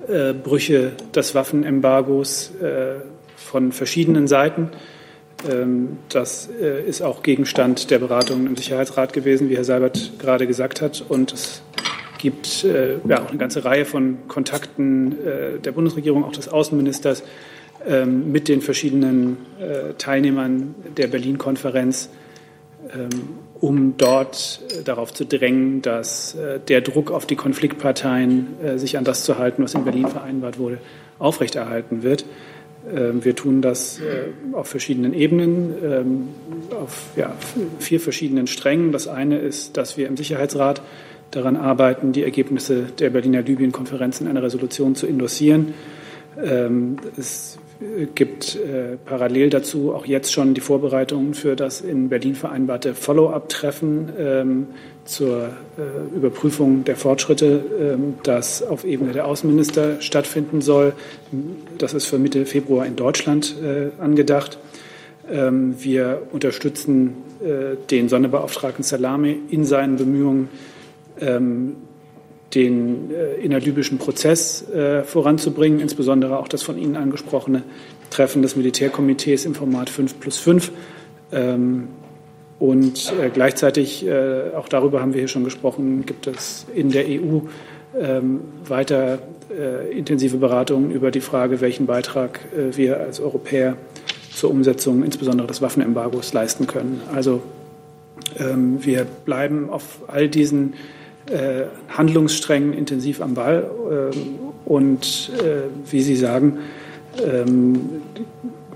äh, 0.08 0.32
Brüche 0.32 0.92
des 1.14 1.34
Waffenembargos 1.34 2.52
äh, 2.60 2.96
von 3.36 3.72
verschiedenen 3.72 4.26
Seiten. 4.26 4.70
Ähm, 5.48 5.98
das 6.08 6.48
äh, 6.60 6.82
ist 6.82 7.02
auch 7.02 7.22
Gegenstand 7.22 7.90
der 7.90 7.98
Beratungen 7.98 8.46
im 8.46 8.56
Sicherheitsrat 8.56 9.12
gewesen, 9.12 9.48
wie 9.48 9.56
Herr 9.56 9.64
Seibert 9.64 10.12
gerade 10.18 10.46
gesagt 10.46 10.80
hat. 10.80 11.04
Und 11.08 11.32
es 11.32 11.62
gibt 12.18 12.64
äh, 12.64 12.96
ja 13.06 13.22
auch 13.22 13.28
eine 13.28 13.38
ganze 13.38 13.64
Reihe 13.64 13.84
von 13.84 14.18
Kontakten 14.28 15.12
äh, 15.24 15.58
der 15.58 15.72
Bundesregierung, 15.72 16.24
auch 16.24 16.32
des 16.32 16.48
Außenministers, 16.48 17.22
ähm, 17.86 18.32
mit 18.32 18.48
den 18.48 18.62
verschiedenen 18.62 19.36
Teilnehmern 19.98 20.74
der 20.96 21.06
Berlin-Konferenz, 21.06 22.08
ähm, 22.92 23.10
um 23.64 23.96
dort 23.96 24.60
äh, 24.68 24.82
darauf 24.82 25.14
zu 25.14 25.24
drängen, 25.24 25.80
dass 25.80 26.34
äh, 26.34 26.60
der 26.60 26.82
Druck 26.82 27.10
auf 27.10 27.24
die 27.24 27.34
Konfliktparteien, 27.34 28.48
äh, 28.62 28.78
sich 28.78 28.98
an 28.98 29.04
das 29.04 29.24
zu 29.24 29.38
halten, 29.38 29.64
was 29.64 29.72
in 29.72 29.84
Berlin 29.84 30.06
vereinbart 30.06 30.58
wurde, 30.58 30.78
aufrechterhalten 31.18 32.02
wird. 32.02 32.26
Ähm, 32.94 33.24
wir 33.24 33.34
tun 33.34 33.62
das 33.62 34.00
auf 34.52 34.68
verschiedenen 34.68 35.14
Ebenen, 35.14 35.74
ähm, 35.82 36.28
auf 36.78 37.06
ja, 37.16 37.34
vier 37.78 38.00
verschiedenen 38.00 38.46
Strängen. 38.46 38.92
Das 38.92 39.08
eine 39.08 39.38
ist, 39.38 39.78
dass 39.78 39.96
wir 39.96 40.08
im 40.08 40.18
Sicherheitsrat 40.18 40.82
daran 41.30 41.56
arbeiten, 41.56 42.12
die 42.12 42.22
Ergebnisse 42.22 42.82
der 42.98 43.08
Berliner 43.08 43.40
Libyen-Konferenz 43.40 44.20
in 44.20 44.28
einer 44.28 44.42
Resolution 44.42 44.94
zu 44.94 45.06
endossieren. 45.06 45.72
Ähm, 46.44 46.98
es 47.16 47.58
gibt 48.14 48.56
äh, 48.56 48.96
parallel 49.04 49.50
dazu 49.50 49.92
auch 49.94 50.06
jetzt 50.06 50.32
schon 50.32 50.54
die 50.54 50.60
Vorbereitungen 50.60 51.34
für 51.34 51.56
das 51.56 51.80
in 51.80 52.08
Berlin 52.08 52.34
vereinbarte 52.34 52.94
Follow-up-Treffen 52.94 54.12
ähm, 54.18 54.66
zur 55.04 55.50
äh, 55.76 56.16
Überprüfung 56.16 56.84
der 56.84 56.96
Fortschritte, 56.96 57.64
ähm, 57.80 58.14
das 58.22 58.62
auf 58.62 58.84
Ebene 58.84 59.12
der 59.12 59.26
Außenminister 59.26 60.00
stattfinden 60.00 60.62
soll. 60.62 60.92
Das 61.76 61.94
ist 61.94 62.06
für 62.06 62.18
Mitte 62.18 62.46
Februar 62.46 62.86
in 62.86 62.96
Deutschland 62.96 63.56
äh, 63.62 63.90
angedacht. 64.00 64.58
wir 65.26 66.22
unterstützen 66.32 67.14
den 67.90 68.10
Sonderbeauftragten 68.10 68.84
Salame 68.84 69.34
in 69.48 69.64
seinen 69.64 69.96
Bemühungen, 69.96 70.50
ähm, 71.18 71.76
den 72.54 73.10
äh, 73.10 73.34
innerlibyschen 73.42 73.98
Prozess 73.98 74.68
äh, 74.70 75.02
voranzubringen, 75.02 75.80
insbesondere 75.80 76.38
auch 76.38 76.48
das 76.48 76.62
von 76.62 76.78
Ihnen 76.78 76.96
angesprochene 76.96 77.62
Treffen 78.10 78.42
des 78.42 78.56
Militärkomitees 78.56 79.44
im 79.44 79.54
Format 79.54 79.90
5 79.90 80.20
plus 80.20 80.38
5. 80.38 80.72
Ähm, 81.32 81.88
und 82.58 83.12
äh, 83.20 83.30
gleichzeitig, 83.30 84.06
auch 84.56 84.68
darüber 84.68 85.02
haben 85.02 85.12
wir 85.12 85.20
hier 85.20 85.28
schon 85.28 85.44
gesprochen, 85.44 86.06
gibt 86.06 86.28
es 86.28 86.66
in 86.74 86.90
der 86.90 87.04
EU 87.06 87.40
ähm, 88.00 88.40
weiter 88.66 89.18
intensive 89.94 90.38
Beratungen 90.38 90.90
über 90.90 91.10
die 91.10 91.20
Frage, 91.20 91.60
welchen 91.60 91.86
Beitrag 91.86 92.40
wir 92.72 92.98
als 92.98 93.20
Europäer 93.20 93.76
zur 94.34 94.50
Umsetzung 94.50 95.04
insbesondere 95.04 95.46
des 95.46 95.62
Waffenembargos 95.62 96.32
leisten 96.32 96.66
können. 96.66 97.02
Also 97.14 97.42
ähm, 98.38 98.84
wir 98.84 99.04
bleiben 99.04 99.70
auf 99.70 100.00
all 100.06 100.28
diesen 100.28 100.74
äh, 101.30 101.64
Handlungssträngen 101.88 102.74
intensiv 102.74 103.22
am 103.22 103.34
Ball. 103.34 103.70
Ähm, 103.90 104.38
und 104.64 105.30
äh, 105.38 105.90
wie 105.90 106.02
Sie 106.02 106.16
sagen, 106.16 106.58
ähm, 107.22 108.02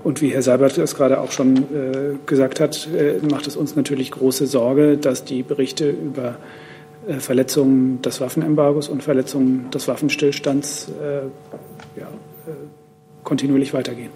und 0.03 0.21
wie 0.21 0.29
Herr 0.29 0.41
Seibert 0.41 0.77
das 0.77 0.95
gerade 0.95 1.19
auch 1.19 1.31
schon 1.31 1.57
äh, 1.57 2.15
gesagt 2.25 2.59
hat, 2.59 2.87
macht 3.29 3.47
es 3.47 3.57
uns 3.57 3.75
natürlich 3.75 4.11
große 4.11 4.47
Sorge, 4.47 4.97
dass 4.97 5.25
die 5.25 5.43
Berichte 5.43 5.89
über 5.89 6.37
Verletzungen 7.19 8.01
des 8.01 8.21
Waffenembargos 8.21 8.87
und 8.87 9.03
Verletzungen 9.03 9.69
des 9.71 9.87
Waffenstillstands 9.87 10.87
ja, 11.97 12.07
kontinuierlich 13.23 13.73
weitergehen. 13.73 14.11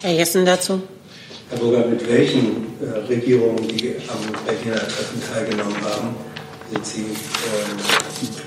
Herr 0.00 0.12
Jessen 0.12 0.46
dazu. 0.46 0.80
Herr 1.50 1.58
Burger, 1.58 1.86
mit 1.86 2.06
welchen 2.06 2.66
äh, 2.80 2.98
Regierungen, 3.08 3.66
die 3.68 3.94
am 4.08 4.18
Berliner 4.44 4.76
Treffen 4.80 5.22
teilgenommen 5.32 5.76
haben, 5.82 6.14
sind 6.70 6.84
Sie 6.84 7.06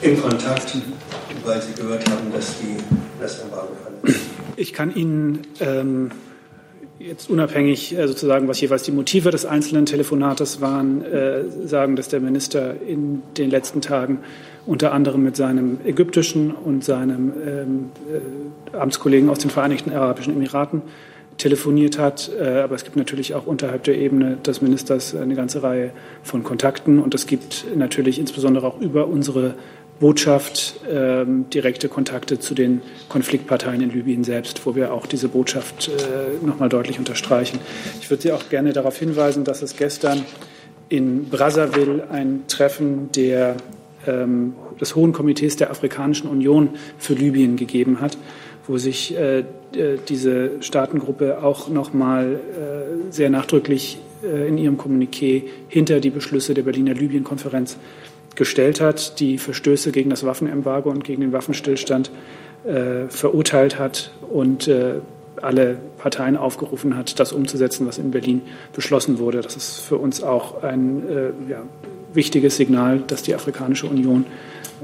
äh, 0.04 0.12
in 0.12 0.22
Kontakt, 0.22 0.78
weil 1.44 1.62
Sie 1.62 1.74
gehört 1.74 2.08
haben, 2.10 2.32
dass 2.32 2.60
die 2.60 2.78
das 3.20 3.40
Embargo 3.40 3.74
verletzen? 3.82 4.22
Ich 4.56 4.74
kann 4.74 4.94
Ihnen 4.94 5.40
ähm, 5.60 6.12
jetzt 7.00 7.28
unabhängig 7.28 7.98
äh, 7.98 8.08
sozusagen, 8.08 8.48
was 8.48 8.62
jeweils 8.62 8.84
die 8.84 8.92
Motive 8.92 9.32
des 9.32 9.46
einzelnen 9.46 9.88
Telefonates 9.88 10.62
waren, 10.62 11.04
äh, 11.04 11.44
sagen, 11.66 11.96
dass 11.96 12.08
der 12.10 12.20
Minister 12.20 12.76
in 12.88 13.24
den 13.36 13.50
letzten 13.50 13.82
Tagen 13.82 14.20
unter 14.68 14.94
anderem 14.94 15.24
mit 15.24 15.36
seinem 15.36 15.80
ägyptischen 15.84 16.52
und 16.52 16.84
seinem 16.84 17.34
ähm, 17.44 17.90
äh, 18.74 18.78
Amtskollegen 18.78 19.28
aus 19.30 19.40
den 19.40 19.50
Vereinigten 19.50 19.92
Arabischen 19.92 20.36
Emiraten 20.36 20.84
telefoniert 21.42 21.98
hat. 21.98 22.30
Äh, 22.40 22.60
aber 22.60 22.76
es 22.76 22.84
gibt 22.84 22.96
natürlich 22.96 23.34
auch 23.34 23.46
unterhalb 23.46 23.84
der 23.84 23.98
Ebene 23.98 24.38
des 24.38 24.62
Ministers 24.62 25.16
eine 25.16 25.36
ganze 25.36 25.64
Reihe 25.64 25.92
von 26.24 26.44
Kontakten. 26.44 27.00
Und 27.00 27.16
es 27.16 27.26
gibt 27.26 27.66
natürlich 27.76 28.20
insbesondere 28.20 28.68
auch 28.68 28.80
über 28.80 29.08
unsere 29.08 29.56
Botschaft 30.00 30.80
ähm, 30.90 31.50
direkte 31.50 31.88
Kontakte 31.90 32.40
zu 32.40 32.56
den 32.56 32.82
Konfliktparteien 33.10 33.82
in 33.82 33.92
Libyen 33.92 34.24
selbst, 34.24 34.66
wo 34.66 34.76
wir 34.76 34.94
auch 34.94 35.06
diese 35.06 35.30
Botschaft 35.30 35.90
äh, 35.90 36.46
noch 36.46 36.60
mal 36.60 36.70
deutlich 36.70 36.98
unterstreichen. 36.98 37.60
Ich 38.02 38.10
würde 38.10 38.24
Sie 38.24 38.32
auch 38.32 38.50
gerne 38.50 38.74
darauf 38.74 38.98
hinweisen, 38.98 39.44
dass 39.44 39.62
es 39.62 39.76
gestern 39.76 40.26
in 40.90 41.30
Brazzaville 41.30 42.10
ein 42.10 42.44
Treffen 42.48 43.12
der, 43.12 43.58
ähm, 44.08 44.54
des 44.80 44.96
Hohen 44.96 45.14
Komitees 45.14 45.56
der 45.56 45.70
Afrikanischen 45.70 46.28
Union 46.30 46.70
für 46.98 47.14
Libyen 47.14 47.56
gegeben 47.56 48.02
hat 48.02 48.18
wo 48.72 48.78
sich 48.78 49.18
äh, 49.18 49.40
äh, 49.40 49.44
diese 50.08 50.62
Staatengruppe 50.62 51.44
auch 51.44 51.68
noch 51.68 51.94
mal 51.94 52.36
äh, 52.36 53.12
sehr 53.12 53.30
nachdrücklich 53.30 54.00
äh, 54.24 54.48
in 54.48 54.58
ihrem 54.58 54.78
Kommuniqué 54.78 55.44
hinter 55.68 56.00
die 56.00 56.10
Beschlüsse 56.10 56.54
der 56.54 56.64
Berliner 56.64 56.94
Libyen-Konferenz 56.94 57.76
gestellt 58.36 58.80
hat, 58.80 59.20
die 59.20 59.38
Verstöße 59.38 59.92
gegen 59.92 60.10
das 60.10 60.26
Waffenembargo 60.26 60.90
und 60.90 61.04
gegen 61.04 61.20
den 61.20 61.34
Waffenstillstand 61.34 62.12
äh, 62.64 63.10
verurteilt 63.10 63.78
hat 63.78 64.14
und 64.32 64.70
äh, 64.70 65.02
alle 65.42 65.78
Parteien 65.98 66.38
aufgerufen 66.38 66.96
hat, 66.96 67.20
das 67.20 67.34
umzusetzen, 67.34 67.86
was 67.88 67.98
in 67.98 68.12
Berlin 68.12 68.42
beschlossen 68.74 69.20
wurde. 69.20 69.42
Das 69.42 69.58
ist 69.58 69.80
für 69.80 69.98
uns 69.98 70.24
auch 70.24 70.62
ein 70.62 71.04
ja, 71.50 71.64
wichtiges 72.14 72.58
Signal, 72.58 73.02
dass 73.08 73.24
die 73.24 73.34
Afrikanische 73.34 73.88
Union 73.88 74.26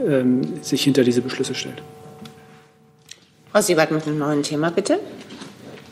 ähm, 0.04 0.42
sich 0.62 0.84
hinter 0.84 1.04
diese 1.04 1.22
Beschlüsse 1.22 1.54
stellt. 1.54 1.82
Frau 3.58 3.64
Siebert 3.64 3.90
mit 3.90 4.06
einem 4.06 4.20
neuen 4.20 4.44
Thema, 4.44 4.70
bitte. 4.70 5.00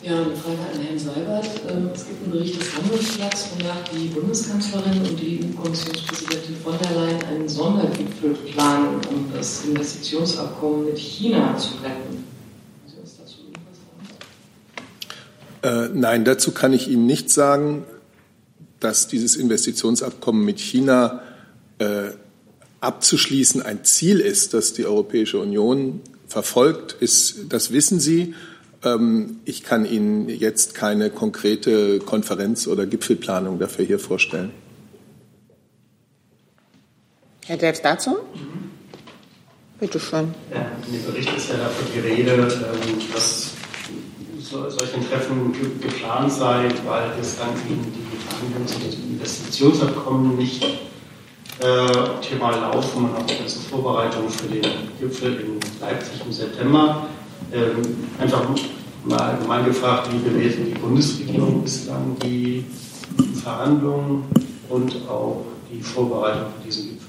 Ja, 0.03 0.17
eine 0.17 0.35
Frage 0.35 0.59
an 0.71 0.81
Herrn 0.81 0.99
Seibert. 0.99 1.49
Ähm, 1.67 1.89
es 1.95 2.05
gibt 2.05 2.21
einen 2.21 2.31
Bericht 2.33 2.61
des 2.61 2.75
Handelsblatts, 2.75 3.47
wonach 3.57 3.83
die 3.91 4.05
Bundeskanzlerin 4.09 4.99
und 4.99 5.19
die 5.19 5.39
EU-Kommissionspräsidentin 5.39 6.57
von 6.63 6.75
der 6.77 6.91
Leyen 6.91 7.23
einen 7.23 7.49
Sondergipfel 7.49 8.35
planen, 8.53 9.01
um 9.09 9.31
das 9.35 9.65
Investitionsabkommen 9.65 10.85
mit 10.85 10.99
China 10.99 11.57
zu 11.57 11.69
retten. 11.83 12.23
Äh, 15.63 15.89
nein, 15.91 16.23
dazu 16.23 16.51
kann 16.51 16.71
ich 16.71 16.87
Ihnen 16.87 17.07
nicht 17.07 17.31
sagen, 17.31 17.83
dass 18.79 19.07
dieses 19.07 19.35
Investitionsabkommen 19.35 20.45
mit 20.45 20.59
China 20.59 21.23
äh, 21.79 22.11
abzuschließen 22.79 23.63
ein 23.63 23.83
Ziel 23.85 24.19
ist, 24.19 24.53
das 24.53 24.73
die 24.73 24.85
Europäische 24.85 25.39
Union 25.39 26.01
verfolgt, 26.27 26.93
ist, 26.93 27.45
das 27.49 27.71
wissen 27.71 27.99
Sie. 27.99 28.33
Ähm, 28.83 29.39
ich 29.45 29.63
kann 29.63 29.85
Ihnen 29.85 30.29
jetzt 30.29 30.75
keine 30.75 31.09
konkrete 31.09 31.99
Konferenz 31.99 32.67
oder 32.67 32.85
Gipfelplanung 32.85 33.59
dafür 33.59 33.85
hier 33.85 33.99
vorstellen. 33.99 34.51
Herr 37.45 37.57
Delfs 37.57 37.81
dazu? 37.81 38.17
Bitte 39.79 39.99
schön. 39.99 40.33
Ja, 40.51 40.71
in 40.87 40.93
dem 40.93 41.05
Bericht 41.05 41.35
ist 41.35 41.49
ja 41.49 41.57
davon 41.57 41.85
die 41.93 41.99
Rede, 41.99 42.33
ähm, 42.33 42.99
dass 43.13 43.51
solchen 44.39 45.07
Treffen 45.09 45.53
geplant 45.81 46.31
sei, 46.31 46.69
weil 46.85 47.11
es 47.19 47.37
dann 47.37 47.49
eben 47.69 47.83
die 47.93 48.17
Verhandlungen 48.27 48.67
zu 48.67 48.79
den 48.79 49.13
Investitionsabkommen 49.13 50.37
nicht 50.37 50.63
optimal 51.59 52.59
laufen 52.59 53.05
und 53.05 53.15
auch 53.15 53.25
die 53.25 53.37
ganzen 53.37 53.61
Vorbereitungen 53.63 54.29
für 54.29 54.47
den 54.47 54.63
Gipfel 54.99 55.39
in 55.39 55.59
Leipzig 55.79 56.21
im 56.25 56.31
September. 56.31 57.07
Ähm, 57.53 57.81
einfach 58.19 58.43
mal 59.05 59.19
allgemein 59.19 59.65
gefragt, 59.65 60.09
wie 60.11 60.17
bewertet 60.17 60.67
die 60.67 60.79
Bundesregierung 60.79 61.63
bislang 61.63 62.17
die 62.23 62.65
Verhandlungen 63.41 64.25
und 64.69 64.95
auch 65.07 65.45
die 65.71 65.81
Vorbereitung 65.81 66.47
für 66.57 66.65
diesen 66.65 66.89
Gipfel? 66.89 67.05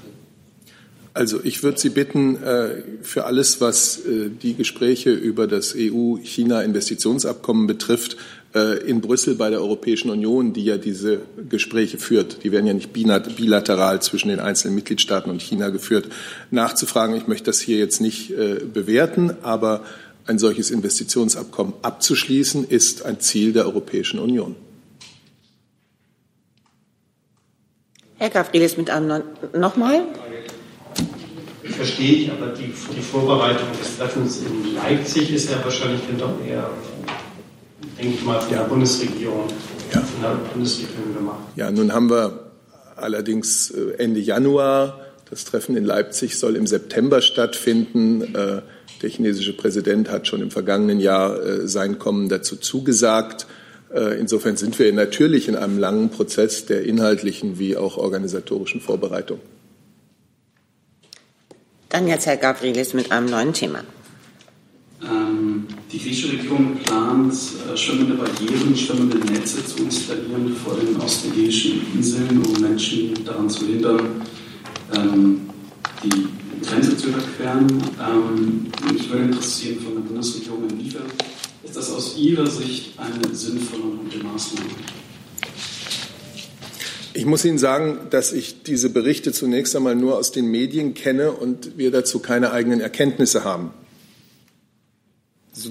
Also 1.13 1.39
ich 1.43 1.63
würde 1.63 1.79
Sie 1.79 1.89
bitten, 1.89 2.35
äh, 2.43 2.83
für 3.01 3.25
alles, 3.25 3.59
was 3.59 4.05
äh, 4.05 4.29
die 4.29 4.53
Gespräche 4.53 5.09
über 5.11 5.47
das 5.47 5.73
EU-China-Investitionsabkommen 5.75 7.65
betrifft, 7.65 8.13
äh, 8.13 8.17
in 8.53 9.01
Brüssel 9.01 9.35
bei 9.35 9.49
der 9.49 9.59
Europäischen 9.59 10.09
Union, 10.09 10.53
die 10.53 10.63
ja 10.63 10.77
diese 10.77 11.21
Gespräche 11.49 11.97
führt, 11.97 12.43
die 12.43 12.51
werden 12.51 12.65
ja 12.65 12.73
nicht 12.73 12.93
bilateral 12.93 14.01
zwischen 14.01 14.29
den 14.29 14.39
einzelnen 14.39 14.75
Mitgliedstaaten 14.75 15.29
und 15.29 15.41
China 15.41 15.69
geführt, 15.69 16.07
nachzufragen. 16.49 17.15
Ich 17.15 17.27
möchte 17.27 17.45
das 17.45 17.59
hier 17.59 17.77
jetzt 17.77 18.01
nicht 18.01 18.33
bewerten, 18.73 19.35
aber 19.43 19.83
ein 20.25 20.39
solches 20.39 20.71
Investitionsabkommen 20.71 21.73
abzuschließen, 21.81 22.67
ist 22.67 23.05
ein 23.05 23.19
Ziel 23.19 23.53
der 23.53 23.65
Europäischen 23.65 24.19
Union. 24.19 24.55
Herr 28.17 28.29
Gavrilis 28.29 28.77
mit 28.77 28.89
einem 28.89 29.21
nochmal 29.53 30.03
verstehe 31.77 32.13
ich, 32.13 32.31
aber 32.31 32.47
die, 32.47 32.73
die 32.95 33.01
Vorbereitung 33.01 33.67
des 33.79 33.97
Treffens 33.97 34.41
in 34.41 34.73
Leipzig 34.73 35.31
ist 35.31 35.51
ja 35.51 35.63
wahrscheinlich 35.63 36.01
dann 36.07 36.17
doch 36.17 36.45
eher, 36.45 36.69
denke 37.97 38.15
ich 38.15 38.23
mal, 38.23 38.39
von 38.39 38.53
der 38.53 38.63
Bundesregierung, 38.63 39.47
ja. 39.93 40.01
von 40.01 40.21
der 40.21 40.35
Bundesregierung 40.53 41.13
gemacht. 41.13 41.39
Ja, 41.55 41.71
nun 41.71 41.93
haben 41.93 42.09
wir 42.09 42.51
allerdings 42.95 43.71
äh, 43.71 43.93
Ende 43.97 44.19
Januar. 44.19 45.01
Das 45.29 45.43
Treffen 45.43 45.75
in 45.75 45.83
Leipzig 45.83 46.37
soll 46.39 46.55
im 46.55 46.67
September 46.67 47.21
stattfinden. 47.21 48.35
Äh, 48.35 48.61
der 49.01 49.09
chinesische 49.09 49.55
Präsident 49.55 50.09
hat 50.09 50.27
schon 50.27 50.41
im 50.41 50.51
vergangenen 50.51 50.99
Jahr 50.99 51.43
äh, 51.43 51.67
sein 51.67 51.99
Kommen 51.99 52.29
dazu 52.29 52.55
zugesagt. 52.55 53.45
Insofern 53.89 54.57
sind 54.57 54.77
wir 54.79 54.91
natürlich 54.91 55.47
in 55.47 55.55
einem 55.55 55.79
langen 55.79 56.09
Prozess 56.09 56.65
der 56.65 56.83
inhaltlichen 56.83 57.57
wie 57.57 57.77
auch 57.77 57.95
organisatorischen 57.95 58.81
Vorbereitung. 58.81 59.39
Dann 61.87 62.05
jetzt 62.09 62.25
Herr 62.25 62.35
Gavrilis 62.35 62.93
mit 62.93 63.13
einem 63.13 63.29
neuen 63.29 63.53
Thema. 63.53 63.85
Die 65.89 65.99
griechische 65.99 66.33
Regierung 66.33 66.75
plant, 66.83 67.33
äh, 67.33 67.77
schwimmende 67.77 68.15
Barrieren, 68.15 68.75
schwimmende 68.75 69.19
Netze 69.19 69.65
zu 69.65 69.83
installieren 69.83 70.53
vor 70.53 70.75
den 70.75 70.97
ostägäischen 70.97 71.81
Inseln, 71.95 72.43
um 72.43 72.61
Menschen 72.61 73.13
daran 73.23 73.49
zu 73.49 73.65
hindern, 73.67 74.21
ähm, 74.93 75.49
die 76.03 76.27
Grenze 76.67 76.97
zu 76.97 77.07
überqueren. 77.07 77.67
Ähm, 78.01 78.67
mich 78.91 79.09
würde 79.09 79.25
interessieren 79.25 79.77
von 79.79 79.93
der 79.93 80.01
Bundesregierung, 80.01 80.67
inwiefern 80.69 81.03
ist 81.63 81.77
das 81.77 81.89
aus 81.91 82.17
Ihrer 82.17 82.47
Sicht 82.47 82.99
eine 82.99 83.33
sinnvolle 83.33 83.83
und 83.83 84.03
gute 84.03 84.25
Maßnahme? 84.25 84.67
Ich 87.13 87.25
muss 87.25 87.45
Ihnen 87.45 87.57
sagen, 87.59 87.99
dass 88.09 88.33
ich 88.33 88.63
diese 88.63 88.89
Berichte 88.89 89.31
zunächst 89.31 89.73
einmal 89.73 89.95
nur 89.95 90.17
aus 90.17 90.33
den 90.33 90.51
Medien 90.51 90.93
kenne 90.93 91.31
und 91.31 91.77
wir 91.77 91.91
dazu 91.91 92.19
keine 92.19 92.51
eigenen 92.51 92.81
Erkenntnisse 92.81 93.45
haben. 93.45 93.71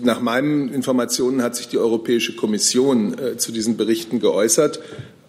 Nach 0.03 0.21
meinen 0.21 0.69
Informationen 0.69 1.43
hat 1.43 1.55
sich 1.55 1.69
die 1.69 1.79
Europäische 1.79 2.35
Kommission 2.35 3.19
äh, 3.19 3.37
zu 3.37 3.53
diesen 3.53 3.77
Berichten 3.77 4.21
geäußert. 4.21 4.81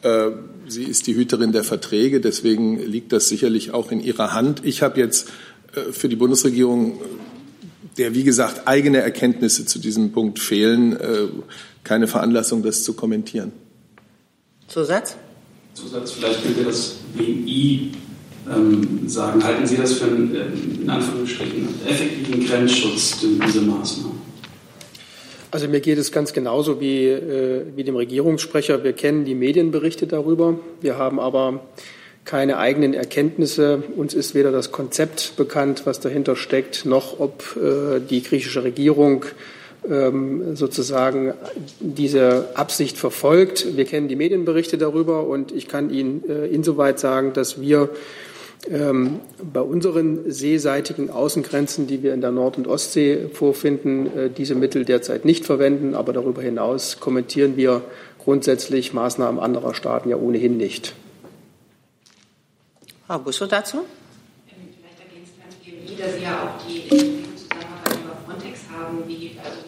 Äh, 0.01 0.31
sie 0.67 0.83
ist 0.83 1.07
die 1.07 1.15
Hüterin 1.15 1.51
der 1.51 1.63
Verträge, 1.63 2.21
deswegen 2.21 2.79
liegt 2.79 3.11
das 3.11 3.29
sicherlich 3.29 3.71
auch 3.71 3.91
in 3.91 3.99
ihrer 3.99 4.33
Hand. 4.33 4.61
Ich 4.63 4.81
habe 4.81 4.99
jetzt 4.99 5.29
äh, 5.75 5.91
für 5.91 6.09
die 6.09 6.15
Bundesregierung, 6.15 6.99
der 7.97 8.13
wie 8.15 8.23
gesagt 8.23 8.67
eigene 8.67 8.99
Erkenntnisse 8.99 9.65
zu 9.65 9.79
diesem 9.79 10.11
Punkt 10.11 10.39
fehlen, 10.39 10.95
äh, 10.95 11.27
keine 11.83 12.07
Veranlassung, 12.07 12.63
das 12.63 12.83
zu 12.83 12.93
kommentieren. 12.93 13.51
Zusatz? 14.67 15.15
Zusatz, 15.73 16.11
vielleicht 16.11 16.43
könnte 16.43 16.63
das 16.63 16.95
BMI 17.15 17.91
ähm, 18.53 19.07
sagen. 19.07 19.43
Halten 19.43 19.65
Sie 19.65 19.77
das 19.77 19.93
für 19.93 20.05
einen, 20.05 20.35
ähm, 20.35 20.79
in 20.81 20.89
Anführungsstrichen, 20.89 21.67
effektiven 21.85 22.45
Grenzschutz, 22.45 23.19
diese 23.21 23.61
Maßnahme? 23.61 24.16
Also 25.57 25.69
mir 25.69 25.79
geht 25.79 25.97
es 25.97 26.11
ganz 26.11 26.33
genauso 26.33 26.79
wie, 26.79 27.07
äh, 27.07 27.63
wie 27.75 27.83
dem 27.83 27.95
Regierungssprecher. 27.95 28.83
Wir 28.83 28.93
kennen 28.93 29.25
die 29.25 29.33
Medienberichte 29.33 30.05
darüber. 30.05 30.59
Wir 30.81 30.99
haben 30.99 31.19
aber 31.19 31.61
keine 32.25 32.59
eigenen 32.59 32.93
Erkenntnisse. 32.93 33.81
Uns 33.95 34.13
ist 34.13 34.35
weder 34.35 34.51
das 34.51 34.71
Konzept 34.71 35.35
bekannt, 35.35 35.81
was 35.85 35.99
dahinter 35.99 36.35
steckt, 36.35 36.85
noch 36.85 37.19
ob 37.19 37.57
äh, 37.57 37.99
die 38.07 38.21
griechische 38.21 38.63
Regierung 38.63 39.25
ähm, 39.89 40.55
sozusagen 40.55 41.33
diese 41.79 42.49
Absicht 42.53 42.95
verfolgt. 42.95 43.75
Wir 43.75 43.85
kennen 43.85 44.07
die 44.07 44.15
Medienberichte 44.15 44.77
darüber 44.77 45.25
und 45.25 45.51
ich 45.51 45.67
kann 45.67 45.89
Ihnen 45.89 46.23
äh, 46.29 46.45
insoweit 46.45 46.99
sagen, 46.99 47.33
dass 47.33 47.59
wir 47.59 47.89
ähm, 48.69 49.19
bei 49.41 49.61
unseren 49.61 50.29
seeseitigen 50.31 51.09
Außengrenzen, 51.09 51.87
die 51.87 52.03
wir 52.03 52.13
in 52.13 52.21
der 52.21 52.31
Nord- 52.31 52.57
und 52.57 52.67
Ostsee 52.67 53.29
vorfinden, 53.33 54.05
äh, 54.17 54.29
diese 54.29 54.55
Mittel 54.55 54.85
derzeit 54.85 55.25
nicht 55.25 55.45
verwenden. 55.45 55.95
Aber 55.95 56.13
darüber 56.13 56.41
hinaus 56.41 56.99
kommentieren 56.99 57.55
wir 57.55 57.81
grundsätzlich 58.23 58.93
Maßnahmen 58.93 59.39
anderer 59.39 59.73
Staaten 59.73 60.09
ja 60.09 60.17
ohnehin 60.17 60.57
nicht. 60.57 60.93
Frau 63.05 63.19
Busso 63.19 63.45
dazu? 63.45 63.79
Vielleicht 64.45 64.99
ergänzt 64.99 65.33
Herrn 65.39 65.55
Georgi, 65.63 66.01
dass 66.01 66.15
Sie 66.15 66.23
ja 66.23 66.43
auch 66.43 66.67
die 66.67 66.89
Zusammenarbeit 67.37 67.99
über 68.03 68.17
Frontex 68.25 68.59
haben, 68.69 69.03
wie 69.07 69.37
also 69.41 69.67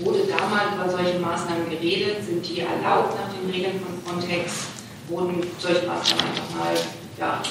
Wurde 0.00 0.20
damals 0.28 0.76
über 0.76 0.88
solche 0.88 1.18
Maßnahmen 1.18 1.70
geredet? 1.70 2.22
Sind 2.24 2.48
die 2.48 2.60
erlaubt 2.60 3.16
nach 3.16 3.34
den 3.34 3.50
Regeln 3.50 3.80
von 3.80 3.98
Frontex? 4.04 4.68
Wurden 5.08 5.42
solche 5.58 5.86
Maßnahmen 5.88 6.24
einfach 6.24 6.54
mal 6.54 6.74
ja, 7.18 7.42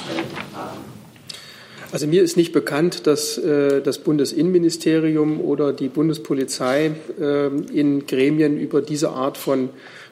also 1.91 2.05
mir 2.05 2.21
ist 2.21 2.35
nicht 2.35 2.51
bekannt, 2.51 3.07
dass 3.07 3.37
äh, 3.37 3.81
das 3.81 3.99
Bundesinnenministerium 3.99 5.39
oder 5.39 5.71
die 5.71 5.87
Bundespolizei 5.87 6.91
äh, 7.19 7.47
in 7.47 8.05
Gremien 8.05 8.57
über 8.57 8.81
diese 8.81 9.09
Art 9.09 9.37
von 9.37 9.69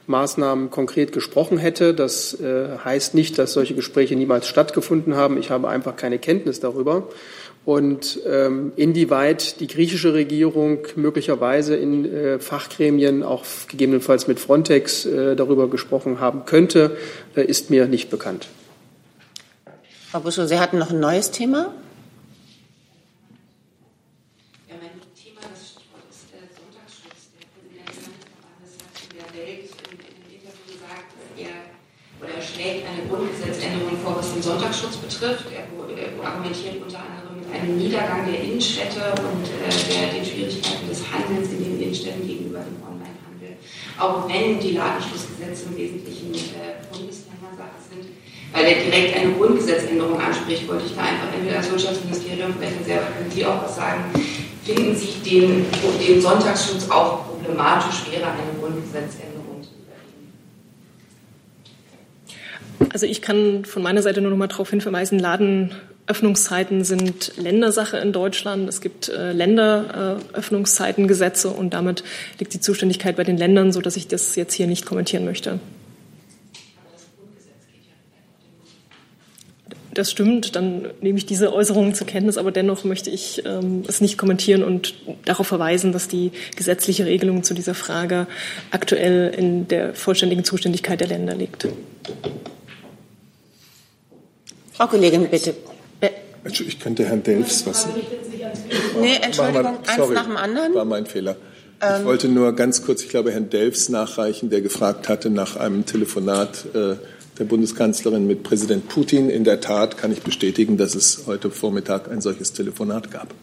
Maßnahmen 0.07 0.69
konkret 0.69 1.11
gesprochen 1.11 1.57
hätte. 1.57 1.93
Das 1.93 2.39
äh, 2.39 2.77
heißt 2.83 3.13
nicht, 3.13 3.37
dass 3.37 3.53
solche 3.53 3.75
Gespräche 3.75 4.15
niemals 4.15 4.47
stattgefunden 4.47 5.15
haben. 5.15 5.37
Ich 5.37 5.49
habe 5.49 5.67
einfach 5.67 5.95
keine 5.97 6.17
Kenntnis 6.17 6.61
darüber 6.61 7.09
und 7.65 8.19
ähm, 8.27 8.71
inwieweit 8.75 9.59
die 9.59 9.67
griechische 9.67 10.13
Regierung 10.13 10.79
möglicherweise 10.95 11.75
in 11.75 12.05
äh, 12.05 12.39
Fachgremien, 12.39 13.23
auch 13.23 13.43
gegebenenfalls 13.67 14.27
mit 14.27 14.39
Frontex, 14.39 15.05
äh, 15.05 15.35
darüber 15.35 15.67
gesprochen 15.67 16.19
haben 16.19 16.45
könnte, 16.45 16.95
äh, 17.35 17.43
ist 17.43 17.71
mir 17.71 17.87
nicht 17.87 18.11
bekannt. 18.11 18.47
Frau 20.11 20.19
Busso, 20.19 20.45
Sie 20.45 20.59
hatten 20.59 20.77
noch 20.79 20.91
ein 20.91 20.99
neues 20.99 21.31
Thema? 21.31 21.73
Sonntagsschutz. 33.95 34.25
Den 34.25 34.41
betrifft. 34.97 35.45
Er, 35.49 35.65
er 35.65 36.27
argumentiert 36.27 36.81
unter 36.81 36.99
anderem 36.99 37.41
einem 37.51 37.77
Niedergang 37.77 38.29
der 38.29 38.43
Innenstädte 38.43 39.01
und 39.17 39.45
äh, 39.49 39.73
der, 39.89 40.13
den 40.13 40.25
Schwierigkeiten 40.25 40.87
des 40.87 41.01
Handels 41.11 41.49
in 41.49 41.63
im 42.61 42.77
Onlinehandel. 42.85 43.57
Auch 43.97 44.29
wenn 44.29 44.59
die 44.59 44.71
Ladenschlussgesetze 44.71 45.65
im 45.69 45.77
Wesentlichen 45.77 46.35
äh, 46.35 46.85
Bundesländersache 46.91 47.81
sind, 47.89 48.05
weil 48.55 48.65
er 48.65 48.75
direkt 48.75 49.17
eine 49.17 49.33
Grundgesetzänderung 49.33 50.17
anspricht, 50.19 50.67
wollte 50.69 50.85
ich 50.85 50.95
da 50.95 51.01
einfach 51.01 51.33
entweder 51.35 51.57
als 51.57 51.69
Wirtschaftsministerium, 51.69 52.53
vielleicht 52.57 52.85
selber 52.85 53.07
können 53.17 53.29
Sie 53.29 53.45
auch 53.45 53.61
was 53.61 53.75
sagen, 53.75 54.05
finden 54.63 54.95
Sie 54.95 55.09
den, 55.29 55.65
den 55.99 56.21
Sonntagsschutz 56.21 56.89
auch 56.89 57.27
problematisch 57.27 58.09
wäre, 58.09 58.27
eine 58.27 58.57
Grundgesetzänderung 58.57 59.61
zu 59.61 59.71
übernehmen? 62.79 62.91
Also 62.93 63.05
ich 63.05 63.21
kann 63.21 63.65
von 63.65 63.83
meiner 63.83 64.01
Seite 64.01 64.21
nur 64.21 64.31
noch 64.31 64.37
mal 64.37 64.47
darauf 64.47 64.69
hinverweisen, 64.69 65.19
Ladenöffnungszeiten 65.19 66.85
sind 66.85 67.33
Ländersache 67.35 67.97
in 67.97 68.13
Deutschland. 68.13 68.69
Es 68.69 68.79
gibt 68.79 69.09
äh, 69.09 69.33
Länderöffnungszeitengesetze 69.33 71.49
und 71.49 71.73
damit 71.73 72.05
liegt 72.39 72.53
die 72.53 72.61
Zuständigkeit 72.61 73.17
bei 73.17 73.25
den 73.25 73.35
Ländern, 73.35 73.73
sodass 73.73 73.97
ich 73.97 74.07
das 74.07 74.37
jetzt 74.37 74.53
hier 74.53 74.67
nicht 74.67 74.85
kommentieren 74.85 75.25
möchte. 75.25 75.59
Das 79.95 80.11
stimmt, 80.11 80.55
dann 80.55 80.89
nehme 81.01 81.17
ich 81.17 81.25
diese 81.25 81.53
Äußerungen 81.53 81.93
zur 81.95 82.05
Kenntnis, 82.05 82.37
aber 82.37 82.51
dennoch 82.51 82.83
möchte 82.83 83.09
ich 83.09 83.43
ähm, 83.45 83.83
es 83.87 84.01
nicht 84.01 84.17
kommentieren 84.17 84.63
und 84.63 84.93
darauf 85.23 85.47
verweisen, 85.47 85.93
dass 85.93 86.07
die 86.07 86.31
gesetzliche 86.55 87.05
Regelung 87.05 87.43
zu 87.43 87.53
dieser 87.53 87.73
Frage 87.73 88.27
aktuell 88.71 89.33
in 89.33 89.67
der 89.67 89.95
vollständigen 89.95 90.43
Zuständigkeit 90.43 90.99
der 90.99 91.07
Länder 91.07 91.33
liegt. 91.33 91.67
Frau 94.73 94.87
Kollegin, 94.87 95.29
bitte. 95.29 95.55
Äh, 96.01 96.09
ich 96.45 96.79
könnte 96.79 97.05
Herrn 97.05 97.23
Delfs 97.23 97.65
was. 97.65 97.87
Nee, 98.99 99.15
Entschuldigung, 99.21 99.77
eins 99.87 100.09
nach 100.09 100.25
dem 100.25 100.37
anderen. 100.37 100.73
War 100.73 100.85
mein 100.85 101.05
Fehler. 101.05 101.37
Ich 101.79 101.87
ähm, 101.87 102.05
wollte 102.05 102.27
nur 102.27 102.53
ganz 102.53 102.83
kurz, 102.83 103.01
ich 103.01 103.09
glaube, 103.09 103.31
Herrn 103.31 103.49
Delfs 103.49 103.89
nachreichen, 103.89 104.49
der 104.49 104.61
gefragt 104.61 105.07
hatte 105.07 105.29
nach 105.29 105.55
einem 105.55 105.85
Telefonat 105.85 106.65
äh, 106.73 106.95
der 107.37 107.45
Bundeskanzlerin 107.45 108.27
mit 108.27 108.43
Präsident 108.43 108.87
Putin. 108.87 109.29
In 109.29 109.43
der 109.43 109.61
Tat 109.61 109.97
kann 109.97 110.11
ich 110.11 110.21
bestätigen, 110.21 110.77
dass 110.77 110.95
es 110.95 111.23
heute 111.27 111.51
Vormittag 111.51 112.09
ein 112.09 112.21
solches 112.21 112.53
Telefonat 112.53 113.11
gab. 113.11 113.33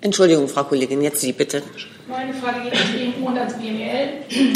Entschuldigung, 0.00 0.48
Frau 0.48 0.64
Kollegin, 0.64 1.00
jetzt 1.00 1.20
Sie 1.20 1.32
bitte. 1.32 1.62
Meine 2.08 2.34
Frage 2.34 2.62
geht 2.64 2.74
ans 2.74 2.90
BMU 2.90 3.28
und 3.28 3.38
ans 3.38 3.54
BML 3.54 4.26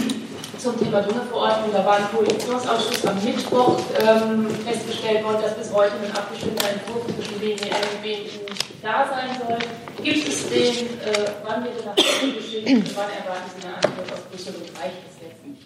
zum 0.59 0.77
Thema 0.77 1.01
Düngeverordnung. 1.03 1.71
Da 1.73 1.87
war 1.87 1.99
im 2.01 2.07
Koalitionsausschuss 2.07 3.07
am 3.07 3.15
Mittwoch 3.23 3.79
ähm, 4.01 4.49
festgestellt 4.67 5.23
worden, 5.23 5.43
dass 5.43 5.55
bis 5.55 5.73
heute 5.73 5.93
ein 6.03 6.11
abgestimmter 6.11 6.69
Entwurf 6.69 7.07
zwischen 7.15 7.39
BML 7.39 7.79
und 7.79 8.03
BMU 8.03 8.47
da 8.83 9.07
sein 9.09 9.39
soll. 9.39 9.59
Gibt 10.03 10.29
es 10.29 10.49
den, 10.49 10.87
äh, 10.99 11.31
wann 11.45 11.63
wird 11.63 11.79
er 11.79 11.87
nach 11.87 11.97
Hause 11.97 12.33
geschickt 12.33 12.67
und 12.67 12.97
wann 12.97 13.11
erwarten 13.15 13.51
Sie 13.55 13.67
eine 13.67 13.77
Antwort 13.77 14.13
aus 14.13 14.21
Brüssel 14.29 14.55
und 14.57 14.83
reicht 14.83 14.99
es 15.07 15.23
jetzt 15.23 15.47
nicht? 15.47 15.66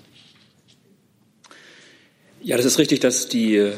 Ja, 2.43 2.57
das 2.57 2.65
ist 2.65 2.79
richtig, 2.79 3.01
dass 3.01 3.29
die 3.29 3.57
äh, 3.57 3.73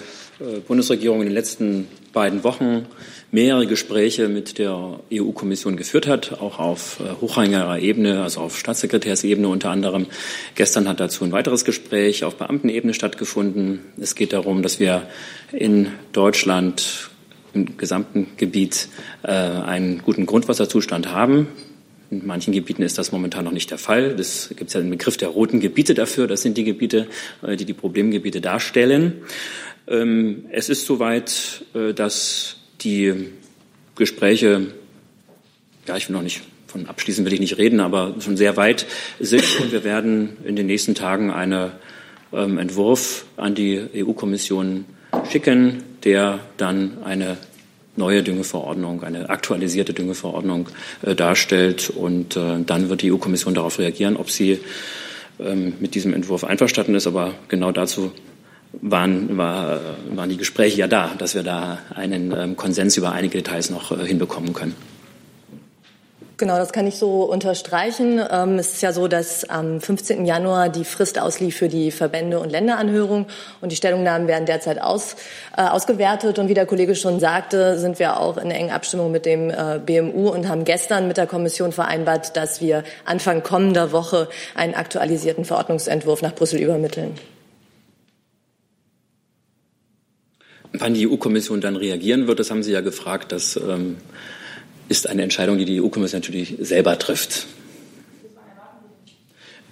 Bundesregierung 0.69 1.19
in 1.19 1.27
den 1.27 1.35
letzten 1.35 1.89
beiden 2.13 2.45
Wochen 2.45 2.87
mehrere 3.33 3.67
Gespräche 3.67 4.29
mit 4.29 4.57
der 4.59 5.01
EU-Kommission 5.13 5.77
geführt 5.77 6.07
hat, 6.07 6.41
auch 6.41 6.61
auf 6.61 7.01
äh, 7.01 7.21
hochrangiger 7.21 7.81
Ebene, 7.81 8.23
also 8.23 8.39
auf 8.39 8.57
Staatssekretärsebene 8.57 9.49
unter 9.49 9.71
anderem. 9.71 10.07
Gestern 10.55 10.89
hat 10.89 11.01
dazu 11.01 11.25
ein 11.25 11.33
weiteres 11.33 11.65
Gespräch 11.65 12.23
auf 12.23 12.37
Beamtenebene 12.37 12.95
stattgefunden. 12.95 13.81
Es 14.01 14.15
geht 14.15 14.33
darum, 14.33 14.63
dass 14.63 14.79
wir 14.79 15.09
in 15.51 15.89
Deutschland 16.13 17.11
im 17.55 17.77
gesamten 17.77 18.29
Gebiet 18.37 18.89
äh, 19.25 19.33
einen 19.33 20.03
guten 20.03 20.25
Grundwasserzustand 20.25 21.09
haben. 21.09 21.49
In 22.13 22.27
manchen 22.27 22.53
Gebieten 22.53 22.83
ist 22.83 22.99
das 22.99 23.11
momentan 23.11 23.47
noch 23.47 23.53
nicht 23.53 23.71
der 23.71 23.79
Fall. 23.79 24.15
Es 24.21 24.53
gibt 24.55 24.75
ja 24.75 24.81
den 24.83 24.91
Begriff 24.91 25.17
der 25.17 25.31
roten 25.31 25.61
Gebiete 25.61 25.95
dafür. 25.95 26.27
Das 26.27 26.43
sind 26.43 26.59
die 26.59 26.65
Gebiete, 26.65 27.07
äh, 27.41 27.57
die 27.57 27.65
die 27.65 27.73
Problemgebiete 27.73 28.43
darstellen. 28.43 29.23
Ähm, 29.89 30.45
es 30.51 30.69
ist 30.69 30.85
soweit, 30.85 31.65
äh, 31.75 31.95
dass 31.95 32.57
die 32.83 33.31
Gespräche, 33.97 34.67
ja, 35.89 35.97
ich 35.97 36.11
will 36.11 36.15
noch 36.15 36.23
nicht 36.23 36.43
von 36.67 36.87
abschließen 36.87 37.25
will 37.25 37.33
ich 37.33 37.41
nicht 37.41 37.57
reden, 37.57 37.81
aber 37.81 38.15
schon 38.21 38.37
sehr 38.37 38.59
weit 38.59 38.85
sind. 39.19 39.45
Und 39.61 39.73
wir 39.73 39.83
werden 39.83 40.37
in 40.45 40.55
den 40.55 40.67
nächsten 40.67 40.95
Tagen 40.95 41.31
einen 41.31 41.71
ähm, 42.35 42.59
Entwurf 42.59 43.25
an 43.39 43.55
die 43.55 43.89
EU-Kommission 43.95 44.85
schicken, 45.31 45.83
der 46.05 46.41
dann 46.59 46.99
eine 47.05 47.39
neue 47.97 48.23
Düngeverordnung, 48.23 49.03
eine 49.03 49.29
aktualisierte 49.29 49.93
Düngeverordnung 49.93 50.69
äh, 51.03 51.15
darstellt. 51.15 51.91
Und 51.91 52.37
äh, 52.37 52.63
dann 52.65 52.89
wird 52.89 53.03
die 53.03 53.13
EU-Kommission 53.13 53.55
darauf 53.55 53.79
reagieren, 53.79 54.17
ob 54.17 54.31
sie 54.31 54.61
ähm, 55.41 55.75
mit 55.81 55.95
diesem 55.95 56.15
Entwurf 56.15 56.45
einverstanden 56.45 56.95
ist. 56.95 57.07
Aber 57.07 57.35
genau 57.49 57.73
dazu 57.73 58.13
waren, 58.81 59.37
war, 59.37 59.81
waren 60.15 60.31
die 60.31 60.37
Gespräche 60.37 60.79
ja 60.79 60.89
da, 60.89 61.13
dass 61.19 61.35
wir 61.35 61.43
da 61.43 61.79
einen 61.95 62.33
ähm, 62.37 62.57
Konsens 62.57 62.97
über 62.97 63.13
einige 63.13 63.39
Details 63.39 63.71
noch 63.71 63.93
äh, 63.93 64.07
hinbekommen 64.07 64.55
können. 64.55 64.75
Genau, 66.43 66.57
das 66.57 66.73
kann 66.73 66.89
ich 66.89 66.97
so 66.97 67.23
unterstreichen. 67.23 68.21
Ähm, 68.29 68.59
es 68.59 68.73
ist 68.73 68.83
ja 68.83 68.93
so, 68.93 69.07
dass 69.07 69.49
am 69.49 69.81
15. 69.81 70.27
Januar 70.27 70.71
die 70.71 70.85
Frist 70.85 71.21
auslief 71.21 71.57
für 71.57 71.69
die 71.69 71.93
Verbände 71.93 72.41
und 72.41 72.51
Länderanhörung 72.51 73.27
und 73.61 73.71
die 73.71 73.77
Stellungnahmen 73.77 74.27
werden 74.27 74.45
derzeit 74.45 74.83
aus, 74.83 75.15
äh, 75.57 75.63
ausgewertet. 75.63 76.41
Und 76.41 76.49
wie 76.49 76.55
der 76.55 76.67
Kollege 76.67 76.97
schon 76.97 77.21
sagte, 77.21 77.79
sind 77.79 78.01
wir 78.01 78.19
auch 78.19 78.39
in 78.39 78.51
engen 78.51 78.73
Abstimmung 78.73 79.13
mit 79.13 79.25
dem 79.25 79.51
äh, 79.51 79.79
BMU 79.87 80.31
und 80.31 80.49
haben 80.49 80.65
gestern 80.65 81.07
mit 81.07 81.17
der 81.17 81.29
Kommission 81.29 81.71
vereinbart, 81.71 82.37
dass 82.37 82.61
wir 82.61 82.83
Anfang 83.05 83.45
kommender 83.45 83.93
Woche 83.93 84.29
einen 84.57 84.75
aktualisierten 84.75 85.45
Verordnungsentwurf 85.45 86.23
nach 86.23 86.35
Brüssel 86.35 86.59
übermitteln. 86.59 87.15
Wann 90.73 90.95
die 90.95 91.09
EU-Kommission 91.09 91.61
dann 91.61 91.77
reagieren 91.77 92.27
wird, 92.27 92.41
das 92.41 92.51
haben 92.51 92.65
Sie 92.65 92.73
ja 92.73 92.81
gefragt, 92.81 93.31
dass 93.31 93.55
ähm, 93.55 93.99
ist 94.93 95.09
eine 95.09 95.23
Entscheidung, 95.23 95.57
die 95.57 95.65
die 95.65 95.81
EU-Kommission 95.81 96.21
natürlich 96.21 96.55
selber 96.61 96.99
trifft. 96.99 97.47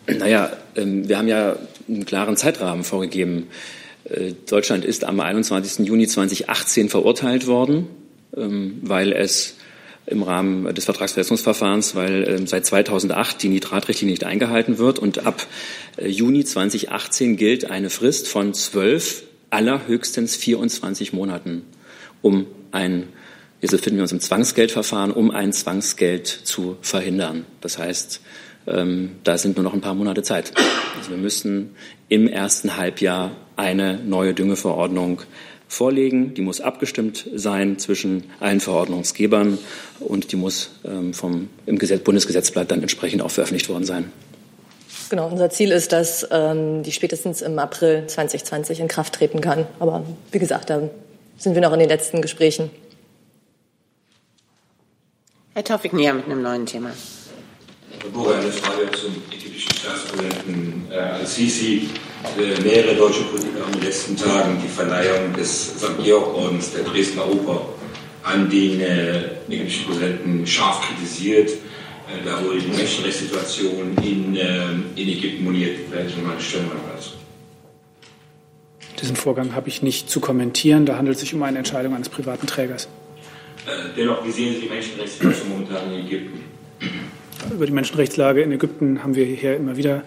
Naja, 0.06 0.50
ähm, 0.76 1.08
wir 1.10 1.18
haben 1.18 1.28
ja 1.28 1.56
einen 1.86 2.06
klaren 2.06 2.38
Zeitrahmen 2.38 2.84
vorgegeben. 2.84 3.48
Äh, 4.04 4.32
Deutschland 4.48 4.86
ist 4.86 5.04
am 5.04 5.20
21. 5.20 5.86
Juni 5.86 6.08
2018 6.08 6.88
verurteilt 6.88 7.46
worden, 7.46 7.86
ähm, 8.34 8.78
weil 8.80 9.12
es 9.12 9.56
im 10.06 10.22
Rahmen 10.22 10.74
des 10.74 10.86
Vertragsverletzungsverfahrens, 10.86 11.94
weil 11.94 12.26
ähm, 12.26 12.46
seit 12.46 12.64
2008 12.64 13.42
die 13.42 13.50
Nitratrichtlinie 13.50 14.14
nicht 14.14 14.24
eingehalten 14.24 14.78
wird 14.78 14.98
und 14.98 15.26
ab 15.26 15.46
äh, 15.98 16.08
Juni 16.08 16.46
2018 16.46 17.36
gilt 17.36 17.70
eine 17.70 17.90
Frist 17.90 18.26
von 18.26 18.54
zwölf, 18.54 19.24
allerhöchstens 19.50 20.34
24 20.36 21.12
Monaten, 21.12 21.62
um 22.22 22.46
ein 22.72 23.08
Jetzt 23.60 23.72
befinden 23.72 23.98
wir 23.98 24.02
uns 24.02 24.12
im 24.12 24.20
Zwangsgeldverfahren, 24.20 25.12
um 25.12 25.30
ein 25.30 25.52
Zwangsgeld 25.52 26.26
zu 26.26 26.78
verhindern. 26.80 27.44
Das 27.60 27.78
heißt, 27.78 28.20
ähm, 28.66 29.16
da 29.24 29.36
sind 29.36 29.56
nur 29.56 29.64
noch 29.64 29.74
ein 29.74 29.82
paar 29.82 29.94
Monate 29.94 30.22
Zeit. 30.22 30.52
Also 30.96 31.10
wir 31.10 31.18
müssen 31.18 31.74
im 32.08 32.26
ersten 32.26 32.76
Halbjahr 32.76 33.32
eine 33.56 33.98
neue 33.98 34.32
Düngeverordnung 34.32 35.22
vorlegen. 35.68 36.32
Die 36.34 36.40
muss 36.40 36.60
abgestimmt 36.60 37.28
sein 37.34 37.78
zwischen 37.78 38.24
allen 38.40 38.60
Verordnungsgebern 38.60 39.58
und 40.00 40.32
die 40.32 40.36
muss 40.36 40.70
ähm, 40.84 41.12
vom, 41.12 41.48
im 41.66 41.78
Gesetz, 41.78 42.02
Bundesgesetzblatt 42.02 42.70
dann 42.70 42.80
entsprechend 42.80 43.22
auch 43.22 43.30
veröffentlicht 43.30 43.68
worden 43.68 43.84
sein. 43.84 44.10
Genau, 45.10 45.28
unser 45.28 45.50
Ziel 45.50 45.70
ist, 45.72 45.92
dass 45.92 46.26
ähm, 46.30 46.82
die 46.82 46.92
spätestens 46.92 47.42
im 47.42 47.58
April 47.58 48.04
2020 48.06 48.80
in 48.80 48.88
Kraft 48.88 49.14
treten 49.14 49.40
kann. 49.40 49.66
Aber 49.80 50.04
wie 50.32 50.38
gesagt, 50.38 50.70
da 50.70 50.88
sind 51.36 51.54
wir 51.54 51.62
noch 51.62 51.72
in 51.72 51.80
den 51.80 51.88
letzten 51.88 52.22
Gesprächen. 52.22 52.70
Herr 55.52 55.64
Taufik 55.64 55.92
näher 55.92 56.14
mit 56.14 56.26
einem 56.26 56.42
neuen 56.42 56.64
Thema. 56.64 56.90
Herr 57.98 58.10
Burger, 58.10 58.36
eine 58.38 58.52
Frage 58.52 58.88
zum 58.92 59.16
ägyptischen 59.32 59.72
Staatspräsidenten 59.72 60.86
äh, 60.92 60.94
Al-Sisi. 60.94 61.88
Äh, 62.38 62.62
mehrere 62.62 62.94
deutsche 62.94 63.22
Politiker 63.24 63.60
haben 63.62 63.72
in 63.72 63.80
den 63.80 63.88
letzten 63.88 64.16
Tagen 64.16 64.60
die 64.62 64.68
Verleihung 64.68 65.32
des 65.32 65.76
St. 65.78 65.98
Georg-Ordens 66.04 66.72
der 66.72 66.84
Dresdner 66.84 67.28
Oper 67.28 67.66
an 68.22 68.48
den 68.48 68.80
äh, 68.80 69.24
ägyptischen 69.48 69.86
Präsidenten 69.86 70.46
scharf 70.46 70.86
kritisiert. 70.86 71.50
Äh, 71.50 72.24
da 72.24 72.44
wurde 72.44 72.60
die 72.60 72.68
Menschenrechtssituation 72.68 73.96
in, 74.04 74.36
äh, 74.36 74.66
in 74.94 75.08
Ägypten 75.08 75.42
moniert. 75.42 75.78
Vielleicht 75.90 76.22
mal 76.22 76.32
eine 76.32 76.40
Stellungnahme 76.40 76.80
dazu. 76.94 77.10
Diesen 79.02 79.16
Vorgang 79.16 79.56
habe 79.56 79.68
ich 79.68 79.82
nicht 79.82 80.10
zu 80.10 80.20
kommentieren. 80.20 80.86
Da 80.86 80.96
handelt 80.96 81.16
es 81.16 81.22
sich 81.22 81.34
um 81.34 81.42
eine 81.42 81.58
Entscheidung 81.58 81.96
eines 81.96 82.08
privaten 82.08 82.46
Trägers. 82.46 82.86
Äh, 83.66 83.96
dennoch, 83.96 84.24
wie 84.24 84.30
sehen 84.30 84.54
Sie 84.54 84.62
die 84.62 84.68
Menschenrechtslage 84.68 85.36
momentan 85.48 85.92
in 85.92 86.06
Ägypten? 86.06 86.40
Über 87.52 87.66
die 87.66 87.72
Menschenrechtslage 87.72 88.42
in 88.42 88.52
Ägypten 88.52 89.02
haben 89.02 89.14
wir 89.14 89.24
hier 89.24 89.56
immer 89.56 89.76
wieder 89.76 90.02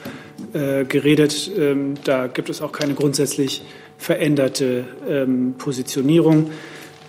äh, 0.54 0.86
geredet. 0.86 1.52
Ähm, 1.58 1.96
da 2.04 2.28
gibt 2.28 2.50
es 2.50 2.62
auch 2.62 2.72
keine 2.72 2.94
grundsätzlich 2.94 3.64
veränderte 3.98 4.86
ähm, 5.08 5.56
Positionierung. 5.58 6.52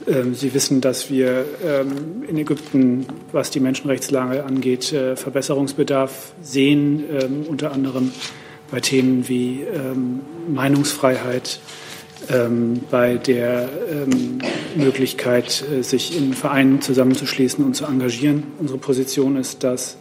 Ähm, 0.06 0.34
Sie 0.34 0.52
wissen, 0.54 0.80
dass 0.80 1.10
wir 1.10 1.44
ähm, 1.64 2.24
in 2.28 2.36
Ägypten, 2.36 3.06
was 3.32 3.50
die 3.50 3.60
Menschenrechtslage 3.60 4.44
angeht, 4.44 4.92
äh, 4.92 5.16
Verbesserungsbedarf 5.16 6.34
sehen, 6.42 7.04
ähm, 7.10 7.44
unter 7.48 7.72
anderem 7.72 8.12
bei 8.70 8.80
Themen 8.80 9.28
wie 9.28 9.60
Meinungsfreiheit, 10.48 11.60
bei 12.90 13.16
der 13.16 13.68
Möglichkeit, 14.76 15.64
äh, 15.70 15.82
sich 15.82 16.16
in 16.16 16.32
Vereinen 16.32 16.80
zusammenzuschließen 16.80 17.64
und 17.64 17.74
zu 17.74 17.84
engagieren. 17.84 18.44
Unsere 18.58 18.78
Position 18.78 19.36
ist, 19.36 19.62
dass 19.64 19.96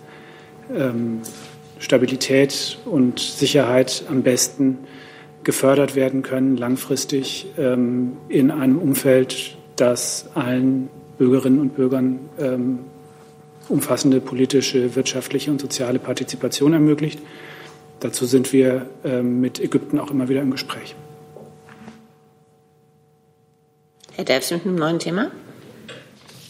Stabilität 1.78 2.78
und 2.86 3.20
Sicherheit 3.20 4.06
am 4.10 4.24
besten 4.24 4.80
gefördert 5.44 5.96
werden 5.96 6.22
können, 6.22 6.56
langfristig 6.56 7.48
in 7.58 8.52
einem 8.52 8.78
Umfeld, 8.78 9.58
das 9.76 10.30
allen 10.36 10.90
Bürgerinnen 11.18 11.60
und 11.60 11.76
Bürgern 11.76 12.20
ähm, 12.40 12.80
umfassende 13.70 14.20
politische, 14.20 14.96
wirtschaftliche 14.96 15.52
und 15.52 15.62
soziale 15.62 16.00
Partizipation 16.00 16.74
ermöglicht. 16.74 17.20
Dazu 18.00 18.26
sind 18.26 18.52
wir 18.52 18.88
ähm, 19.06 19.40
mit 19.40 19.60
Ägypten 19.60 20.00
auch 20.00 20.12
immer 20.12 20.28
wieder 20.28 20.42
im 20.42 20.52
Gespräch. 20.52 20.96
Herr 24.16 24.26
Delfs 24.26 24.52
mit 24.52 24.64
einem 24.66 24.76
neuen 24.76 25.00
Thema. 25.00 25.32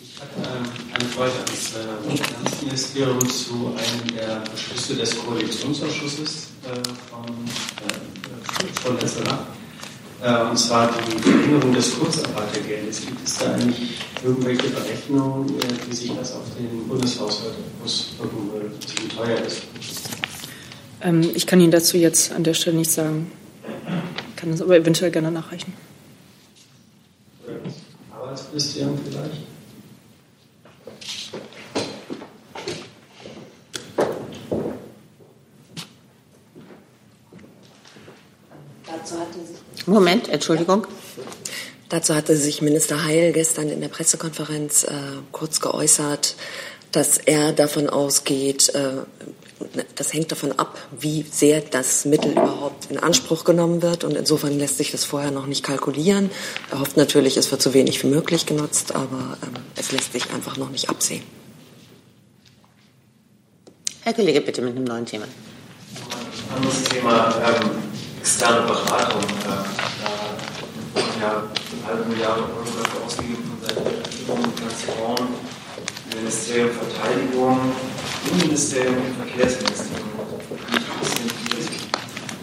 Ich 0.02 0.20
hatte 0.20 0.34
ähm, 0.38 0.70
eine 0.94 1.10
Frage 1.10 1.32
ans 1.32 1.72
äh, 1.76 2.18
Finanzministerium 2.18 3.30
zu 3.30 3.74
einem 3.78 4.18
der 4.18 4.44
Beschlüsse 4.52 4.96
des 4.96 5.18
Koalitionsausschusses 5.18 6.48
äh, 6.64 6.76
von, 7.10 7.26
äh, 7.88 8.82
von 8.82 9.00
letzter 9.00 9.24
Nacht 9.24 9.46
äh, 10.24 10.50
und 10.50 10.58
zwar 10.58 10.90
die 11.08 11.18
Verringerung 11.20 11.74
des 11.74 11.98
Kurzarbeitergeldes. 11.98 13.06
Gibt 13.06 13.26
es 13.26 13.38
da 13.38 13.54
eigentlich 13.54 13.98
irgendwelche 14.24 14.68
Berechnungen, 14.68 15.50
äh, 15.60 15.64
wie 15.88 15.96
sich 15.96 16.12
das 16.18 16.34
auf 16.34 16.44
den 16.58 16.86
Bundeshaushalt 16.90 17.56
auswirken 17.84 18.52
würde, 18.52 18.72
wie 19.02 19.08
teuer 19.08 19.38
ist? 19.40 19.64
Ähm, 21.02 21.30
ich 21.34 21.48
kann 21.48 21.62
Ihnen 21.62 21.72
dazu 21.72 21.96
jetzt 21.96 22.34
an 22.34 22.44
der 22.44 22.56
Stelle 22.56 22.76
nichts 22.76 22.96
sagen. 22.96 23.32
Ich 24.30 24.36
kann 24.36 24.52
das 24.52 24.62
aber 24.62 24.76
eventuell 24.76 25.12
gerne 25.12 25.32
nachreichen. 25.32 25.74
Vielleicht? 28.36 29.42
Dazu 38.86 39.20
hatte 39.20 39.40
sich 39.46 39.88
Moment, 39.88 40.30
Entschuldigung. 40.30 40.88
Dazu 41.90 42.16
hatte 42.16 42.36
sich 42.36 42.62
Minister 42.62 43.04
Heil 43.04 43.34
gestern 43.34 43.70
in 43.70 43.82
der 43.82 43.90
Pressekonferenz 43.90 44.84
äh, 44.84 44.92
kurz 45.32 45.60
geäußert, 45.62 46.36
dass 46.92 47.18
er 47.18 47.54
davon 47.54 47.90
ausgeht, 47.90 48.74
äh, 48.74 49.04
das 49.96 50.14
hängt 50.14 50.32
davon 50.32 50.52
ab, 50.54 50.78
wie 50.92 51.24
sehr 51.24 51.62
das 51.62 52.06
Mittel 52.06 52.32
überhaupt 52.32 52.90
in 52.92 52.98
Anspruch 52.98 53.44
genommen 53.44 53.82
wird. 53.82 54.04
Und 54.04 54.16
insofern 54.16 54.58
lässt 54.58 54.78
sich 54.78 54.92
das 54.92 55.06
vorher 55.06 55.32
noch 55.32 55.46
nicht 55.46 55.64
kalkulieren. 55.64 56.30
Er 56.72 56.80
hofft 56.80 56.98
natürlich, 56.98 57.38
es 57.38 57.52
wird 57.52 57.62
so 57.62 57.74
wenig 57.74 58.02
wie 58.04 58.08
möglich 58.08 58.46
genutzt, 58.46 58.96
aber 58.96 59.38
ähm, 59.44 59.54
es 59.76 59.92
lässt 59.92 60.14
sich 60.14 60.32
einfach 60.32 60.58
noch 60.58 60.70
nicht 60.70 60.90
absehen. 60.90 61.24
Herr 64.02 64.14
Kollege, 64.14 64.42
bitte 64.42 64.62
mit 64.62 64.76
einem 64.76 64.84
neuen 64.84 65.06
Thema. 65.06 65.26
Ein 65.26 66.56
anderes 66.58 66.84
Thema. 66.84 67.36
Ähm 67.46 67.94
externe 68.24 68.66
Beratung. 68.66 69.22
Äh, 69.22 69.48
da 69.50 71.02
wurden 71.02 71.22
ja 71.22 71.44
eine 71.44 71.86
halbe 71.86 72.10
Milliarde 72.10 72.42
Euro 72.44 72.64
dafür 72.82 73.06
ausgegeben 73.06 73.44
von 73.44 73.60
Seiten 73.68 73.84
der 73.84 73.96
Regierung, 73.98 74.56
Transport, 74.56 75.22
Ministerium 76.16 76.70
Verteidigung, 76.72 77.60
Innenministerium 78.32 78.96
und 78.96 79.28
Verkehrsministerium. 79.28 80.10
Die 81.12 81.56
jetzt 81.56 81.70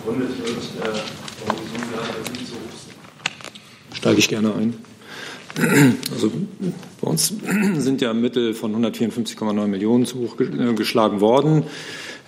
begründet 0.05 0.39
wird, 0.39 0.57
äh, 0.57 0.99
warum 1.47 1.61
die 1.63 1.69
Summen 1.69 1.93
gerade 1.93 2.33
nicht 2.33 2.47
so 2.47 2.55
hoch? 2.55 3.97
Steige 3.97 4.19
ich 4.19 4.29
gerne 4.29 4.55
ein. 4.55 4.75
Also 6.13 6.31
bei 7.01 7.09
uns 7.09 7.35
sind 7.79 8.01
ja 8.01 8.13
Mittel 8.13 8.55
von 8.55 8.75
154,9 8.75 9.67
Millionen 9.67 10.07
zu 10.07 10.19
hoch 10.19 10.37
geschlagen 10.77 11.21
worden. 11.21 11.65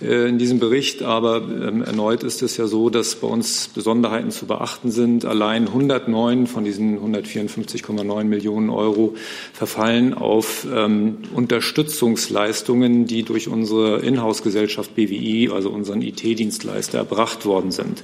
Äh, 0.03 0.27
in 0.27 0.37
diesem 0.37 0.59
Bericht. 0.59 1.01
Aber 1.03 1.37
ähm, 1.37 1.81
erneut 1.81 2.23
ist 2.23 2.41
es 2.41 2.57
ja 2.57 2.67
so, 2.67 2.89
dass 2.89 3.15
bei 3.15 3.27
uns 3.27 3.69
Besonderheiten 3.69 4.31
zu 4.31 4.45
beachten 4.45 4.91
sind. 4.91 5.25
Allein 5.25 5.67
109 5.67 6.47
von 6.47 6.63
diesen 6.63 6.99
154,9 6.99 8.23
Millionen 8.25 8.69
Euro 8.69 9.15
verfallen 9.53 10.13
auf 10.13 10.67
ähm, 10.71 11.19
Unterstützungsleistungen, 11.33 13.05
die 13.05 13.23
durch 13.23 13.47
unsere 13.47 13.99
Inhouse-Gesellschaft 13.99 14.95
BWI, 14.95 15.49
also 15.53 15.69
unseren 15.69 16.01
IT-Dienstleister, 16.01 16.97
erbracht 16.97 17.45
worden 17.45 17.71
sind. 17.71 18.03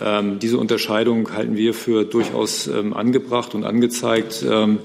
Ähm, 0.00 0.38
diese 0.38 0.58
Unterscheidung 0.58 1.32
halten 1.32 1.56
wir 1.56 1.72
für 1.72 2.04
durchaus 2.04 2.66
ähm, 2.66 2.92
angebracht 2.92 3.54
und 3.54 3.64
angezeigt. 3.64 4.44
Ähm, 4.48 4.78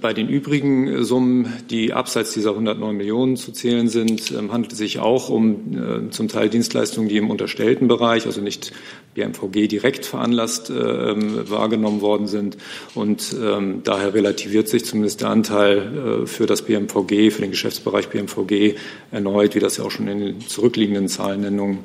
bei 0.00 0.12
den 0.12 0.28
übrigen 0.28 1.04
Summen, 1.04 1.52
die 1.70 1.92
abseits 1.92 2.32
dieser 2.32 2.50
109 2.50 2.96
Millionen 2.96 3.36
zu 3.36 3.52
zählen 3.52 3.88
sind, 3.88 4.32
handelt 4.50 4.72
es 4.72 4.78
sich 4.78 4.98
auch 4.98 5.28
um 5.28 6.06
äh, 6.06 6.10
zum 6.10 6.28
Teil 6.28 6.48
Dienstleistungen, 6.48 7.08
die 7.08 7.18
im 7.18 7.30
unterstellten 7.30 7.88
Bereich, 7.88 8.26
also 8.26 8.40
nicht 8.40 8.72
BMVG 9.14 9.68
direkt 9.68 10.06
veranlasst 10.06 10.70
äh, 10.70 10.74
wahrgenommen 10.74 12.00
worden 12.00 12.26
sind. 12.26 12.56
Und 12.94 13.36
daher 13.84 14.14
relativiert 14.14 14.68
sich 14.68 14.84
zumindest 14.84 15.20
der 15.20 15.30
Anteil 15.30 16.22
äh, 16.22 16.26
für 16.26 16.46
das 16.46 16.62
BMVG, 16.62 17.30
für 17.30 17.42
den 17.42 17.50
Geschäftsbereich 17.50 18.08
BMVG 18.08 18.76
erneut, 19.10 19.54
wie 19.54 19.60
das 19.60 19.76
ja 19.76 19.84
auch 19.84 19.90
schon 19.90 20.08
in 20.08 20.18
den 20.18 20.40
zurückliegenden 20.40 21.08
Zahlennennungen 21.08 21.78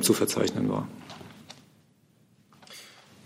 zu 0.00 0.12
verzeichnen 0.12 0.68
war. 0.68 0.88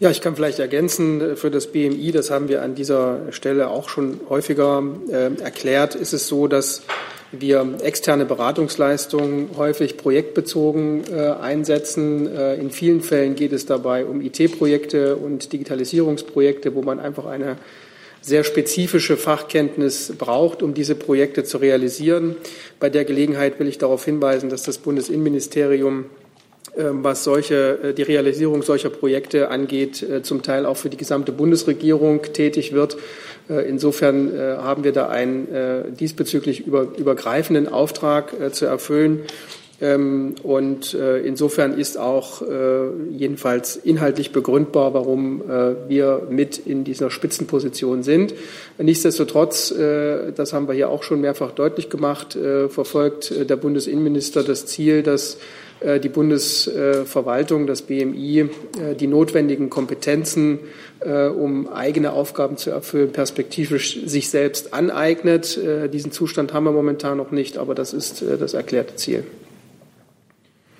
Ja, 0.01 0.13
ich 0.13 0.21
kann 0.21 0.37
vielleicht 0.37 0.61
ergänzen 0.61 1.21
äh, 1.21 1.37
für 1.37 1.51
das 1.51 1.67
BMI, 1.73 2.13
das 2.13 2.31
haben 2.31 2.49
wir 2.49 2.63
an 2.63 2.77
dieser 2.77 3.33
Stelle 3.33 3.69
auch 3.69 3.89
schon 3.89 4.21
häufiger 4.29 4.83
äh, 5.11 5.43
erklärt, 5.43 5.97
ist 5.97 6.13
es 6.13 6.29
so, 6.29 6.47
dass 6.47 6.83
wir 7.33 7.75
externe 7.83 8.25
Beratungsleistungen 8.25 9.51
häufig 9.57 9.97
projektbezogen 9.97 11.03
äh, 11.13 11.31
einsetzen. 11.41 12.33
Äh, 12.33 12.55
in 12.55 12.71
vielen 12.71 13.01
Fällen 13.01 13.35
geht 13.35 13.53
es 13.53 13.67
dabei 13.67 14.07
um 14.07 14.21
IT-Projekte 14.21 15.17
und 15.17 15.53
Digitalisierungsprojekte, 15.53 16.77
wo 16.77 16.83
man 16.83 17.01
einfach 17.01 17.27
eine 17.27 17.57
sehr 18.21 18.45
spezifische 18.45 19.17
Fachkenntnis 19.17 20.13
braucht, 20.17 20.63
um 20.63 20.75
diese 20.75 20.95
Projekte 20.95 21.43
zu 21.43 21.59
realisieren. 21.59 22.37
Bei 22.79 22.89
der 22.89 23.05
Gelegenheit 23.05 23.59
will 23.59 23.67
ich 23.67 23.79
darauf 23.79 24.05
hinweisen, 24.05 24.49
dass 24.49 24.63
das 24.63 24.79
Bundesinnenministerium 24.79 26.07
was 26.79 27.25
solche, 27.25 27.79
äh, 27.83 27.95
die 27.95 28.03
Realisierung 28.03 28.63
solcher 28.63 28.91
Projekte 28.91 29.51
angeht, 29.51 30.03
äh, 30.03 30.23
zum 30.23 30.43
Teil 30.43 30.65
auch 30.65 30.77
für 30.77 30.89
die 30.89 30.97
gesamte 30.97 31.33
Bundesregierung 31.33 32.23
tätig 32.33 32.73
wird. 32.73 32.97
Äh, 33.49 33.69
insofern 33.69 34.33
haben 34.39 34.85
wir 34.85 34.93
da 34.93 35.09
einen 35.09 35.97
diesbezüglich 35.99 36.67
übergreifenden 36.67 37.69
Auftrag 37.69 38.35
zu 38.53 38.67
erfüllen. 38.67 39.21
Ähm, 39.81 40.35
und 40.43 40.95
insofern 40.95 41.79
ist 41.79 41.99
auch 41.99 42.43
jedenfalls 43.11 43.77
inhaltlich 43.77 44.33
begründbar, 44.33 44.95
warum 44.95 45.43
wir 45.89 46.27
mit 46.31 46.59
in 46.59 46.85
dieser 46.85 47.11
Spitzenposition 47.11 48.03
sind. 48.03 48.35
Nichtsdestotrotz, 48.79 49.73
das 49.73 50.53
haben 50.53 50.69
wir 50.69 50.75
hier 50.75 50.89
auch 50.89 51.03
schon 51.03 51.21
mehrfach 51.21 51.53
deutlich 51.53 51.91
gemacht, 51.91 52.37
verfolgt 52.69 53.49
der 53.49 53.57
Bundesinnenminister 53.57 54.43
das 54.43 54.67
Ziel, 54.67 55.03
dass 55.03 55.39
äh, 55.81 56.01
die 56.01 56.09
Bundesverwaltung, 56.09 57.67
das 57.67 57.83
BMI, 57.83 58.41
äh, 58.41 58.95
die 58.99 59.07
notwendigen 59.07 59.71
Kompetenzen, 59.71 60.59
äh, 61.01 61.27
um 61.27 61.69
eigene 61.69 62.13
Aufgaben 62.13 62.57
zu 62.57 62.71
erfüllen, 62.71 63.13
perspektivisch 63.13 64.01
sich 64.05 64.31
selbst 64.31 64.75
aneignet. 64.75 65.59
Diesen 65.93 66.13
Zustand 66.13 66.53
haben 66.53 66.65
wir 66.65 66.73
momentan 66.73 67.17
noch 67.17 67.31
nicht, 67.31 67.59
aber 67.59 67.75
das 67.75 67.93
ist 67.93 68.25
das 68.41 68.55
erklärte 68.55 68.97
Ziel. 68.97 69.25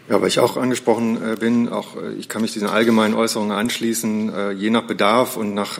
Ja, 0.09 0.21
weil 0.21 0.29
ich 0.29 0.39
auch 0.39 0.57
angesprochen 0.57 1.19
bin, 1.39 1.69
auch 1.69 1.97
ich 2.19 2.29
kann 2.29 2.41
mich 2.41 2.53
diesen 2.53 2.69
allgemeinen 2.69 3.15
Äußerungen 3.15 3.55
anschließen, 3.55 4.57
je 4.57 4.71
nach 4.71 4.85
Bedarf 4.85 5.37
und 5.37 5.53
nach 5.53 5.79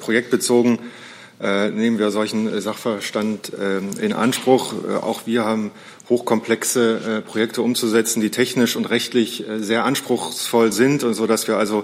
projektbezogen 0.00 0.78
nehmen 1.40 1.98
wir 1.98 2.10
solchen 2.10 2.60
Sachverstand 2.60 3.52
in 3.98 4.12
Anspruch. 4.12 4.74
Auch 5.00 5.22
wir 5.24 5.46
haben 5.46 5.70
hochkomplexe 6.10 7.00
äh, 7.18 7.20
Projekte 7.22 7.62
umzusetzen, 7.62 8.20
die 8.20 8.30
technisch 8.30 8.76
und 8.76 8.90
rechtlich 8.90 9.48
äh, 9.48 9.60
sehr 9.60 9.84
anspruchsvoll 9.84 10.72
sind 10.72 11.04
und 11.04 11.14
so, 11.14 11.26
dass 11.26 11.46
wir 11.46 11.56
also, 11.56 11.78
äh, 11.78 11.82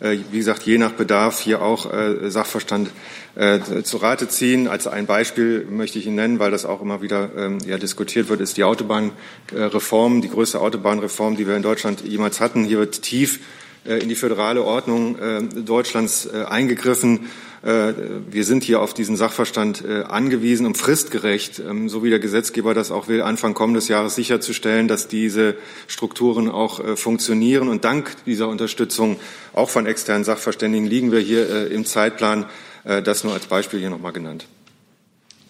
wie 0.00 0.38
gesagt, 0.38 0.62
je 0.62 0.78
nach 0.78 0.92
Bedarf 0.92 1.40
hier 1.40 1.60
auch 1.60 1.92
äh, 1.92 2.30
Sachverstand 2.30 2.90
äh, 3.34 3.82
zu 3.82 3.96
Rate 3.96 4.28
ziehen. 4.28 4.68
Als 4.68 4.86
ein 4.86 5.06
Beispiel 5.06 5.66
möchte 5.68 5.98
ich 5.98 6.06
Ihnen 6.06 6.16
nennen, 6.16 6.38
weil 6.38 6.50
das 6.50 6.64
auch 6.64 6.80
immer 6.80 7.02
wieder 7.02 7.30
ähm, 7.36 7.58
ja, 7.66 7.78
diskutiert 7.78 8.28
wird, 8.28 8.40
ist 8.40 8.56
die 8.56 8.64
Autobahnreform, 8.64 10.22
die 10.22 10.28
größte 10.28 10.60
Autobahnreform, 10.60 11.36
die 11.36 11.46
wir 11.46 11.56
in 11.56 11.62
Deutschland 11.62 12.02
jemals 12.02 12.40
hatten. 12.40 12.64
Hier 12.64 12.78
wird 12.78 13.02
tief 13.02 13.40
in 13.84 14.08
die 14.08 14.14
föderale 14.14 14.62
Ordnung 14.62 15.16
Deutschlands 15.64 16.28
eingegriffen. 16.28 17.28
Wir 17.62 18.44
sind 18.44 18.62
hier 18.62 18.80
auf 18.80 18.94
diesen 18.94 19.16
Sachverstand 19.16 19.84
angewiesen, 19.84 20.64
um 20.66 20.74
fristgerecht, 20.76 21.58
ähm, 21.58 21.88
so 21.88 22.04
wie 22.04 22.10
der 22.10 22.20
Gesetzgeber 22.20 22.72
das 22.72 22.92
auch 22.92 23.08
will, 23.08 23.20
Anfang 23.20 23.52
kommendes 23.52 23.88
Jahres 23.88 24.14
sicherzustellen, 24.14 24.86
dass 24.86 25.08
diese 25.08 25.56
Strukturen 25.88 26.48
auch 26.48 26.96
funktionieren. 26.96 27.68
Und 27.68 27.84
dank 27.84 28.14
dieser 28.26 28.48
Unterstützung 28.48 29.18
auch 29.54 29.70
von 29.70 29.86
externen 29.86 30.22
Sachverständigen 30.22 30.86
liegen 30.86 31.10
wir 31.10 31.20
hier 31.20 31.70
im 31.70 31.84
Zeitplan. 31.84 32.46
Das 32.84 33.24
nur 33.24 33.32
als 33.32 33.46
Beispiel 33.46 33.80
hier 33.80 33.90
nochmal 33.90 34.12
genannt. 34.12 34.46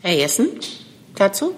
Herr 0.01 0.15
Jessen, 0.15 0.49
dazu? 1.15 1.55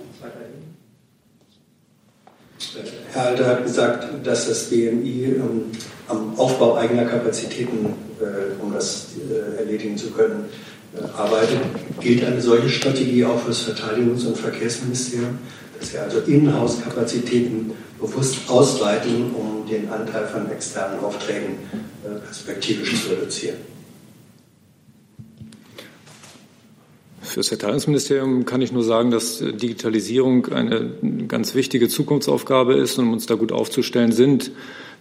Herr 3.13 3.27
Alter 3.27 3.47
hat 3.47 3.65
gesagt, 3.65 4.07
dass 4.25 4.49
das 4.49 4.71
BMI 4.71 5.25
ähm, 5.25 5.63
am 6.09 6.39
Aufbau 6.39 6.77
eigener 6.77 7.05
Kapazitäten, 7.05 7.87
äh, 8.21 8.63
um 8.63 8.73
das 8.73 9.09
äh, 9.31 9.59
erledigen 9.59 9.97
zu 9.97 10.11
können, 10.11 10.45
äh, 10.95 11.05
arbeitet. 11.17 11.59
Gilt 12.01 12.25
eine 12.25 12.41
solche 12.41 12.69
Strategie 12.69 13.25
auch 13.25 13.41
für 13.41 13.49
das 13.49 13.69
Verteidigungs- 13.69 14.27
und 14.27 14.37
Verkehrsministerium, 14.37 15.39
dass 15.79 15.93
wir 15.93 16.03
also 16.03 16.21
Inhouse-Kapazitäten 16.21 17.73
bewusst 18.01 18.49
ausweiten, 18.49 19.35
um 19.35 19.67
den 19.69 19.91
Anteil 19.91 20.27
von 20.27 20.51
externen 20.51 21.01
Aufträgen 21.01 21.59
äh, 22.05 22.19
perspektivisch 22.25 23.03
zu 23.03 23.11
reduzieren? 23.11 23.57
Für 27.23 27.41
das 27.41 27.49
Verteidigungsministerium 27.49 28.45
kann 28.47 28.63
ich 28.63 28.73
nur 28.73 28.83
sagen, 28.83 29.11
dass 29.11 29.39
Digitalisierung 29.39 30.47
eine 30.47 30.91
ganz 31.29 31.55
wichtige 31.55 31.89
Zukunftsaufgabe 31.89 32.75
ist 32.75 32.99
und 32.99 33.07
um 33.07 33.13
uns 33.13 33.27
da 33.27 33.35
gut 33.35 33.53
aufzustellen 33.53 34.13
sind 34.13 34.53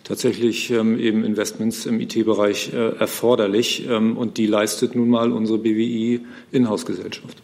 tatsächlich 0.03 0.71
ähm, 0.71 0.99
eben 0.99 1.23
Investments 1.23 1.85
im 1.85 1.99
IT-Bereich 1.99 2.73
äh, 2.73 2.95
erforderlich 2.97 3.87
ähm, 3.87 4.17
und 4.17 4.37
die 4.37 4.47
leistet 4.47 4.95
nun 4.95 5.09
mal 5.09 5.31
unsere 5.31 5.59
BWI 5.59 6.21
Inhouse-Gesellschaft. 6.51 7.41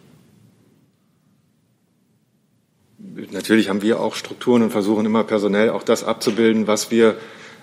Natürlich 3.32 3.70
haben 3.70 3.82
wir 3.82 4.00
auch 4.00 4.16
Strukturen 4.16 4.62
und 4.64 4.72
versuchen 4.72 5.06
immer 5.06 5.24
personell 5.24 5.70
auch 5.70 5.84
das 5.84 6.04
abzubilden, 6.04 6.68
was 6.68 6.92
wir 6.92 7.16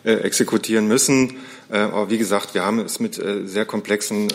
äh, 0.04 0.14
exekutieren 0.14 0.88
müssen. 0.88 1.34
Äh, 1.70 1.78
aber 1.78 2.10
wie 2.10 2.18
gesagt, 2.18 2.54
wir 2.54 2.64
haben 2.64 2.80
es 2.80 2.98
mit 2.98 3.20
äh, 3.20 3.46
sehr 3.46 3.64
komplexen 3.64 4.28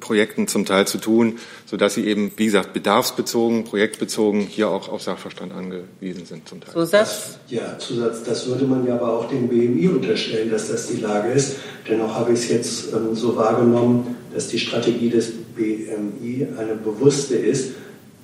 Projekten 0.00 0.48
zum 0.48 0.64
Teil 0.64 0.86
zu 0.86 0.98
tun, 0.98 1.38
sodass 1.66 1.94
sie 1.94 2.06
eben, 2.06 2.32
wie 2.36 2.46
gesagt, 2.46 2.72
bedarfsbezogen, 2.72 3.64
projektbezogen 3.64 4.40
hier 4.40 4.68
auch 4.68 4.88
auf 4.88 5.02
Sachverstand 5.02 5.52
angewiesen 5.52 6.24
sind 6.24 6.48
zum 6.48 6.60
Teil. 6.60 6.72
Zusatz? 6.72 7.38
Ja, 7.48 7.78
Zusatz. 7.78 8.22
Das 8.22 8.46
würde 8.46 8.64
man 8.64 8.86
ja 8.86 8.94
aber 8.94 9.12
auch 9.12 9.28
dem 9.28 9.48
BMI 9.48 9.88
unterstellen, 9.88 10.50
dass 10.50 10.68
das 10.68 10.88
die 10.88 11.00
Lage 11.00 11.32
ist. 11.32 11.56
Dennoch 11.88 12.14
habe 12.14 12.32
ich 12.32 12.40
es 12.40 12.48
jetzt 12.48 12.92
ähm, 12.92 13.14
so 13.14 13.36
wahrgenommen, 13.36 14.16
dass 14.32 14.48
die 14.48 14.58
Strategie 14.58 15.10
des 15.10 15.32
BMI 15.56 16.48
eine 16.58 16.74
bewusste 16.74 17.36
ist, 17.36 17.72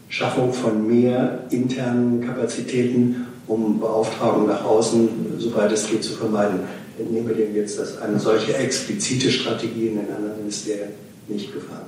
Schaffung 0.09 0.53
von 0.53 0.87
mehr 0.87 1.45
internen 1.51 2.25
Kapazitäten 2.27 3.27
um 3.47 3.81
Beauftragung 3.81 4.47
nach 4.47 4.65
außen, 4.65 5.39
soweit 5.39 5.73
es 5.73 5.89
geht, 5.89 6.05
zu 6.05 6.15
vermeiden. 6.15 6.61
Entnehmen 6.99 7.29
wir 7.29 7.35
dem 7.35 7.55
jetzt, 7.55 7.79
dass 7.79 8.01
eine 8.01 8.19
solche 8.19 8.55
explizite 8.55 9.31
Strategie 9.31 9.89
in 9.89 9.97
den 9.97 10.15
anderen 10.15 10.39
Ministerien 10.39 10.91
nicht 11.29 11.53
gefahren 11.53 11.87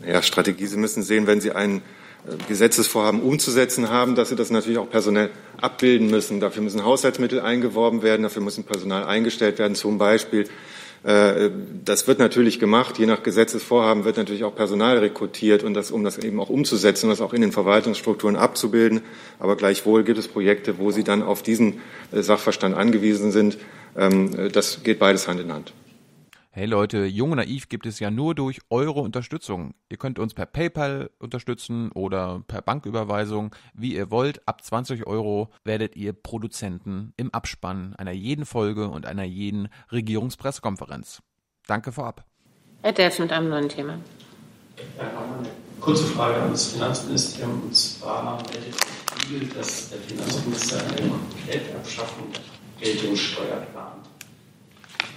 wird? 0.00 0.08
Ja, 0.08 0.22
Strategie. 0.22 0.66
Sie 0.66 0.76
müssen 0.76 1.02
sehen, 1.02 1.26
wenn 1.26 1.40
Sie 1.40 1.52
ein 1.52 1.78
äh, 2.26 2.36
Gesetzesvorhaben 2.48 3.22
umzusetzen 3.22 3.88
haben, 3.88 4.14
dass 4.14 4.30
Sie 4.30 4.36
das 4.36 4.50
natürlich 4.50 4.78
auch 4.78 4.90
personell 4.90 5.30
abbilden 5.60 6.10
müssen. 6.10 6.40
Dafür 6.40 6.62
müssen 6.62 6.84
Haushaltsmittel 6.84 7.40
eingeworben 7.40 8.02
werden, 8.02 8.22
dafür 8.22 8.42
müssen 8.42 8.64
Personal 8.64 9.04
eingestellt 9.04 9.58
werden, 9.58 9.76
zum 9.76 9.98
Beispiel 9.98 10.48
das 11.04 12.06
wird 12.06 12.20
natürlich 12.20 12.60
gemacht. 12.60 12.98
Je 12.98 13.06
nach 13.06 13.24
Gesetzesvorhaben 13.24 14.04
wird 14.04 14.18
natürlich 14.18 14.44
auch 14.44 14.54
Personal 14.54 14.98
rekrutiert, 14.98 15.64
und 15.64 15.74
das, 15.74 15.90
um 15.90 16.04
das 16.04 16.18
eben 16.18 16.38
auch 16.38 16.48
umzusetzen 16.48 17.08
das 17.08 17.20
auch 17.20 17.32
in 17.32 17.40
den 17.40 17.50
Verwaltungsstrukturen 17.50 18.36
abzubilden. 18.36 19.00
Aber 19.40 19.56
gleichwohl 19.56 20.04
gibt 20.04 20.18
es 20.18 20.28
Projekte, 20.28 20.78
wo 20.78 20.92
sie 20.92 21.02
dann 21.02 21.22
auf 21.22 21.42
diesen 21.42 21.80
äh, 22.12 22.22
Sachverstand 22.22 22.76
angewiesen 22.76 23.32
sind. 23.32 23.58
Ähm, 23.96 24.50
das 24.52 24.84
geht 24.84 25.00
beides 25.00 25.26
Hand 25.26 25.40
in 25.40 25.52
Hand. 25.52 25.72
Hey 26.54 26.66
Leute, 26.66 27.06
Jung 27.06 27.30
und 27.30 27.38
Naiv 27.38 27.70
gibt 27.70 27.86
es 27.86 27.98
ja 27.98 28.10
nur 28.10 28.34
durch 28.34 28.60
eure 28.68 29.00
Unterstützung. 29.00 29.72
Ihr 29.88 29.96
könnt 29.96 30.18
uns 30.18 30.34
per 30.34 30.44
PayPal 30.44 31.08
unterstützen 31.18 31.90
oder 31.92 32.42
per 32.46 32.60
Banküberweisung, 32.60 33.54
wie 33.72 33.94
ihr 33.94 34.10
wollt. 34.10 34.46
Ab 34.46 34.62
20 34.62 35.06
Euro 35.06 35.48
werdet 35.64 35.96
ihr 35.96 36.12
Produzenten 36.12 37.14
im 37.16 37.32
Abspann 37.32 37.96
einer 37.96 38.12
jeden 38.12 38.44
Folge 38.44 38.88
und 38.88 39.06
einer 39.06 39.24
jeden 39.24 39.70
Regierungspressekonferenz. 39.90 41.22
Danke 41.66 41.90
vorab. 41.90 42.26
Herr 42.82 42.92
Delf 42.92 43.18
mit 43.18 43.32
einem 43.32 43.48
neuen 43.48 43.70
Thema. 43.70 43.94
Ja, 44.98 45.04
eine 45.04 45.48
kurze 45.80 46.04
Frage 46.04 46.36
an 46.36 46.50
das 46.50 46.66
Finanzministerium. 46.66 47.62
Und 47.62 47.74
zwar 47.74 48.42
dass 49.56 49.88
der 49.88 49.98
Finanzminister 50.00 50.82
eine 50.82 51.08
Komplettabschaffung 51.08 52.26
der 52.30 52.92
Geltungssteuer 52.92 53.56
plant. 53.72 54.06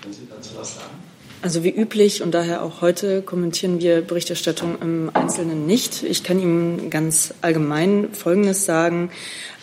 Können 0.01 0.13
Sie 0.13 0.29
dazu 0.29 0.51
was 0.55 0.75
sagen? 0.75 1.14
Also 1.41 1.63
wie 1.63 1.69
üblich 1.69 2.23
und 2.23 2.31
daher 2.31 2.63
auch 2.63 2.81
heute 2.81 3.21
kommentieren 3.21 3.79
wir 3.79 4.01
Berichterstattung 4.01 4.79
im 4.81 5.11
Einzelnen 5.13 5.67
nicht. 5.67 6.01
Ich 6.01 6.23
kann 6.23 6.39
Ihnen 6.39 6.89
ganz 6.89 7.33
allgemein 7.41 8.13
Folgendes 8.13 8.65
sagen. 8.65 9.11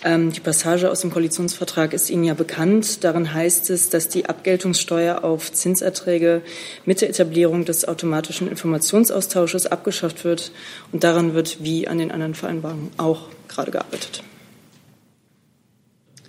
Ähm, 0.04 0.32
die 0.32 0.40
Passage 0.40 0.90
aus 0.90 1.00
dem 1.00 1.10
Koalitionsvertrag 1.10 1.92
ist 1.92 2.10
Ihnen 2.10 2.24
ja 2.24 2.34
bekannt. 2.34 3.04
Darin 3.04 3.32
heißt 3.34 3.70
es, 3.70 3.88
dass 3.88 4.08
die 4.08 4.26
Abgeltungssteuer 4.26 5.24
auf 5.24 5.52
Zinserträge 5.52 6.42
mit 6.84 7.00
der 7.00 7.10
Etablierung 7.10 7.64
des 7.64 7.86
automatischen 7.86 8.48
Informationsaustausches 8.48 9.66
abgeschafft 9.66 10.24
wird. 10.24 10.52
Und 10.92 11.04
daran 11.04 11.34
wird 11.34 11.62
wie 11.64 11.88
an 11.88 11.98
den 11.98 12.10
anderen 12.10 12.34
Vereinbarungen 12.34 12.90
auch 12.96 13.28
gerade 13.48 13.70
gearbeitet. 13.70 14.22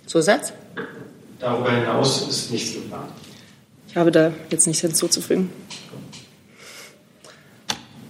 Zusatz? 0.06 0.52
Darüber 1.40 1.72
hinaus 1.72 2.28
ist 2.28 2.50
nichts 2.50 2.74
geplant. 2.74 3.10
Ich 3.94 3.98
habe 4.00 4.10
da 4.10 4.32
jetzt 4.50 4.66
nichts 4.66 4.80
hinzuzufügen. 4.80 5.52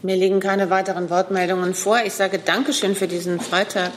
Mir 0.01 0.17
liegen 0.17 0.41
keine 0.41 0.71
weiteren 0.71 1.11
Wortmeldungen 1.11 1.75
vor. 1.75 1.99
Ich 2.07 2.15
sage 2.15 2.39
Dankeschön 2.39 2.95
für 2.95 3.07
diesen 3.07 3.39
Freitag. 3.39 3.93